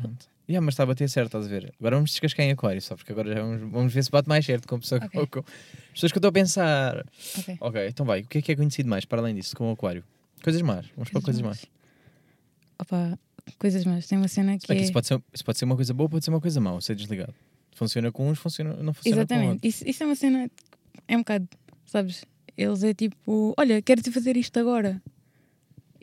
Pronto. 0.00 0.26
Yeah, 0.48 0.62
mas 0.64 0.74
está 0.74 0.82
a 0.82 0.86
bater 0.86 1.08
certo, 1.08 1.26
estás 1.28 1.46
a 1.46 1.48
ver? 1.48 1.72
Agora 1.80 1.96
vamos 1.96 2.10
descascar 2.10 2.44
em 2.44 2.52
aquário, 2.52 2.80
só 2.82 2.94
porque 2.96 3.10
agora 3.12 3.32
já 3.34 3.40
vamos, 3.42 3.60
vamos 3.72 3.92
ver 3.94 4.04
se 4.04 4.10
bate 4.10 4.28
mais 4.28 4.44
certo 4.44 4.68
com 4.68 4.74
a 4.76 4.78
pessoa 4.78 5.00
Ok. 5.02 5.20
com, 5.26 5.26
com 5.42 5.48
as 5.48 5.92
pessoas 5.94 6.12
que 6.12 6.18
eu 6.18 6.20
estou 6.20 6.28
a 6.28 6.32
pensar. 6.32 7.04
Ok. 7.38 7.56
Ok, 7.60 7.86
então 7.88 8.04
vai. 8.04 8.20
O 8.20 8.26
que 8.26 8.38
é 8.38 8.42
que 8.42 8.52
é 8.52 8.56
conhecido 8.56 8.88
mais 8.88 9.04
para 9.06 9.20
além 9.22 9.34
disso 9.34 9.56
com 9.56 9.70
o 9.70 9.72
aquário? 9.72 10.04
Coisas 10.42 10.60
más. 10.60 10.86
Vamos 10.94 11.08
para 11.10 11.22
coisas 11.22 11.40
más. 11.40 11.64
Opa, 12.78 13.18
coisas 13.58 13.84
más. 13.86 14.06
Tem 14.06 14.18
uma 14.18 14.28
cena 14.28 14.58
que 14.58 14.66
Bem, 14.68 14.76
que 14.76 14.82
é. 14.82 14.84
isso, 14.84 14.92
pode 14.92 15.06
ser, 15.06 15.22
isso 15.32 15.44
pode 15.44 15.58
ser 15.58 15.64
uma 15.64 15.76
coisa 15.76 15.94
boa, 15.94 16.08
pode 16.10 16.24
ser 16.24 16.30
uma 16.30 16.40
coisa 16.40 16.60
má, 16.60 16.78
ser 16.80 16.94
desligado. 16.94 17.34
Funciona 17.74 18.12
com 18.12 18.28
uns, 18.28 18.38
funciona, 18.38 18.74
não 18.82 18.92
funciona 18.92 19.16
com 19.16 19.20
Exatamente. 19.22 19.52
outros. 19.52 19.74
Isso, 19.74 19.88
isso 19.88 20.02
é 20.02 20.06
uma 20.06 20.14
cena. 20.14 20.50
É 21.08 21.16
um 21.16 21.20
bocado. 21.20 21.48
Sabes? 21.86 22.24
Eles 22.56 22.82
é 22.84 22.92
tipo: 22.94 23.54
Olha, 23.56 23.80
quero-te 23.80 24.10
fazer 24.12 24.36
isto 24.36 24.58
agora. 24.58 25.00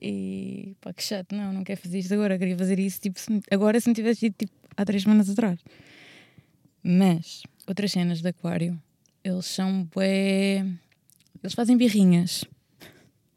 E 0.02 0.76
pá, 0.82 0.92
que 0.94 1.04
chato. 1.04 1.36
Não, 1.36 1.54
não 1.54 1.64
quero 1.64 1.80
fazer 1.80 2.00
isto 2.00 2.14
agora. 2.14 2.38
Queria 2.38 2.58
fazer 2.58 2.80
isso 2.80 3.00
tipo, 3.00 3.20
se- 3.20 3.42
agora 3.52 3.80
se 3.80 3.88
me 3.90 3.94
tivesse 3.96 4.22
dito 4.22 4.46
tipo, 4.46 4.54
há 4.76 4.84
três 4.86 5.04
semanas 5.04 5.30
atrás. 5.30 5.60
Mas, 6.84 7.44
outras 7.68 7.92
cenas 7.92 8.22
de 8.22 8.28
aquário, 8.28 8.82
eles 9.24 9.46
são 9.46 9.84
bué. 9.94 10.66
Eles 11.44 11.54
fazem 11.54 11.78
birrinhas. 11.78 12.44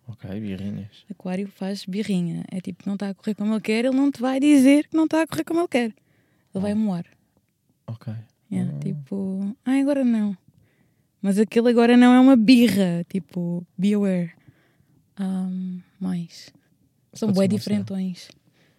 Ok, 0.06 0.28
birrinhas. 0.40 1.04
Aquário 1.10 1.48
faz 1.48 1.84
birrinha. 1.84 2.44
É 2.50 2.60
tipo, 2.60 2.82
não 2.86 2.94
está 2.94 3.08
a 3.10 3.14
correr 3.14 3.34
como 3.34 3.52
ele 3.54 3.60
quer, 3.60 3.84
ele 3.84 3.96
não 3.96 4.10
te 4.10 4.20
vai 4.20 4.38
dizer 4.40 4.88
que 4.88 4.96
não 4.96 5.04
está 5.04 5.22
a 5.22 5.26
correr 5.26 5.44
como 5.44 5.60
ele 5.60 5.68
quer. 5.68 5.84
Ele 6.54 6.62
vai 6.62 6.74
moar. 6.74 7.04
Ok. 7.86 8.12
Yeah, 8.52 8.72
Ah. 8.74 8.80
Tipo, 8.80 9.56
ai, 9.64 9.80
agora 9.80 10.04
não. 10.04 10.36
Mas 11.20 11.38
aquele 11.38 11.70
agora 11.70 11.96
não 11.96 12.12
é 12.12 12.20
uma 12.20 12.36
birra. 12.36 13.04
Tipo, 13.08 13.66
be 13.76 13.94
aware. 13.94 14.32
Um, 15.18 15.80
mais. 16.00 16.50
São 17.12 17.30
bué 17.32 17.46
diferentões. 17.46 18.28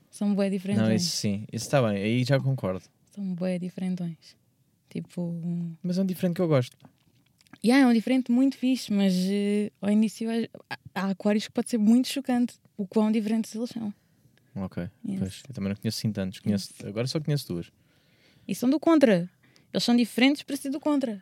São 0.09 0.33
bué 0.35 0.49
diferentões. 0.49 0.87
Não, 0.89 0.95
isso 0.95 1.15
sim, 1.15 1.45
isso 1.51 1.65
está 1.65 1.81
bem, 1.81 2.01
aí 2.01 2.23
já 2.23 2.39
concordo. 2.39 2.83
São 3.11 3.33
bué 3.33 3.57
diferentões. 3.59 4.35
Tipo, 4.89 5.33
Mas 5.83 5.97
é 5.97 6.01
um 6.01 6.05
diferente 6.05 6.35
que 6.35 6.41
eu 6.41 6.47
gosto. 6.47 6.75
yeah, 7.63 7.85
é 7.85 7.89
um 7.89 7.93
diferente 7.93 8.31
muito 8.31 8.57
fixe, 8.57 8.91
mas 8.93 9.13
eh, 9.13 9.71
ao 9.81 9.89
início 9.89 10.27
há- 10.69 10.77
há 10.93 11.09
aquários 11.11 11.47
que 11.47 11.51
pode 11.53 11.69
ser 11.69 11.77
muito 11.77 12.07
chocante 12.07 12.55
o 12.77 12.85
quão 12.87 13.11
diferentes 13.11 13.53
eles 13.55 13.69
são. 13.69 13.93
Ok, 14.55 14.89
Yes. 15.07 15.19
pois, 15.19 15.43
eu 15.49 15.53
também 15.53 15.69
não 15.69 15.75
conheço 15.75 15.97
assim 15.99 16.11
tantos. 16.13 16.39
Conheço, 16.39 16.73
Agora 16.85 17.07
só 17.07 17.19
conheço 17.19 17.47
duas. 17.47 17.71
E 18.47 18.55
são 18.55 18.69
do 18.69 18.79
contra. 18.79 19.29
Eles 19.73 19.83
são 19.83 19.95
diferentes 19.95 20.43
para 20.43 20.55
ser 20.55 20.69
do 20.69 20.79
contra. 20.79 21.21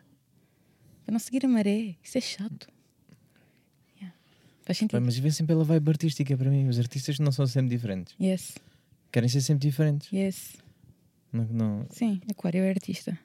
Para 1.04 1.12
não 1.12 1.18
seguir 1.18 1.44
a 1.44 1.48
maré. 1.48 1.96
Isso 2.02 2.16
é 2.18 2.20
chato. 2.20 2.68
Faz 4.64 4.78
sentido. 4.78 5.00
mas 5.02 5.16
vem 5.18 5.30
sempre 5.30 5.54
pela 5.54 5.64
vibe 5.64 5.88
artística 5.90 6.36
para 6.36 6.50
mim. 6.50 6.68
Os 6.68 6.78
artistas 6.78 7.18
não 7.18 7.30
são 7.32 7.46
sempre 7.46 7.70
diferentes. 7.76 8.14
Yes, 8.20 8.52
Querem 9.12 9.28
ser 9.28 9.40
sempre 9.42 9.68
diferentes. 9.68 10.10
yes. 10.12 10.56
Não, 11.32 11.44
não- 11.44 11.86
Sim, 11.90 12.20
Aquário 12.30 12.62
é 12.62 12.70
artista. 12.70 13.18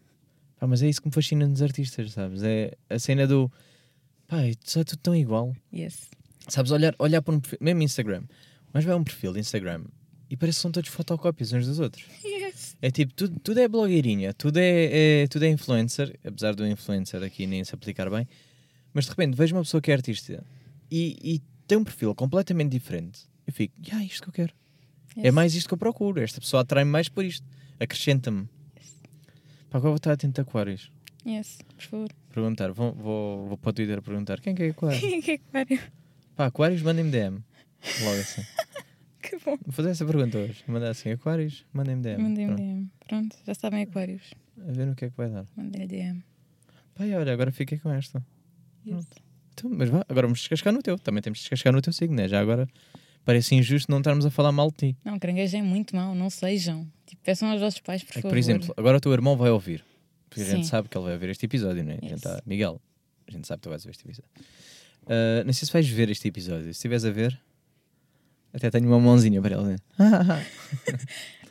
Pá, 0.59 0.67
mas 0.67 0.81
é 0.81 0.89
isso 0.89 1.01
que 1.01 1.07
me 1.07 1.13
fascina 1.13 1.47
nos 1.47 1.61
artistas, 1.61 2.11
sabes? 2.11 2.43
É 2.43 2.73
a 2.89 2.99
cena 2.99 3.25
do. 3.25 3.51
Pá, 4.27 4.41
é 4.43 4.53
só 4.63 4.83
tudo 4.83 4.99
tão 4.99 5.15
igual. 5.15 5.55
Yes. 5.73 6.09
Sabes, 6.47 6.71
olhar, 6.71 6.93
olhar 6.99 7.21
para 7.21 7.33
um 7.35 7.39
perfil, 7.39 7.57
mesmo 7.61 7.81
Instagram. 7.83 8.23
Mas 8.73 8.83
vai 8.83 8.95
um 8.95 9.03
perfil 9.03 9.33
de 9.33 9.39
Instagram 9.39 9.85
e 10.29 10.35
parece 10.37 10.57
que 10.57 10.61
são 10.63 10.71
todos 10.71 10.89
fotocópias 10.89 11.53
uns 11.53 11.65
dos 11.65 11.79
outros. 11.79 12.03
Yes. 12.23 12.75
É 12.81 12.91
tipo, 12.91 13.13
tudo, 13.13 13.39
tudo 13.39 13.59
é 13.59 13.67
blogueirinha, 13.67 14.33
tudo 14.33 14.57
é, 14.57 15.21
é- 15.23 15.27
tudo 15.27 15.45
é 15.45 15.49
influencer, 15.49 16.19
apesar 16.23 16.53
do 16.53 16.67
influencer 16.67 17.23
aqui 17.23 17.47
nem 17.47 17.63
se 17.63 17.73
aplicar 17.73 18.09
bem. 18.09 18.27
Mas 18.93 19.05
de 19.05 19.11
repente 19.11 19.35
vejo 19.35 19.55
uma 19.55 19.63
pessoa 19.63 19.81
que 19.81 19.91
é 19.91 19.93
artista 19.95 20.43
e, 20.91 21.17
e 21.21 21.41
tem 21.67 21.77
um 21.77 21.83
perfil 21.83 22.13
completamente 22.15 22.71
diferente. 22.71 23.21
Eu 23.45 23.53
fico, 23.53 23.73
ah, 23.91 24.03
isto 24.03 24.23
que 24.23 24.29
eu 24.29 24.33
quero. 24.33 24.53
É 25.17 25.31
mais 25.31 25.53
isto 25.55 25.67
que 25.67 25.73
eu 25.73 25.77
procuro. 25.77 26.21
Esta 26.21 26.39
pessoa 26.39 26.61
atrai-me 26.61 26.89
mais 26.91 27.09
por 27.09 27.25
isto. 27.25 27.45
Acrescenta-me. 27.79 28.47
Pá, 29.69 29.77
agora 29.77 29.89
vou 29.91 29.95
estar 29.97 30.13
atento 30.13 30.39
a 30.39 30.43
aquários. 30.43 30.91
Yes, 31.25 31.59
por 31.75 31.83
favor. 31.83 32.09
Perguntar, 32.33 32.71
vou, 32.71 32.93
vou, 32.93 33.47
vou 33.49 33.57
para 33.57 33.69
o 33.69 33.73
Twitter 33.73 34.01
perguntar 34.01 34.39
quem 34.39 34.53
é 34.53 34.55
que 34.55 34.63
é 34.63 34.69
aquário? 34.69 34.99
Quem 34.99 35.17
é 35.17 35.21
que 35.21 35.31
é 35.31 35.35
Aquário? 35.35 35.81
Pá, 36.35 36.45
aquários, 36.45 36.81
mandem-me 36.81 37.11
DM. 37.11 37.43
Logo 38.03 38.19
assim. 38.19 38.41
Que 39.21 39.37
bom. 39.45 39.57
Vou 39.63 39.73
fazer 39.73 39.89
essa 39.89 40.05
pergunta 40.05 40.37
hoje. 40.39 40.63
Mandar 40.65 40.89
assim, 40.89 41.11
aquários, 41.11 41.65
mandem-me 41.73 42.01
DM. 42.01 42.23
Mandei-me 42.23 42.55
Pronto. 42.55 42.61
DM. 42.63 42.91
Pronto, 43.07 43.37
já 43.45 43.53
sabem 43.53 43.83
Aquários. 43.83 44.33
A 44.67 44.71
ver 44.71 44.87
no 44.87 44.95
que 44.95 45.05
é 45.05 45.09
que 45.09 45.17
vai 45.17 45.29
dar. 45.29 45.45
Mandei 45.55 45.85
DM. 45.85 46.23
Pá, 46.95 47.05
e 47.05 47.13
olha, 47.13 47.31
agora 47.33 47.51
fiquei 47.51 47.77
com 47.77 47.91
esta. 47.91 48.25
Yes. 48.87 49.05
Então, 49.59 49.69
mas 49.77 49.89
vá, 49.89 50.05
agora 50.09 50.27
vamos 50.27 50.39
descascar 50.39 50.73
no 50.73 50.81
teu. 50.81 50.97
Também 50.97 51.21
temos 51.21 51.39
de 51.39 51.43
descascar 51.43 51.71
no 51.73 51.81
teu 51.81 51.93
signo, 51.93 52.15
né? 52.15 52.27
Já 52.27 52.39
agora 52.39 52.67
parece 53.25 53.53
injusto 53.55 53.91
não 53.91 53.99
estarmos 53.99 54.25
a 54.25 54.31
falar 54.31 54.51
mal 54.51 54.69
de 54.71 54.77
ti. 54.77 54.97
Não, 55.03 55.19
caranguejo 55.19 55.57
é 55.57 55.61
muito 55.61 55.95
mau. 55.95 56.15
Não 56.15 56.29
sejam. 56.29 56.87
Tipo, 57.05 57.21
peçam 57.23 57.49
aos 57.51 57.59
vossos 57.59 57.79
pais, 57.81 58.03
por 58.03 58.11
É 58.11 58.13
que, 58.13 58.21
favor. 58.21 58.29
por 58.29 58.37
exemplo, 58.37 58.73
agora 58.77 58.97
o 58.97 59.01
teu 59.01 59.11
irmão 59.13 59.35
vai 59.37 59.49
ouvir. 59.49 59.83
Porque 60.29 60.41
a 60.41 60.45
gente 60.45 60.63
Sim. 60.63 60.69
sabe 60.69 60.87
que 60.89 60.97
ele 60.97 61.05
vai 61.05 61.17
ver 61.17 61.29
este 61.29 61.45
episódio, 61.45 61.83
não 61.83 61.91
é? 61.91 61.99
Yes. 62.03 62.21
tá- 62.21 62.41
Miguel, 62.45 62.79
a 63.27 63.31
gente 63.31 63.47
sabe 63.47 63.59
que 63.59 63.63
tu 63.63 63.69
vais 63.69 63.83
ver 63.83 63.91
este 63.91 64.05
episódio. 64.05 64.29
Ah, 65.07 65.43
não 65.43 65.51
sei 65.53 65.65
se 65.65 65.73
vais 65.73 65.87
ver 65.89 66.09
este 66.09 66.27
episódio. 66.27 66.65
Se 66.65 66.69
estiveres 66.71 67.03
a 67.05 67.09
ver, 67.11 67.39
até 68.53 68.69
tenho 68.69 68.87
uma 68.87 68.99
mãozinha 68.99 69.41
para 69.41 69.55
ele. 69.59 69.75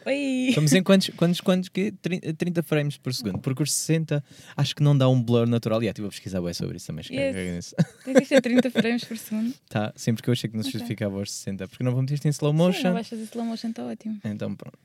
Oi! 0.07 0.46
Estamos 0.49 0.72
em 0.72 0.82
quantos, 0.82 1.11
quantos, 1.11 1.40
quantos 1.40 1.68
quê? 1.68 1.92
30 2.01 2.32
30 2.34 2.62
frames 2.62 2.96
por 2.96 3.12
segundo. 3.12 3.38
Porque 3.40 3.62
os 3.62 3.72
60 3.72 4.24
acho 4.57 4.74
que 4.74 4.82
não 4.82 4.96
dá 4.96 5.09
um 5.09 5.22
blur 5.22 5.46
natural. 5.46 5.80
E 5.82 5.84
yeah, 5.84 5.90
estive 5.92 6.07
a 6.07 6.11
pesquisar 6.11 6.40
bem 6.40 6.55
sobre 6.55 6.76
isso 6.76 6.86
também. 6.86 7.05
que 7.05 7.14
Yes. 7.14 7.74
Tem 8.05 8.14
que 8.14 8.24
ser 8.24 8.40
30 8.40 8.70
frames 8.70 9.05
por 9.05 9.18
segundo. 9.18 9.53
Tá, 9.68 9.92
sempre 9.96 10.22
que 10.22 10.30
eu 10.30 10.32
achei 10.32 10.49
que 10.49 10.57
não 10.57 10.62
se 10.62 10.68
Ok. 10.70 10.78
justificava 10.80 11.18
aos 11.18 11.30
60. 11.32 11.68
Porque 11.68 11.84
não 11.84 11.92
vou 11.92 12.01
meter 12.01 12.14
isto 12.14 12.26
em 12.26 12.30
slow 12.30 12.53
Sim, 12.53 12.59
não 12.59 12.66
motion. 12.66 12.92
vais 12.92 13.09
fazer 13.09 13.22
slow 13.24 13.44
motion, 13.44 13.68
está 13.70 13.84
ótimo. 13.84 14.20
Então 14.24 14.55
pronto. 14.55 14.78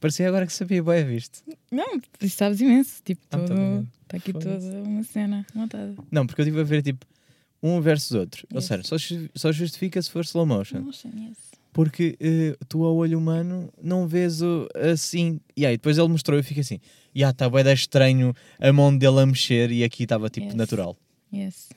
Parecia 0.00 0.28
agora 0.28 0.46
que 0.46 0.52
sabia 0.52 0.82
bem, 0.82 1.02
viste? 1.06 1.40
Não, 1.70 1.98
sabes 2.28 2.60
imenso. 2.60 3.00
Tipo, 3.02 3.22
Ah, 3.30 3.38
tá. 3.38 3.54
Está 4.02 4.16
aqui 4.18 4.32
toda 4.34 4.58
uma 4.82 5.02
cena 5.02 5.46
montada. 5.54 5.94
Não, 6.10 6.26
porque 6.26 6.42
eu 6.42 6.44
estive 6.44 6.60
a 6.60 6.64
ver 6.64 6.82
tipo 6.82 7.06
um 7.62 7.80
versus 7.80 8.12
outro. 8.12 8.46
Ou 8.52 8.58
Yes. 8.58 8.66
seja, 8.66 8.82
só, 8.82 8.96
só 9.34 9.50
justifica 9.52 10.02
se 10.02 10.10
for 10.10 10.22
slow 10.24 10.44
motion. 10.44 10.80
Motion, 10.80 11.08
yes. 11.16 11.53
Porque 11.74 12.16
eh, 12.20 12.56
tu 12.68 12.84
ao 12.84 12.94
olho 12.94 13.18
humano 13.18 13.68
não 13.82 14.06
vês 14.08 14.40
o, 14.40 14.66
assim. 14.92 15.38
E 15.56 15.66
aí 15.66 15.76
depois 15.76 15.98
ele 15.98 16.08
mostrou 16.08 16.38
e 16.38 16.40
eu 16.40 16.44
fico 16.44 16.60
assim. 16.60 16.78
E 17.14 17.22
ah, 17.24 17.30
está 17.30 17.50
bem 17.50 17.70
estranho 17.72 18.32
a 18.60 18.72
mão 18.72 18.96
dele 18.96 19.18
a 19.20 19.26
mexer 19.26 19.70
e 19.72 19.82
aqui 19.84 20.04
estava 20.04 20.30
tipo 20.30 20.46
Yes. 20.46 20.54
natural. 20.54 20.96
Yes. 21.34 21.68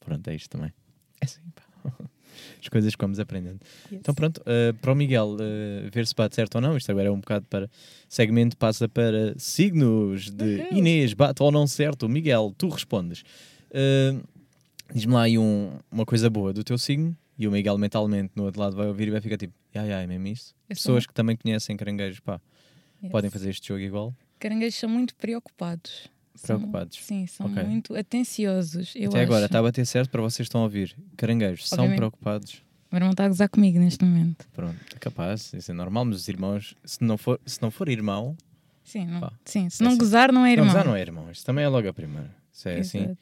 Pronto, 0.00 0.26
é 0.28 0.34
isto 0.34 0.48
também. 0.48 0.72
É 1.20 1.24
assim, 1.26 1.40
pá. 1.54 1.62
As 2.62 2.68
coisas 2.68 2.94
que 2.94 3.04
vamos 3.04 3.18
aprendendo. 3.20 3.60
yes. 3.90 4.00
Então 4.00 4.14
pronto, 4.14 4.40
eh, 4.46 4.72
para 4.80 4.90
o 4.92 4.94
Miguel 4.96 5.36
eh, 5.40 5.88
ver 5.92 6.06
se 6.06 6.14
bate 6.14 6.34
certo 6.34 6.54
ou 6.54 6.60
não, 6.62 6.76
isto 6.76 6.90
agora 6.90 7.08
é 7.08 7.10
um 7.10 7.20
bocado 7.20 7.44
para 7.50 7.68
segmento, 8.08 8.56
passa 8.56 8.88
para 8.88 9.34
signos 9.38 10.30
de 10.30 10.60
Uhul. 10.70 10.78
Inês, 10.78 11.12
bate 11.12 11.42
ou 11.42 11.52
não 11.52 11.66
certo, 11.66 12.08
Miguel, 12.08 12.54
tu 12.56 12.68
respondes. 12.70 13.22
Diz-me 14.94 15.12
lá 15.12 15.22
aí 15.22 15.38
um- 15.38 15.72
uma 15.90 16.04
coisa 16.06 16.28
boa 16.30 16.52
do 16.52 16.62
teu 16.64 16.76
signo 16.78 17.16
e 17.42 17.48
o 17.48 17.50
Miguel 17.50 17.76
mentalmente 17.78 18.32
no 18.36 18.44
outro 18.44 18.60
lado 18.60 18.76
vai 18.76 18.86
ouvir 18.86 19.08
e 19.08 19.10
vai 19.10 19.20
ficar 19.20 19.36
tipo, 19.36 19.52
ai 19.74 19.92
ai, 19.92 20.04
é 20.04 20.06
mesmo 20.06 20.26
isso? 20.28 20.54
Eu 20.68 20.74
Pessoas 20.76 21.06
que 21.06 21.12
também 21.14 21.36
conhecem 21.36 21.76
caranguejos, 21.76 22.20
pá, 22.20 22.40
Yes. 23.02 23.10
podem 23.10 23.30
fazer 23.30 23.50
este 23.50 23.66
jogo 23.68 23.80
igual. 23.80 24.14
Caranguejos 24.38 24.78
são 24.78 24.88
muito 24.88 25.14
preocupados. 25.16 26.08
São- 26.34 26.56
Preocupados. 26.56 26.98
sim, 27.04 27.26
são 27.26 27.46
Ok. 27.46 27.62
muito 27.64 27.94
atenciosos. 27.96 28.94
Até 28.96 29.20
agora 29.22 29.38
acho. 29.40 29.46
está 29.46 29.58
a 29.58 29.62
bater 29.62 29.84
certo 29.86 30.08
para 30.10 30.22
vocês 30.22 30.36
que 30.36 30.42
estão 30.50 30.60
a 30.60 30.64
ouvir. 30.64 30.96
Caranguejos 31.16 31.68
são 31.68 31.78
Obviamente. 31.78 31.96
preocupados. 31.98 32.54
O 32.90 32.94
meu 32.94 32.98
irmão 32.98 33.10
está 33.10 33.24
a 33.24 33.28
gozar 33.28 33.48
comigo 33.48 33.78
neste 33.78 34.04
momento. 34.04 34.46
Pronto, 34.52 34.76
é 34.94 34.98
capaz, 34.98 35.52
isso 35.52 35.70
é 35.70 35.74
normal, 35.74 36.04
mas 36.06 36.16
os 36.16 36.28
irmãos, 36.28 36.74
se 36.84 37.02
não 37.02 37.18
for, 37.18 37.40
se 37.44 37.60
não 37.60 37.70
for 37.70 37.88
irmão, 37.88 38.36
Sim, 38.84 39.06
não, 39.06 39.20
Pá. 39.20 39.32
sim 39.44 39.68
se 39.70 39.82
É 39.82 39.84
não 39.84 39.90
assim. 39.92 39.98
gozar, 39.98 40.32
não 40.32 40.44
é 40.46 40.52
irmão. 40.52 40.66
Não, 40.66 40.72
já 40.72 40.84
não 40.84 40.94
é 40.96 41.00
irmão. 41.00 41.30
Isso 41.30 41.44
também 41.44 41.64
é 41.64 41.68
logo 41.68 41.88
a 41.88 41.92
primeira. 41.92 42.34
Isso 42.52 42.68
é 42.68 42.78
assim. 42.80 43.16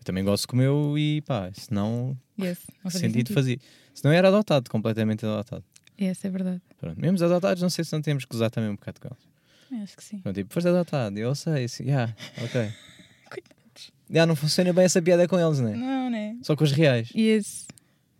Eu 0.00 0.04
também 0.04 0.24
gosto 0.24 0.48
com 0.48 0.56
o 0.56 0.58
meu 0.58 0.98
e 0.98 1.20
pá, 1.22 1.50
se 1.52 1.72
não, 1.72 2.16
Yes. 2.40 2.58
Não 2.82 2.90
fazia 2.90 3.00
sentido 3.00 3.28
sentido. 3.28 3.34
fazia. 3.34 3.58
Se 3.94 4.04
não 4.04 4.10
era 4.12 4.28
adotado, 4.28 4.70
completamente 4.70 5.26
adotado. 5.26 5.62
Yes, 6.00 6.24
é 6.24 6.30
verdade. 6.30 6.62
Pronto. 6.78 6.98
Mesmo 6.98 7.16
os 7.16 7.22
adotados, 7.22 7.62
não 7.62 7.68
sei 7.68 7.84
se 7.84 7.92
não 7.92 8.00
temos 8.00 8.24
que 8.24 8.34
usar 8.34 8.48
também 8.48 8.70
um 8.70 8.74
bocado 8.76 8.98
com 9.00 9.08
eles. 9.08 9.82
Acho 9.84 9.96
que 9.96 10.02
sim. 10.02 10.18
Pronto, 10.20 10.34
tipo, 10.36 10.52
foste 10.52 10.68
adotado. 10.68 11.18
Eu 11.18 11.34
sei, 11.34 11.64
assim, 11.64 11.84
yeah, 11.84 12.14
ok. 12.42 12.70
Já 14.10 14.26
não 14.26 14.34
funciona 14.34 14.72
bem 14.72 14.84
essa 14.84 15.00
piada 15.00 15.28
com 15.28 15.38
eles, 15.38 15.60
né? 15.60 15.76
Não, 15.76 16.10
né? 16.10 16.36
Só 16.42 16.56
com 16.56 16.64
os 16.64 16.72
reais. 16.72 17.10
Yes. 17.14 17.66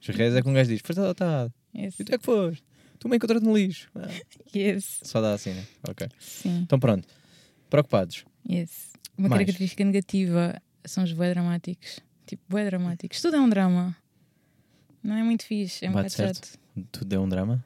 Os 0.00 0.06
reais 0.14 0.34
é 0.36 0.42
que 0.42 0.48
um 0.48 0.52
gajo 0.52 0.70
diz, 0.70 0.80
foste 0.84 1.00
adotado. 1.00 1.52
Yes. 1.74 1.98
E 1.98 2.04
tu 2.04 2.14
é 2.14 2.18
que 2.18 2.24
foste? 2.24 2.62
Tu 2.98 3.08
me 3.08 3.16
encontraste 3.16 3.44
no 3.46 3.56
lixo. 3.56 3.88
Ah, 3.94 4.06
Yes. 4.54 5.00
só 5.02 5.20
dá 5.20 5.32
assim, 5.32 5.52
né? 5.54 5.64
Ok. 5.88 6.06
Sim. 6.20 6.60
Então 6.62 6.78
pronto. 6.78 7.08
Preocupados. 7.70 8.24
Yes. 8.48 8.90
Uma 9.16 9.28
Mais. 9.30 9.40
característica 9.40 9.84
negativa 9.84 10.60
são 10.90 11.04
os 11.04 11.12
bué 11.12 11.30
dramáticos. 11.30 12.00
Tipo, 12.26 12.42
bué 12.48 12.64
dramáticos. 12.66 13.20
Tudo 13.20 13.36
é 13.36 13.40
um 13.40 13.48
drama. 13.48 13.96
Não 15.02 15.14
é 15.16 15.22
muito 15.22 15.44
fixe. 15.44 15.84
É 15.84 15.88
um 15.88 15.92
bocado 15.92 16.10
certo? 16.10 16.46
chato. 16.46 16.58
Tudo 16.92 17.12
é 17.14 17.18
um 17.18 17.28
drama? 17.28 17.64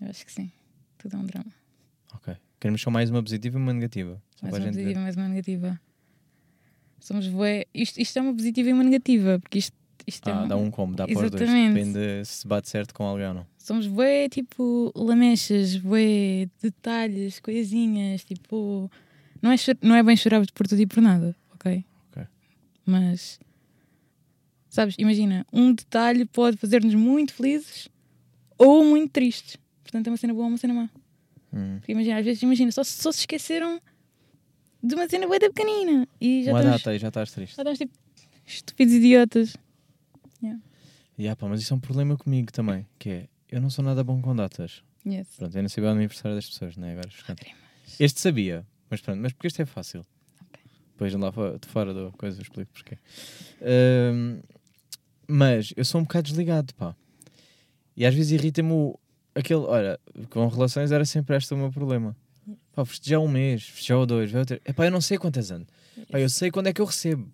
Eu 0.00 0.10
acho 0.10 0.24
que 0.26 0.32
sim. 0.32 0.50
Tudo 0.98 1.16
é 1.16 1.18
um 1.18 1.24
drama. 1.24 1.52
Ok. 2.14 2.34
Queremos 2.60 2.80
só 2.80 2.90
mais 2.90 3.10
uma 3.10 3.22
positiva 3.22 3.58
e 3.58 3.60
uma 3.62 3.72
negativa. 3.72 4.20
Só 4.36 4.46
Mais 4.46 4.58
uma 4.62 4.72
positiva, 4.72 5.00
mais 5.00 5.16
uma 5.16 5.28
negativa. 5.28 5.80
Somos 7.00 7.26
bué. 7.28 7.64
Isto, 7.72 8.00
isto 8.00 8.18
é 8.18 8.22
uma 8.22 8.34
positiva 8.34 8.68
e 8.68 8.72
uma 8.72 8.82
negativa. 8.84 9.38
Porque 9.38 9.58
isto, 9.58 9.74
isto 10.06 10.28
é 10.28 10.32
Ah, 10.32 10.38
uma- 10.40 10.48
dá 10.48 10.56
um 10.56 10.70
combo, 10.70 10.94
dá 10.96 11.06
para 11.06 11.14
os 11.14 11.30
dois. 11.30 11.42
Exatamente. 11.42 11.74
Depende 11.92 12.24
se 12.26 12.46
bate 12.46 12.68
certo 12.68 12.92
com 12.94 13.04
alguém 13.04 13.28
ou 13.28 13.34
não. 13.34 13.46
Somos 13.58 13.86
bué, 13.86 14.28
tipo, 14.28 14.92
lamechas, 14.94 15.76
bué, 15.76 16.48
detalhes, 16.60 17.40
coisinhas, 17.40 18.24
tipo... 18.24 18.90
Não 19.44 19.52
é, 19.52 19.56
não 19.82 19.94
é 19.94 20.02
bem 20.02 20.16
chorar 20.16 20.42
por 20.54 20.66
tudo 20.66 20.80
e 20.80 20.86
por 20.86 21.02
nada, 21.02 21.36
ok? 21.52 21.84
Ok. 22.10 22.26
Mas, 22.86 23.38
sabes, 24.70 24.94
imagina, 24.98 25.46
um 25.52 25.74
detalhe 25.74 26.24
pode 26.24 26.56
fazer-nos 26.56 26.94
muito 26.94 27.34
felizes 27.34 27.90
ou 28.56 28.82
muito 28.82 29.12
tristes. 29.12 29.58
Portanto, 29.82 30.06
é 30.06 30.10
uma 30.10 30.16
cena 30.16 30.32
boa 30.32 30.44
ou 30.46 30.48
uma 30.48 30.56
cena 30.56 30.72
má. 30.72 30.88
Hum. 31.52 31.76
Porque 31.78 31.92
imagina, 31.92 32.20
às 32.20 32.24
vezes, 32.24 32.42
imagina, 32.42 32.72
só, 32.72 32.82
só 32.82 33.12
se 33.12 33.18
esqueceram 33.20 33.82
de 34.82 34.94
uma 34.94 35.06
cena 35.10 35.26
bué 35.26 35.38
da 35.38 35.50
pequenina 35.50 36.08
e 36.18 36.44
já 36.44 36.52
Uma 36.52 36.60
estamos, 36.60 36.80
data 36.80 36.94
e 36.94 36.98
já 36.98 37.08
estás 37.08 37.30
triste. 37.30 37.54
já 37.56 37.62
estamos, 37.62 37.78
tipo, 37.78 37.92
estúpidos 38.46 38.94
idiotas. 38.94 39.56
Yeah, 41.18 41.36
pá, 41.36 41.46
mas 41.48 41.60
isso 41.60 41.74
é 41.74 41.76
um 41.76 41.80
problema 41.80 42.16
comigo 42.16 42.50
também, 42.50 42.86
que 42.98 43.10
é, 43.10 43.28
eu 43.50 43.60
não 43.60 43.68
sou 43.68 43.84
nada 43.84 44.02
bom 44.02 44.22
com 44.22 44.34
datas. 44.34 44.82
Yes. 45.06 45.28
Pronto, 45.36 45.54
eu 45.54 45.62
não 45.62 45.68
sabia 45.68 45.90
o 45.90 45.92
aniversário 45.92 46.34
das 46.34 46.48
pessoas, 46.48 46.76
né? 46.78 46.92
Agora 46.92 47.10
chocante. 47.10 47.54
Este 48.00 48.20
sabia, 48.20 48.66
mas 48.94 49.00
pronto, 49.00 49.20
mas 49.20 49.32
porque 49.32 49.48
este 49.48 49.62
é 49.62 49.66
fácil. 49.66 50.06
Depois 50.92 51.12
lá 51.14 51.32
fora, 51.32 51.58
de 51.58 51.66
fora 51.68 51.92
da 51.92 52.10
coisa 52.12 52.38
eu 52.38 52.42
explico 52.42 52.72
porquê. 52.72 52.96
Ahm, 53.60 54.40
mas 55.26 55.72
eu 55.76 55.84
sou 55.84 56.00
um 56.00 56.04
bocado 56.04 56.28
desligado, 56.28 56.72
pá. 56.74 56.94
E 57.96 58.06
às 58.06 58.14
vezes 58.14 58.30
irrita-me 58.32 58.70
o- 58.72 58.98
aquele. 59.34 59.60
Olha, 59.60 59.98
com 60.30 60.46
relações 60.46 60.92
era 60.92 61.04
sempre 61.04 61.36
este 61.36 61.52
o 61.52 61.56
meu 61.56 61.70
problema. 61.72 62.16
Pá, 62.74 62.84
festejar 62.84 63.20
um 63.20 63.28
mês, 63.28 63.64
festejar 63.64 64.04
dois, 64.06 64.30
vai 64.30 64.40
outro. 64.42 64.60
Epá, 64.64 64.84
eu 64.86 64.90
não 64.90 65.00
sei 65.00 65.18
quantas 65.18 65.50
anos. 65.50 65.66
Pá, 66.10 66.20
eu 66.20 66.28
sei 66.28 66.50
quando 66.50 66.68
é 66.68 66.72
que 66.72 66.80
eu 66.80 66.84
recebo. 66.86 67.28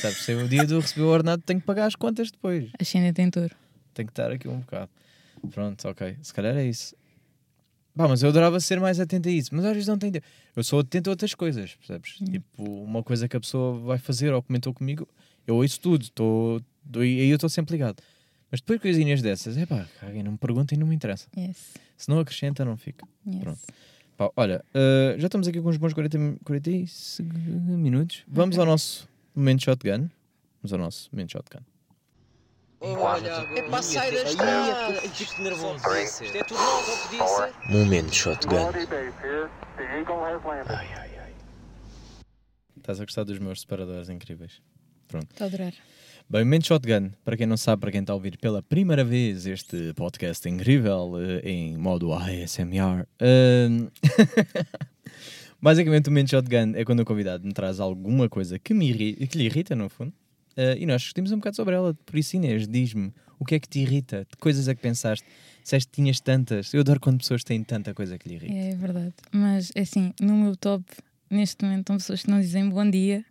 Sabes, 0.00 0.18
se 0.18 0.34
o 0.34 0.48
dia 0.48 0.66
de 0.66 0.72
eu 0.74 0.80
receber 0.80 1.02
o 1.02 1.08
ordenado, 1.08 1.42
tenho 1.42 1.60
que 1.60 1.66
pagar 1.66 1.86
as 1.86 1.94
contas 1.94 2.30
depois. 2.30 2.70
Ascendente 2.78 3.20
em 3.22 3.30
touro. 3.30 3.54
Tenho 3.92 4.06
que 4.06 4.12
estar 4.12 4.30
aqui 4.30 4.48
um 4.48 4.60
bocado. 4.60 4.90
Pronto, 5.50 5.88
ok. 5.88 6.16
Se 6.22 6.32
calhar 6.34 6.56
é 6.56 6.66
isso. 6.66 6.94
Pá, 7.96 8.08
mas 8.08 8.22
eu 8.22 8.28
adorava 8.30 8.58
ser 8.60 8.80
mais 8.80 8.98
atento 8.98 9.28
a 9.28 9.32
isso. 9.32 9.54
Mas 9.54 9.64
às 9.64 9.72
vezes 9.72 9.86
não 9.88 9.96
tenho 9.98 10.12
tempo. 10.14 10.26
Eu 10.56 10.64
sou 10.64 10.80
atento 10.80 11.10
a 11.10 11.12
outras 11.12 11.34
coisas, 11.34 11.74
percebes? 11.76 12.14
Tipo, 12.30 12.62
uma 12.82 13.02
coisa 13.02 13.28
que 13.28 13.36
a 13.36 13.40
pessoa 13.40 13.78
vai 13.78 13.98
fazer 13.98 14.32
ou 14.32 14.42
comentou 14.42 14.74
comigo, 14.74 15.06
eu 15.46 15.56
ouço 15.56 15.80
tudo. 15.80 16.08
Tô, 16.10 16.60
tô- 16.90 17.02
e 17.04 17.20
aí 17.20 17.28
eu 17.28 17.36
estou 17.36 17.48
sempre 17.48 17.72
ligado. 17.74 18.02
Mas 18.50 18.60
depois 18.60 18.80
coisinhas 18.80 19.22
dessas, 19.22 19.56
é 19.56 19.64
pá, 19.66 19.86
caguem, 20.00 20.22
não 20.22 20.32
me 20.32 20.38
perguntem, 20.38 20.76
não 20.78 20.86
me 20.86 20.94
interessa. 20.94 21.26
Yes. 21.36 21.74
Se 21.96 22.08
não 22.08 22.18
acrescenta, 22.18 22.64
não 22.64 22.76
fica. 22.76 23.06
yes. 23.26 23.40
Pronto. 23.40 23.60
Pá, 24.16 24.30
olha, 24.36 24.64
uh, 24.74 25.18
já 25.20 25.26
estamos 25.26 25.46
aqui 25.48 25.60
com 25.60 25.68
uns 25.68 25.76
bons 25.76 25.92
40, 25.92 26.18
mi- 26.18 26.36
40 26.44 26.70
e 26.70 26.86
seg- 26.86 27.32
minutos. 27.32 28.22
Vamos 28.28 28.58
ao 28.58 28.66
nosso 28.66 29.08
momento 29.34 29.62
shotgun. 29.64 30.08
Vamos 30.62 30.72
ao 30.72 30.78
nosso 30.78 31.08
momento 31.12 31.32
shotgun. 31.32 31.60
É 33.56 33.62
para 33.62 33.82
sair 33.82 34.12
da 34.14 34.22
estrada. 34.30 35.00
Fico 35.00 35.42
nervoso. 35.42 35.88
Isto 35.96 36.24
é 36.36 36.44
tudo 36.44 36.60
novo, 36.60 36.90
não 36.90 36.98
podia 36.98 37.26
ser. 37.26 37.72
Momento 37.72 38.14
shotgun. 38.14 38.70
Estás 42.76 43.00
a 43.00 43.04
gostar 43.04 43.24
dos 43.24 43.38
meus 43.38 43.62
separadores 43.62 44.10
incríveis. 44.10 44.60
Pronto. 45.08 45.28
Estou 45.30 45.44
a 45.44 45.48
adorar. 45.48 45.72
Bem, 46.28 46.42
Momento 46.44 46.66
Shotgun, 46.66 47.10
para 47.22 47.36
quem 47.36 47.46
não 47.46 47.56
sabe, 47.56 47.80
para 47.80 47.90
quem 47.92 48.00
está 48.00 48.12
a 48.12 48.16
ouvir 48.16 48.38
pela 48.38 48.62
primeira 48.62 49.04
vez 49.04 49.44
este 49.46 49.92
podcast 49.94 50.48
incrível 50.48 51.12
eh, 51.18 51.40
em 51.50 51.76
modo 51.76 52.12
ASMR. 52.14 53.06
Ahm, 53.20 53.88
Basicamente, 55.60 56.08
o 56.08 56.10
Momento 56.10 56.30
Shotgun 56.30 56.72
é 56.74 56.84
quando 56.84 57.00
o 57.00 57.04
convidado 57.04 57.46
me 57.46 57.52
traz 57.52 57.78
alguma 57.78 58.28
coisa 58.28 58.58
que, 58.58 58.72
me 58.74 58.88
irri- 58.90 59.26
que 59.26 59.36
lhe 59.38 59.44
irrita, 59.44 59.74
no 59.76 59.88
fundo, 59.90 60.12
eh, 60.56 60.76
e 60.78 60.86
nós 60.86 61.02
discutimos 61.02 61.32
um 61.32 61.36
bocado 61.36 61.56
sobre 61.56 61.74
ela. 61.74 61.94
Por 61.94 62.16
isso, 62.16 62.36
Inês, 62.36 62.66
diz-me 62.66 63.12
o 63.38 63.44
que 63.44 63.54
é 63.54 63.60
que 63.60 63.68
te 63.68 63.80
irrita, 63.80 64.26
de 64.30 64.36
coisas 64.36 64.68
a 64.68 64.74
que 64.74 64.80
pensaste, 64.80 65.26
disseste 65.62 65.90
que 65.90 65.96
tinhas 65.96 66.20
tantas. 66.20 66.72
Eu 66.72 66.80
adoro 66.80 67.00
quando 67.00 67.18
pessoas 67.18 67.44
têm 67.44 67.62
tanta 67.62 67.92
coisa 67.94 68.18
que 68.18 68.28
lhe 68.28 68.36
irrita. 68.36 68.54
É 68.54 68.74
verdade. 68.74 69.14
Mas, 69.32 69.70
é 69.74 69.80
assim, 69.80 70.12
no 70.20 70.34
meu 70.34 70.56
top, 70.56 70.84
neste 71.30 71.64
momento, 71.64 71.80
estão 71.80 71.96
pessoas 71.96 72.22
que 72.22 72.30
não 72.30 72.40
dizem 72.40 72.68
bom 72.68 72.88
dia, 72.88 73.24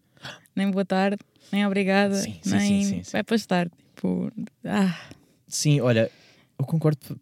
nem 0.56 0.70
boa 0.70 0.86
tarde, 0.86 1.18
nem 1.52 1.66
obrigada, 1.66 2.16
Sim, 2.16 2.40
sim, 2.42 2.52
nem 2.52 2.84
sim, 2.84 3.02
vai 3.12 3.24
para 3.24 3.36
estar. 3.36 3.70
Tipo, 3.70 4.32
ah, 4.66 5.00
Sim, 5.48 5.80
olha, 5.82 6.12
eu 6.58 6.66
concordo 6.66 7.20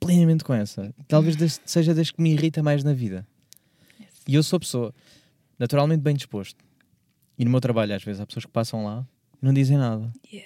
plenamente 0.00 0.44
com 0.44 0.54
essa. 0.54 0.94
Talvez 1.06 1.60
seja 1.64 1.94
das 1.94 2.10
que 2.10 2.20
me 2.20 2.32
irrita 2.32 2.62
mais 2.62 2.82
na 2.82 2.92
vida. 2.92 3.26
E 4.26 4.34
eu 4.34 4.42
sou 4.42 4.60
pessoa 4.60 4.94
naturalmente 5.58 6.00
bem 6.00 6.14
disposto. 6.14 6.64
E 7.38 7.44
no 7.44 7.50
meu 7.50 7.60
trabalho, 7.60 7.94
às 7.94 8.02
vezes, 8.02 8.20
há 8.20 8.26
pessoas 8.26 8.44
que 8.44 8.50
passam 8.50 8.84
lá 8.84 9.06
não 9.40 9.52
dizem 9.52 9.76
nada. 9.76 10.10
yes. 10.32 10.44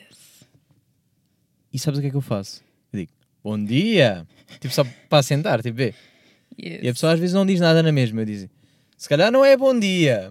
E 1.72 1.78
sabes 1.78 1.98
o 1.98 2.00
que 2.02 2.08
é 2.08 2.10
que 2.10 2.16
eu 2.16 2.20
faço? 2.20 2.62
Eu 2.92 3.00
digo, 3.00 3.12
bom 3.42 3.62
dia! 3.62 4.26
Tipo, 4.60 4.74
só 4.74 4.84
para 5.08 5.22
sentar, 5.22 5.62
tipo, 5.62 5.76
vê. 5.76 5.94
yes. 6.62 6.80
E 6.82 6.88
a 6.88 6.92
pessoa 6.92 7.12
às 7.14 7.18
vezes 7.20 7.34
não 7.34 7.46
diz 7.46 7.58
nada 7.60 7.82
na 7.82 7.90
mesma. 7.92 8.20
Eu 8.20 8.26
digo, 8.26 8.50
se 8.96 9.08
calhar 9.08 9.30
não 9.32 9.44
é 9.44 9.56
bom 9.56 9.78
dia. 9.78 10.30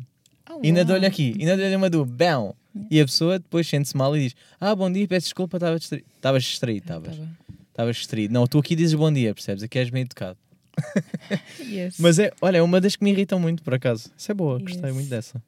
Oh, 0.50 0.60
E 0.64 0.68
ainda 0.68 0.82
uau. 0.82 0.88
dou-lhe 0.88 1.06
aqui, 1.06 1.36
ainda 1.40 1.58
dou-lhe 1.58 1.76
uma 1.76 1.90
do 1.90 2.06
bão. 2.06 2.56
E 2.90 3.02
a 3.02 3.06
pessoa 3.06 3.38
depois 3.38 3.68
sente-se 3.68 3.98
mal 3.98 4.16
e 4.16 4.22
diz, 4.30 4.36
ah, 4.60 4.74
bom 4.76 4.90
dia, 4.92 5.06
peço 5.08 5.26
desculpa, 5.26 5.58
estava 5.58 5.78
distra... 5.78 6.00
estavas 6.16 6.44
distraído, 6.44 6.84
estavas. 6.86 7.18
Tava. 7.18 7.30
Estavas 7.70 7.96
distraído. 7.98 8.34
Não, 8.34 8.48
tu 8.48 8.60
aqui 8.60 8.76
dizes 8.76 8.94
bom 8.96 9.12
dia, 9.12 9.34
percebes? 9.34 9.64
Aqui 9.64 9.80
és 9.80 9.90
bem 9.90 10.04
educado. 10.04 10.38
Yes. 11.60 11.98
Mas 12.00 12.18
é, 12.20 12.32
olha, 12.42 12.58
é 12.58 12.62
uma 12.62 12.80
das 12.80 12.96
que 12.96 13.04
me 13.04 13.12
irritam 13.12 13.40
muito, 13.40 13.62
por 13.64 13.74
acaso. 13.74 14.10
Isso 14.18 14.32
é 14.32 14.36
boa, 14.36 14.58
gostei 14.60 14.86
Yes. 14.86 14.94
muito 14.94 15.10
dessa. 15.10 15.44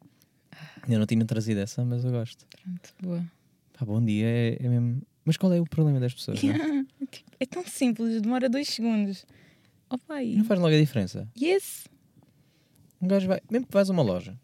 Eu 0.87 0.99
não 0.99 1.05
tinha 1.05 1.25
trazido 1.25 1.59
essa, 1.59 1.83
mas 1.85 2.03
eu 2.03 2.11
gosto. 2.11 2.45
Pronto, 2.61 2.93
boa. 3.01 3.25
Pá, 3.77 3.85
bom 3.85 4.03
dia 4.03 4.25
é, 4.27 4.57
é 4.59 4.67
mesmo. 4.67 5.01
Mas 5.25 5.37
qual 5.37 5.53
é 5.53 5.59
o 5.61 5.65
problema 5.65 5.99
das 5.99 6.13
pessoas? 6.13 6.39
é? 6.43 6.83
Tipo, 7.13 7.31
é 7.39 7.45
tão 7.45 7.63
simples, 7.65 8.21
demora 8.21 8.49
dois 8.49 8.67
segundos. 8.69 9.25
Oh 9.89 9.97
pai. 9.97 10.33
Não 10.35 10.43
faz 10.45 10.59
logo 10.59 10.73
a 10.73 10.79
diferença. 10.79 11.27
Yes, 11.39 11.87
Um 13.01 13.07
gajo 13.07 13.27
vai, 13.27 13.39
mesmo 13.51 13.67
que 13.67 13.73
vais 13.73 13.89
a 13.89 13.93
uma 13.93 14.01
loja. 14.01 14.37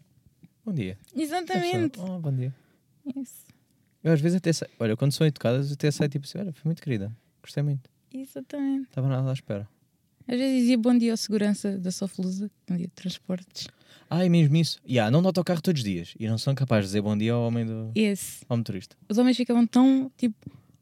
Bom 0.63 0.73
dia. 0.73 0.97
Exatamente. 1.15 1.99
Oh, 1.99 2.19
bom 2.19 2.31
dia. 2.31 2.53
Yes. 3.17 3.45
Eu 4.03 4.13
às 4.13 4.21
vezes 4.21 4.37
até 4.37 4.53
sei, 4.53 4.67
olha, 4.79 4.95
quando 4.95 5.11
são 5.11 5.25
educadas, 5.25 5.71
até 5.71 5.89
sei 5.89 6.07
tipo 6.07 6.25
assim, 6.25 6.37
olha, 6.37 6.53
foi 6.53 6.69
muito 6.69 6.81
querida. 6.81 7.11
Gostei 7.41 7.63
muito. 7.63 7.89
Exatamente. 8.13 8.83
Estava 8.89 9.07
nada 9.09 9.29
à 9.29 9.33
espera. 9.33 9.67
Às 10.27 10.37
vezes 10.37 10.59
dizia 10.61 10.77
bom 10.77 10.95
dia 10.95 11.11
ao 11.11 11.17
segurança 11.17 11.77
da 11.77 11.91
Soflusa, 11.91 12.51
bom 12.67 12.75
dia 12.77 12.85
de 12.87 12.93
transportes. 12.93 13.67
Ah, 14.09 14.25
é 14.25 14.29
mesmo 14.29 14.55
isso. 14.57 14.79
E 14.85 14.93
yeah, 14.93 15.11
não 15.11 15.21
no 15.21 15.27
autocarro 15.27 15.61
todos 15.61 15.79
os 15.81 15.83
dias. 15.83 16.13
E 16.19 16.27
não 16.27 16.37
são 16.37 16.55
capazes 16.55 16.85
de 16.85 16.89
dizer 16.89 17.01
bom 17.01 17.17
dia 17.17 17.33
ao 17.33 17.45
homem 17.47 17.65
do 17.65 17.91
Yes. 17.97 18.43
ao 18.49 18.57
motorista. 18.57 18.95
Os 19.07 19.17
homens 19.17 19.37
ficavam 19.37 19.65
tão 19.67 20.11
tipo, 20.17 20.35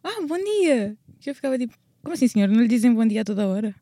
ah, 0.03 0.22
bom 0.28 0.38
dia. 0.38 0.97
Que 1.20 1.30
eu 1.30 1.36
ficava 1.36 1.58
tipo, 1.58 1.74
como 2.03 2.14
assim, 2.14 2.28
senhor? 2.28 2.47
Não 2.47 2.62
lhe 2.62 2.68
dizem 2.68 2.93
bom 2.93 3.05
dia 3.05 3.22
a 3.22 3.26
toda 3.26 3.47
hora? 3.47 3.76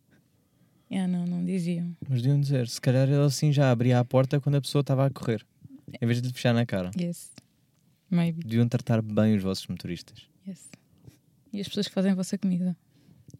Ah, 0.91 1.07
não, 1.07 1.25
não 1.25 1.43
diziam. 1.43 1.95
Mas 2.07 2.21
deviam 2.21 2.39
dizer, 2.39 2.67
se 2.67 2.79
calhar 2.79 3.07
ele 3.07 3.17
assim 3.23 3.51
já 3.51 3.69
abria 3.71 3.99
a 3.99 4.05
porta 4.05 4.39
quando 4.39 4.55
a 4.55 4.61
pessoa 4.61 4.81
estava 4.81 5.05
a 5.05 5.09
correr. 5.09 5.45
Em 6.01 6.05
vez 6.05 6.21
de 6.21 6.27
lhe 6.27 6.33
fechar 6.33 6.53
na 6.53 6.65
cara. 6.65 6.91
Yes. 6.99 7.31
Maybe. 8.09 8.43
Deviam 8.43 8.67
tratar 8.67 9.01
bem 9.01 9.35
os 9.35 9.43
vossos 9.43 9.67
motoristas. 9.67 10.27
Yes. 10.47 10.69
E 11.51 11.59
as 11.59 11.67
pessoas 11.67 11.87
que 11.87 11.93
fazem 11.93 12.11
a 12.11 12.15
vossa 12.15 12.37
comida. 12.37 12.75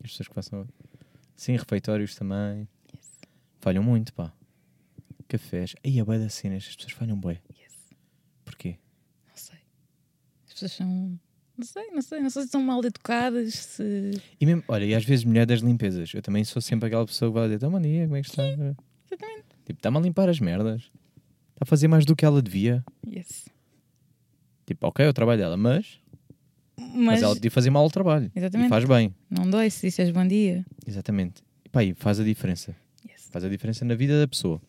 As 0.03 0.11
pessoas 0.11 0.27
que 0.27 0.33
passam. 0.33 0.67
Sim, 1.36 1.55
refeitórios 1.55 2.15
também. 2.15 2.67
Falham 3.59 3.83
muito, 3.83 4.13
pá. 4.13 4.31
Cafés. 5.28 5.76
Aí 5.84 5.99
a 5.99 6.05
bué 6.05 6.19
das 6.19 6.34
cenas, 6.34 6.65
as 6.67 6.76
pessoas 6.76 6.93
falham 6.93 7.19
bué. 7.19 7.39
Yes. 7.51 7.73
Porquê? 8.43 8.78
Não 9.28 9.36
sei. 9.36 9.57
As 10.47 10.53
pessoas 10.53 10.71
são. 10.73 11.19
Não 11.57 11.65
sei, 11.65 11.91
não 11.91 12.01
sei. 12.01 12.19
Não 12.21 12.30
sei 12.30 12.43
se 12.43 12.49
são 12.49 12.61
mal 12.61 12.84
educadas, 12.84 13.53
se. 13.53 14.11
E 14.39 14.45
mesmo, 14.45 14.63
olha, 14.67 14.86
e 14.86 14.93
às 14.93 15.03
vezes 15.03 15.26
mulher 15.26 15.45
das 15.45 15.61
limpezas. 15.61 16.13
Eu 16.13 16.21
também 16.21 16.43
sou 16.43 16.61
sempre 16.61 16.88
aquela 16.88 17.05
pessoa 17.05 17.32
que 17.32 17.36
vai 17.36 17.43
dizer, 17.45 17.55
então 17.55 17.71
bom 17.71 17.82
dia, 17.82 18.03
como 18.03 18.15
é 18.15 18.21
que 18.21 18.30
está? 18.30 18.43
Exatamente. 18.45 19.45
Tipo, 19.65 19.80
está-me 19.80 19.97
a 19.97 20.01
limpar 20.01 20.30
as 20.30 20.39
merdas. 20.39 20.91
Está 21.53 21.61
a 21.61 21.65
fazer 21.65 21.88
mais 21.88 22.05
do 22.05 22.15
que 22.15 22.26
ela 22.26 22.41
devia. 22.41 22.84
Yes. 23.07 23.47
Tipo, 24.65 24.88
ok, 24.88 25.05
é 25.05 25.09
o 25.09 25.13
trabalho 25.13 25.39
dela, 25.39 25.57
mas, 25.57 25.99
mas... 26.78 26.95
Mas, 26.95 27.21
ela 27.23 27.34
podia 27.34 27.51
fazer 27.51 27.69
mal 27.69 27.86
o 27.86 27.89
trabalho. 27.89 28.32
Exatamente. 28.36 28.67
E 28.67 28.69
faz 28.69 28.86
bem. 28.86 29.15
não 29.30 29.49
dói 29.49 29.69
se 29.69 29.88
disseres 29.88 30.11
bom 30.11 30.28
dia. 30.28 30.65
Exatamente. 30.86 31.43
E 31.63 31.69
pá, 31.69 31.84
e 31.84 31.93
faz 31.93 32.19
a 32.19 32.23
diferença. 32.23 32.76
Yes. 33.07 33.30
Faz 33.32 33.45
a 33.45 33.49
diferença 33.49 33.86
na 33.86 33.95
vida 33.95 34.19
da 34.19 34.28
pessoa. 34.28 34.61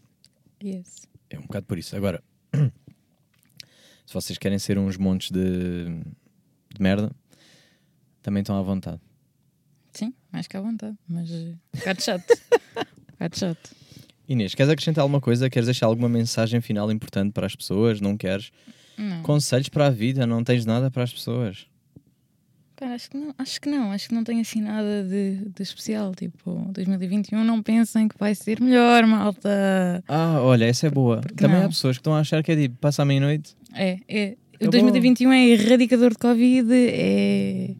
Yes. 0.62 1.06
É 1.30 1.38
um 1.38 1.42
bocado 1.42 1.66
por 1.66 1.78
isso. 1.78 1.94
Agora, 1.96 2.22
se 4.06 4.14
vocês 4.14 4.38
querem 4.38 4.58
ser 4.58 4.78
uns 4.78 4.96
montes 4.96 5.30
de, 5.30 5.84
de 6.74 6.80
merda, 6.80 7.10
também 8.22 8.40
estão 8.42 8.58
à 8.58 8.62
vontade. 8.62 9.00
Sim, 9.92 10.12
mais 10.32 10.46
que 10.46 10.56
à 10.56 10.60
vontade. 10.60 10.96
Mas. 11.08 11.30
eh, 11.30 11.54
Um 11.74 11.78
bocado 11.78 12.02
chato. 12.02 12.30
um 12.76 13.12
bocado 13.12 13.38
chato. 13.38 13.70
Inês, 14.28 14.54
queres 14.54 14.70
acrescentar 14.72 15.02
alguma 15.02 15.20
coisa? 15.20 15.48
Queres 15.48 15.66
deixar 15.66 15.86
alguma 15.86 16.08
mensagem 16.08 16.60
final 16.60 16.90
importante 16.90 17.32
para 17.32 17.46
as 17.46 17.54
pessoas? 17.54 18.00
Não 18.00 18.16
queres? 18.16 18.50
Não. 18.98 19.22
Conselhos 19.22 19.68
para 19.68 19.86
a 19.86 19.90
vida? 19.90 20.26
Não 20.26 20.42
tens 20.42 20.64
nada 20.66 20.90
para 20.90 21.04
as 21.04 21.12
pessoas? 21.12 21.66
Acho 22.84 23.10
que 23.10 23.16
não, 23.16 23.34
acho 23.38 23.60
que 23.60 23.68
não, 23.70 23.90
acho 23.92 24.08
que 24.08 24.14
não 24.14 24.22
tem 24.24 24.40
assim 24.40 24.60
nada 24.60 25.02
de, 25.04 25.36
de 25.54 25.62
especial. 25.62 26.14
Tipo, 26.14 26.52
2021 26.72 27.42
não 27.42 27.62
pensem 27.62 28.06
que 28.08 28.18
vai 28.18 28.34
ser 28.34 28.60
melhor, 28.60 29.06
malta. 29.06 30.04
Ah, 30.06 30.40
olha, 30.42 30.66
essa 30.66 30.86
é 30.86 30.90
boa. 30.90 31.20
Porque 31.20 31.34
Também 31.34 31.58
há 31.58 31.62
não? 31.62 31.68
pessoas 31.68 31.96
que 31.96 32.00
estão 32.00 32.14
a 32.14 32.20
achar 32.20 32.42
que 32.42 32.52
é 32.52 32.56
tipo, 32.56 32.76
passa 32.76 33.02
a 33.02 33.04
meia-noite. 33.04 33.56
É, 33.74 33.98
é. 34.08 34.36
O 34.52 34.68
Acabou. 34.68 34.70
2021 34.72 35.32
é 35.32 35.48
erradicador 35.48 36.10
de 36.10 36.18
Covid, 36.18 36.68
é. 36.72 37.74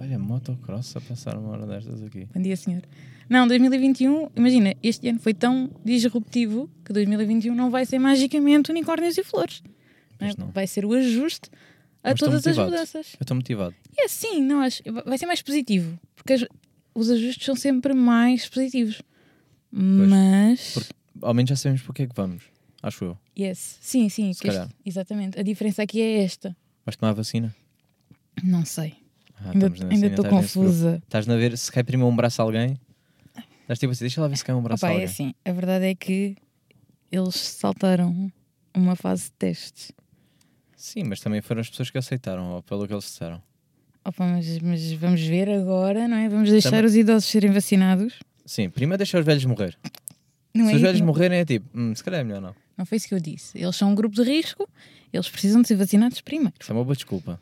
Olha, 0.00 0.18
motocross 0.18 0.96
a 0.96 1.00
passar 1.00 1.36
uma 1.38 1.50
hora 1.50 1.66
destas 1.66 2.02
aqui. 2.02 2.28
Bom 2.34 2.42
dia, 2.42 2.56
senhor. 2.56 2.82
Não, 3.28 3.48
2021, 3.48 4.28
imagina, 4.36 4.74
este 4.82 5.08
ano 5.08 5.18
foi 5.18 5.32
tão 5.32 5.70
disruptivo 5.82 6.68
que 6.84 6.92
2021 6.92 7.54
não 7.54 7.70
vai 7.70 7.86
ser 7.86 7.98
magicamente 7.98 8.70
unicórnios 8.70 9.16
e 9.16 9.24
flores. 9.24 9.62
não 10.20 10.28
é? 10.28 10.32
Não. 10.36 10.50
Vai 10.50 10.66
ser 10.66 10.84
o 10.84 10.92
ajuste 10.92 11.48
a 12.04 12.14
todas 12.14 12.46
as 12.46 12.56
mudanças. 12.58 13.14
Eu 13.14 13.18
estou 13.24 13.34
motivado. 13.36 13.74
E 13.98 14.02
assim, 14.02 14.40
não 14.42 14.60
acho, 14.60 14.82
vai 15.06 15.16
ser 15.18 15.26
mais 15.26 15.42
positivo, 15.42 15.98
porque 16.14 16.34
as- 16.34 16.46
os 16.94 17.10
ajustes 17.10 17.44
são 17.44 17.56
sempre 17.56 17.92
mais 17.94 18.48
positivos. 18.48 19.02
Mas. 19.70 20.74
Porque- 20.74 20.92
Ao 21.22 21.32
menos 21.32 21.48
já 21.48 21.56
sabemos 21.56 21.82
porque 21.82 22.02
é 22.02 22.06
que 22.06 22.14
vamos. 22.14 22.44
Acho 22.82 23.04
eu. 23.04 23.18
Yes. 23.38 23.78
Sim, 23.80 24.08
sim, 24.08 24.32
Se 24.32 24.46
este- 24.46 24.68
exatamente. 24.84 25.38
A 25.38 25.42
diferença 25.42 25.82
aqui 25.82 26.00
é 26.00 26.22
esta. 26.22 26.54
Vais 26.84 26.96
tomar 26.96 27.10
a 27.10 27.14
vacina? 27.14 27.54
Não 28.42 28.64
sei. 28.64 28.94
Ah, 29.36 29.50
ainda 29.90 30.06
estou 30.06 30.24
confusa. 30.26 31.00
Estás 31.04 31.28
a 31.28 31.36
ver 31.36 31.56
se 31.56 31.72
cai 31.72 31.82
primeiro 31.82 32.12
um 32.12 32.14
braço 32.16 32.42
a 32.42 32.44
alguém? 32.44 32.78
Estás 33.62 33.78
tipo 33.78 33.90
assim, 33.92 34.04
deixa 34.04 34.20
lá 34.20 34.28
ver 34.28 34.36
se 34.36 34.44
cai 34.44 34.54
um 34.54 34.62
braço 34.62 34.84
Opa, 34.84 34.88
a 34.88 34.90
é 34.90 34.92
alguém. 34.94 35.06
assim, 35.08 35.34
a 35.44 35.52
verdade 35.52 35.86
é 35.86 35.94
que 35.94 36.36
eles 37.10 37.34
saltaram 37.36 38.30
uma 38.74 38.94
fase 38.94 39.24
de 39.24 39.32
testes. 39.32 39.92
Sim, 40.84 41.04
mas 41.04 41.18
também 41.18 41.40
foram 41.40 41.62
as 41.62 41.70
pessoas 41.70 41.88
que 41.88 41.96
aceitaram, 41.96 42.46
ou 42.56 42.62
pelo 42.62 42.86
que 42.86 42.92
eles 42.92 43.04
disseram. 43.04 43.42
Opa, 44.04 44.26
mas, 44.26 44.58
mas 44.58 44.92
vamos 44.92 45.22
ver 45.22 45.48
agora, 45.48 46.06
não 46.06 46.18
é? 46.18 46.28
Vamos 46.28 46.50
deixar 46.50 46.68
Também- 46.72 46.84
os 46.84 46.94
idosos 46.94 47.24
serem 47.30 47.50
vacinados. 47.50 48.12
Sim, 48.44 48.68
primeiro 48.68 48.98
deixa 48.98 49.18
os 49.18 49.24
velhos 49.24 49.46
morrer. 49.46 49.78
Não, 50.54 50.66
se 50.66 50.72
é 50.72 50.76
os 50.76 50.82
velhos 50.82 51.00
morrerem 51.00 51.38
é 51.38 51.44
tipo, 51.46 51.66
hum, 51.74 51.94
se 51.94 52.04
calhar 52.04 52.20
é 52.20 52.24
melhor 52.24 52.42
não. 52.42 52.54
não 52.76 52.84
foi 52.84 52.96
isso 52.98 53.08
que 53.08 53.14
eu 53.14 53.18
disse. 53.18 53.56
Eles 53.58 53.74
são 53.74 53.92
um 53.92 53.94
grupo 53.94 54.14
de 54.14 54.22
risco, 54.24 54.68
eles 55.10 55.26
precisam 55.26 55.62
de 55.62 55.68
ser 55.68 55.76
vacinados 55.76 56.20
primeiro. 56.20 56.52
Isso 56.60 56.70
é 56.70 56.74
uma 56.74 56.84
boa 56.84 56.94
desculpa. 56.94 57.40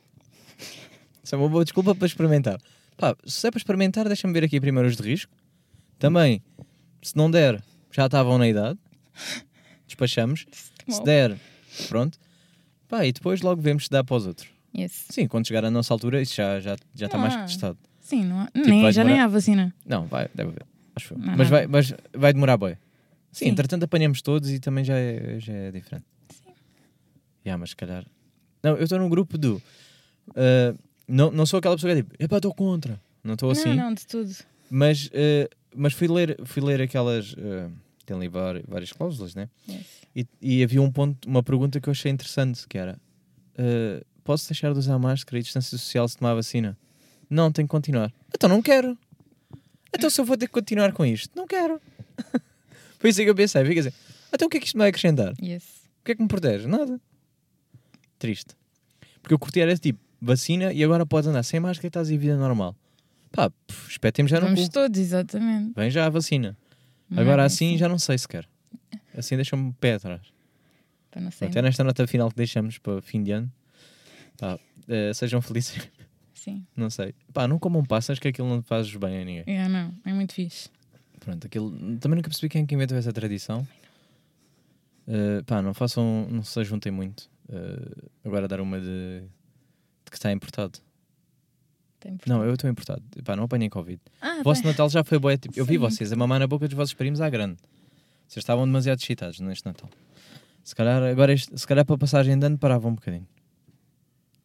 Isso 1.25 1.35
é 1.35 1.39
uma 1.39 1.49
boa 1.49 1.65
desculpa 1.65 1.97
para 1.97 2.07
experimentar. 2.07 2.61
Pá, 2.97 3.17
se 3.27 3.45
é 3.45 3.51
para 3.51 3.59
experimentar, 3.59 4.07
deixa-me 4.07 4.33
ver 4.33 4.45
aqui 4.45 4.61
primeiro 4.61 4.89
os 4.89 4.97
de 4.97 5.03
risco. 5.03 5.33
Também, 5.99 6.41
se 7.03 7.17
não 7.17 7.29
der, 7.29 7.61
já 7.91 8.07
estavam 8.07 8.39
na 8.39 8.47
idade. 8.47 8.79
Despachamos. 9.85 10.47
Se 10.89 10.97
Mal. 10.99 11.03
der, 11.03 11.37
pronto. 11.89 12.21
Pá, 12.93 13.07
e 13.07 13.13
depois 13.13 13.41
logo 13.41 13.59
vemos 13.63 13.85
se 13.85 13.91
dá 13.91 14.05
para 14.05 14.17
os 14.17 14.27
outros. 14.27 14.51
Yes. 14.77 15.07
Sim, 15.09 15.27
quando 15.27 15.47
chegar 15.49 15.65
à 15.65 15.71
nossa 15.71 15.95
altura, 15.95 16.21
isso 16.21 16.35
já, 16.35 16.61
já, 16.61 16.77
já 16.95 17.07
está 17.07 17.17
mais 17.17 17.35
que 17.35 17.41
Ah. 17.41 17.45
testado. 17.47 17.79
Sim, 18.03 18.27
não 18.27 18.41
há, 18.41 18.47
Tipo, 18.49 18.69
nem, 18.69 18.93
já 18.93 19.03
nem 19.03 19.19
há 19.19 19.27
vacina. 19.27 19.75
Não, 19.87 20.05
vai, 20.07 20.29
deve 20.35 20.51
haver. 20.51 20.67
Acho. 20.95 21.19
Não, 21.19 21.35
mas, 21.35 21.49
vai, 21.49 21.67
mas 21.67 21.95
vai 22.13 22.35
demorar 22.35 22.59
bem. 22.59 22.75
Sim, 23.31 23.47
Sim. 23.47 23.51
entretanto 23.53 23.85
apanhamos 23.85 24.21
todos 24.21 24.51
e 24.51 24.59
também 24.61 24.85
já 24.85 24.95
é, 24.99 25.37
já 25.41 25.55
é 25.55 25.71
diferente. 25.71 26.05
Sim. 26.29 26.51
Yeah, 27.47 27.59
mas 27.59 27.71
se 27.71 27.77
calhar. 27.77 28.05
Não, 28.63 28.77
eu 28.77 28.85
estou 28.85 28.99
num 28.99 29.09
grupo 29.09 29.39
do. 29.39 29.63
ah, 30.37 30.75
não, 31.09 31.31
não 31.31 31.47
sou 31.47 31.61
aquela 31.61 31.75
pessoa 31.77 31.95
que 31.95 32.01
é 32.01 32.03
tipo, 32.03 32.15
epá, 32.23 32.37
estou 32.37 32.53
contra. 32.55 33.01
Não 33.25 33.33
estou 33.35 33.51
assim. 33.53 33.71
Não, 33.71 33.77
não, 33.87 33.95
de 33.95 34.07
tudo. 34.07 34.35
Mas, 34.71 35.09
ah, 35.15 35.49
mas 35.75 35.95
fui, 35.95 36.09
ler, 36.09 36.37
fui 36.45 36.63
ler 36.63 36.83
aquelas. 36.83 37.35
ah, 37.39 37.71
tem 38.05 38.17
ali 38.17 38.29
várias 38.29 38.93
cláusulas, 38.93 39.35
né? 39.35 39.49
Yes. 39.69 39.87
E, 40.15 40.27
e 40.41 40.63
havia 40.63 40.83
um 40.83 40.91
ponto, 40.91 41.29
uma 41.29 41.43
pergunta 41.43 41.81
que 41.81 41.89
eu 41.89 41.93
achei 41.93 42.11
interessante, 42.11 42.67
que 42.69 42.77
era 42.77 42.99
ah, 43.59 44.05
posso 44.25 44.49
deixar 44.49 44.73
de 44.73 44.79
usar 44.79 44.99
máscara 44.99 45.39
e 45.39 45.43
distância 45.43 45.77
social 45.77 46.09
se 46.09 46.17
tomar 46.17 46.33
a 46.33 46.35
vacina? 46.35 46.77
Não, 47.29 47.51
tenho 47.51 47.67
que 47.67 47.73
continuar. 47.73 48.13
Então 48.35 48.49
não 48.49 48.63
quero. 48.63 48.97
Então 49.95 50.09
se 50.09 50.21
eu 50.21 50.25
vou 50.25 50.37
ter 50.37 50.47
que 50.47 50.53
continuar 50.53 50.93
com 50.93 51.05
isto, 51.05 51.31
não 51.37 51.47
quero. 51.47 51.81
Foi 52.99 53.11
isso 53.11 53.21
que 53.23 53.29
eu 53.29 53.35
pensei, 53.35 53.65
fica 53.65 53.81
assim, 53.81 53.93
então 54.33 54.47
o 54.47 54.51
que 54.51 54.57
é 54.59 54.61
que 54.61 54.67
isto 54.67 54.77
me 54.77 54.81
vai 54.81 54.89
acrescentar? 54.89 55.35
Yes. 55.43 55.65
O 56.01 56.05
que 56.05 56.13
é 56.13 56.15
que 56.15 56.23
me 56.23 56.29
protege? 56.29 56.67
Nada. 56.69 57.01
Triste. 58.19 58.55
Porque 59.21 59.35
eu 59.35 59.39
curti 59.39 59.61
era 59.61 59.77
tipo, 59.77 59.99
vacina 60.21 60.73
e 60.73 60.83
agora 60.85 61.05
podes 61.05 61.29
andar 61.29 61.43
sem 61.43 61.59
máscara 61.59 61.87
e 61.87 61.89
estás 61.89 62.11
em 62.11 62.19
vida 62.19 62.37
normal. 62.37 62.77
Pá, 63.33 63.51
pff, 63.51 63.91
espetemos 63.91 64.31
já 64.31 64.41
no 64.41 64.47
Vamos 64.47 64.67
cu. 64.67 64.71
todos, 64.71 65.01
exatamente. 65.01 65.73
Vem 65.75 65.91
já 65.91 66.07
a 66.07 66.11
vacina. 66.11 66.57
Não 67.13 67.19
é 67.19 67.23
Agora 67.23 67.43
bem 67.43 67.47
assim 67.47 67.77
já 67.77 67.89
não 67.89 67.99
sei 67.99 68.17
sequer. 68.17 68.49
Assim 69.17 69.37
deixa-me 69.37 69.69
o 69.71 69.73
pé 69.75 69.95
atrás. 69.95 70.23
Para 71.11 71.21
não 71.21 71.31
ser. 71.31 71.45
Até 71.45 71.61
nesta 71.61 71.85
nota 71.85 72.07
final 72.07 72.31
que 72.31 72.37
deixamos 72.37 72.79
para 72.79 73.03
fim 73.03 73.23
de 73.23 73.33
ano. 73.33 73.53
Eh, 74.89 75.13
sejam 75.15 75.41
felizes. 75.43 75.89
Sim. 76.35 76.67
Não 76.77 76.91
sei. 76.91 77.15
Pá, 77.33 77.47
não 77.47 77.57
comam 77.57 77.85
passas 77.85 78.19
que 78.19 78.27
aquilo 78.27 78.49
não 78.49 78.63
fazes 78.65 78.93
bem 78.97 79.23
a 79.23 79.25
ninguém. 79.25 79.45
É, 79.47 79.69
não, 79.69 79.95
é 80.05 80.13
muito 80.13 80.35
fixe. 80.35 80.69
Pronto, 81.21 81.47
aquilo. 81.47 81.71
Também 81.99 82.17
nunca 82.17 82.29
percebi 82.29 82.49
quem 82.49 82.65
é 82.65 82.67
que 82.67 82.75
inventou 82.75 82.99
essa 82.99 83.13
tradição. 83.13 83.65
Eh, 85.07 85.43
pá, 85.47 85.63
não 85.63 85.73
façam. 85.73 86.27
Não 86.29 86.43
se 86.43 86.65
juntem 86.65 86.91
muito. 86.91 87.31
Eh, 87.49 88.09
agora 88.25 88.49
dar 88.49 88.61
uma 88.61 88.81
de, 88.81 89.21
de 89.21 90.11
que 90.11 90.17
está 90.17 90.33
importado. 90.33 90.81
Não, 92.27 92.45
eu 92.45 92.55
estou 92.55 92.69
importado. 92.71 93.03
Pá, 93.25 93.35
não 93.37 93.45
apanhei 93.45 93.69
Covid. 93.69 94.01
Ah, 94.21 94.39
O 94.41 94.45
vosso 94.45 94.63
bem. 94.63 94.71
Natal 94.73 94.89
já 94.91 95.03
foi 95.05 95.19
boé. 95.19 95.37
Tipo, 95.37 95.59
eu 95.59 95.65
vi 95.65 95.77
vocês 95.79 96.13
a 96.13 96.17
mamar 96.17 96.39
na 96.41 96.47
boca 96.47 96.67
dos 96.69 96.77
vossos 96.77 96.95
primos 96.95 97.21
à 97.21 97.29
grande. 97.31 97.57
Vocês 98.29 98.43
estavam 98.43 98.65
demasiado 98.67 98.99
excitados 99.01 99.41
neste 99.41 99.65
Natal. 99.67 99.89
Se 100.65 100.75
calhar, 100.75 101.03
agora 101.03 101.33
este- 101.33 101.59
se 101.59 101.67
calhar 101.67 101.85
para 101.85 101.95
a 101.95 101.99
passagem 101.99 102.39
de 102.39 102.47
ano 102.47 102.57
parava 102.59 102.89
um 102.89 102.95
bocadinho. 102.95 103.27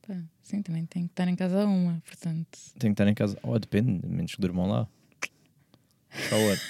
Pá, 0.07 0.15
sim, 0.41 0.61
também 0.61 0.85
tem 0.85 1.03
que 1.03 1.11
estar 1.11 1.27
em 1.27 1.35
casa 1.35 1.61
a 1.61 1.65
uma, 1.65 2.01
portanto. 2.05 2.57
Tenho 2.79 2.93
que 2.93 3.01
estar 3.01 3.07
em 3.09 3.13
casa. 3.13 3.37
Oh, 3.43 3.57
depende, 3.59 4.05
menos 4.07 4.33
que 4.35 4.41
durmam 4.41 4.67
lá. 4.67 4.87
Só 6.29 6.35
outro. 6.37 6.65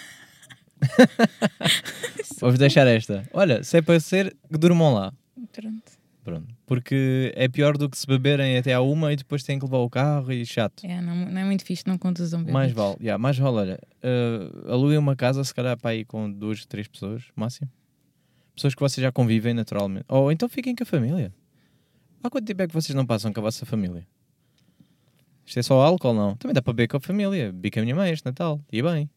Vamos 2.39 2.59
deixar 2.59 2.85
esta. 2.88 3.27
Olha, 3.33 3.63
se 3.63 3.77
é 3.77 3.81
para 3.81 3.99
ser, 3.99 4.35
que 4.49 4.57
durmam 4.57 4.93
lá. 4.93 5.13
Pronto. 5.51 5.97
Pronto. 6.28 6.53
Porque 6.65 7.32
é 7.38 7.47
pior 7.47 7.78
do 7.78 7.89
que 7.89 7.97
se 7.97 8.05
beberem 8.05 8.57
até 8.57 8.73
à 8.73 8.82
uma 8.82 9.13
e 9.13 9.15
depois 9.15 9.43
têm 9.43 9.57
que 9.57 9.63
levar 9.63 9.78
o 9.78 9.89
carro 9.89 10.30
e 10.30 10.45
chato. 10.45 10.84
É, 10.84 10.99
não, 10.99 11.15
não 11.15 11.39
é 11.39 11.45
muito 11.45 11.63
fixe, 11.63 11.88
não 11.88 11.97
conduzam 11.97 12.43
bem. 12.43 12.53
Mais 12.53 12.73
vale, 12.73 12.97
yeah, 12.99 13.17
mais 13.17 13.38
vale, 13.38 13.55
olha, 13.55 13.80
uh, 14.03 14.69
aluguem 14.69 14.97
uma 14.97 15.15
casa, 15.15 15.41
se 15.41 15.55
calhar 15.55 15.80
para 15.80 15.95
ir 15.95 16.03
com 16.03 16.30
duas, 16.30 16.65
três 16.65 16.86
pessoas, 16.86 17.23
máximo. 17.34 17.71
Pessoas 18.53 18.75
que 18.75 18.82
vocês 18.82 19.01
já 19.01 19.09
convivem 19.09 19.53
naturalmente. 19.53 20.03
Ou 20.09 20.30
então 20.30 20.49
fiquem 20.49 20.75
com 20.75 20.84
a 20.84 20.86
família. 20.86 21.34
Há 22.21 22.30
quanto 22.30 22.45
tempo 22.45 22.61
é 22.61 22.67
que 22.67 22.73
vocês 22.73 22.93
não 22.93 23.05
passam 23.05 23.32
com 23.32 23.39
a 23.39 23.43
vossa 23.43 23.65
família? 23.65 24.05
Isto 25.45 25.59
é 25.59 25.63
só 25.63 25.80
álcool, 25.80 26.13
não? 26.13 26.36
Também 26.36 26.53
dá 26.53 26.61
para 26.61 26.73
beber 26.73 26.89
com 26.89 26.97
a 26.97 26.99
família. 26.99 27.53
Com 27.53 27.80
a 27.80 27.84
minha 27.84 27.95
mãe 27.95 28.11
este 28.11 28.25
Natal. 28.25 28.59
E 28.69 28.82
bem. 28.82 29.09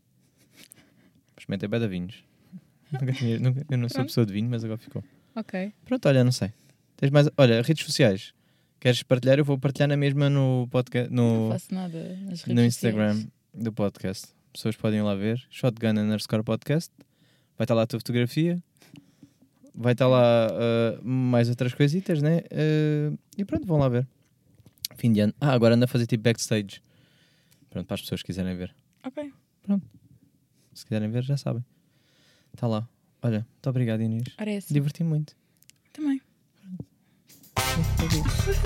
Experimentei 1.36 1.68
beda 1.68 1.88
vinhos. 1.88 2.22
Nunca 3.40 3.66
eu 3.68 3.78
não 3.78 3.88
sou 3.88 4.04
pessoa 4.04 4.24
de 4.24 4.32
vinho, 4.32 4.48
mas 4.48 4.62
agora 4.62 4.78
ficou. 4.78 5.02
Ok. 5.34 5.72
Pronto, 5.84 6.06
olha, 6.06 6.22
não 6.22 6.30
sei. 6.30 6.52
Tens 7.00 7.10
mais. 7.10 7.28
Olha, 7.38 7.62
redes 7.62 7.82
sociais. 7.86 8.34
Queres 8.78 9.02
partilhar? 9.02 9.38
Eu 9.38 9.44
vou 9.44 9.58
partilhar 9.58 9.88
na 9.88 9.96
mesma 9.96 10.28
no 10.28 10.68
podcast. 10.70 11.10
Não 11.10 11.46
No, 11.46 11.52
faço 11.52 11.74
nada 11.74 11.98
nas 12.26 12.42
redes 12.42 12.54
no 12.54 12.62
Instagram 12.62 13.14
sociais. 13.14 13.32
do 13.54 13.72
podcast. 13.72 14.26
Pessoas 14.52 14.76
podem 14.76 14.98
ir 14.98 15.02
lá 15.02 15.14
ver. 15.14 15.42
Shotgun 15.48 15.98
underscore 15.98 16.42
podcast. 16.42 16.92
Vai 17.56 17.64
estar 17.64 17.74
lá 17.74 17.82
a 17.82 17.86
tua 17.86 17.98
fotografia. 18.00 18.62
Vai 19.74 19.92
estar 19.92 20.08
lá 20.08 20.48
ah, 20.50 21.00
mais 21.02 21.48
outras 21.48 21.72
coisitas, 21.72 22.20
né? 22.20 22.42
Ah, 22.52 23.16
e 23.38 23.44
pronto, 23.46 23.66
vão 23.66 23.78
lá 23.78 23.88
ver. 23.88 24.06
Fim 24.96 25.10
de 25.10 25.20
ano. 25.20 25.34
Ah, 25.40 25.52
agora 25.52 25.76
anda 25.76 25.86
a 25.86 25.88
fazer 25.88 26.06
tipo 26.06 26.22
backstage. 26.24 26.82
Pronto, 27.70 27.86
para 27.86 27.94
as 27.94 28.02
pessoas 28.02 28.20
que 28.20 28.26
quiserem 28.26 28.54
ver. 28.56 28.74
Ok. 29.06 29.32
Se 30.74 30.84
quiserem 30.84 31.10
ver, 31.10 31.22
já 31.22 31.38
sabem. 31.38 31.64
Está 32.52 32.66
lá. 32.66 32.86
Olha, 33.22 33.46
muito 33.54 33.70
obrigado, 33.70 34.02
Inês. 34.02 34.24
Ora 34.38 34.50
é 34.52 34.56
assim. 34.58 34.74
Diverti 34.74 35.02
muito. 35.02 35.34
Também. 35.92 36.20
음, 37.60 38.08
목소리. 38.22 38.56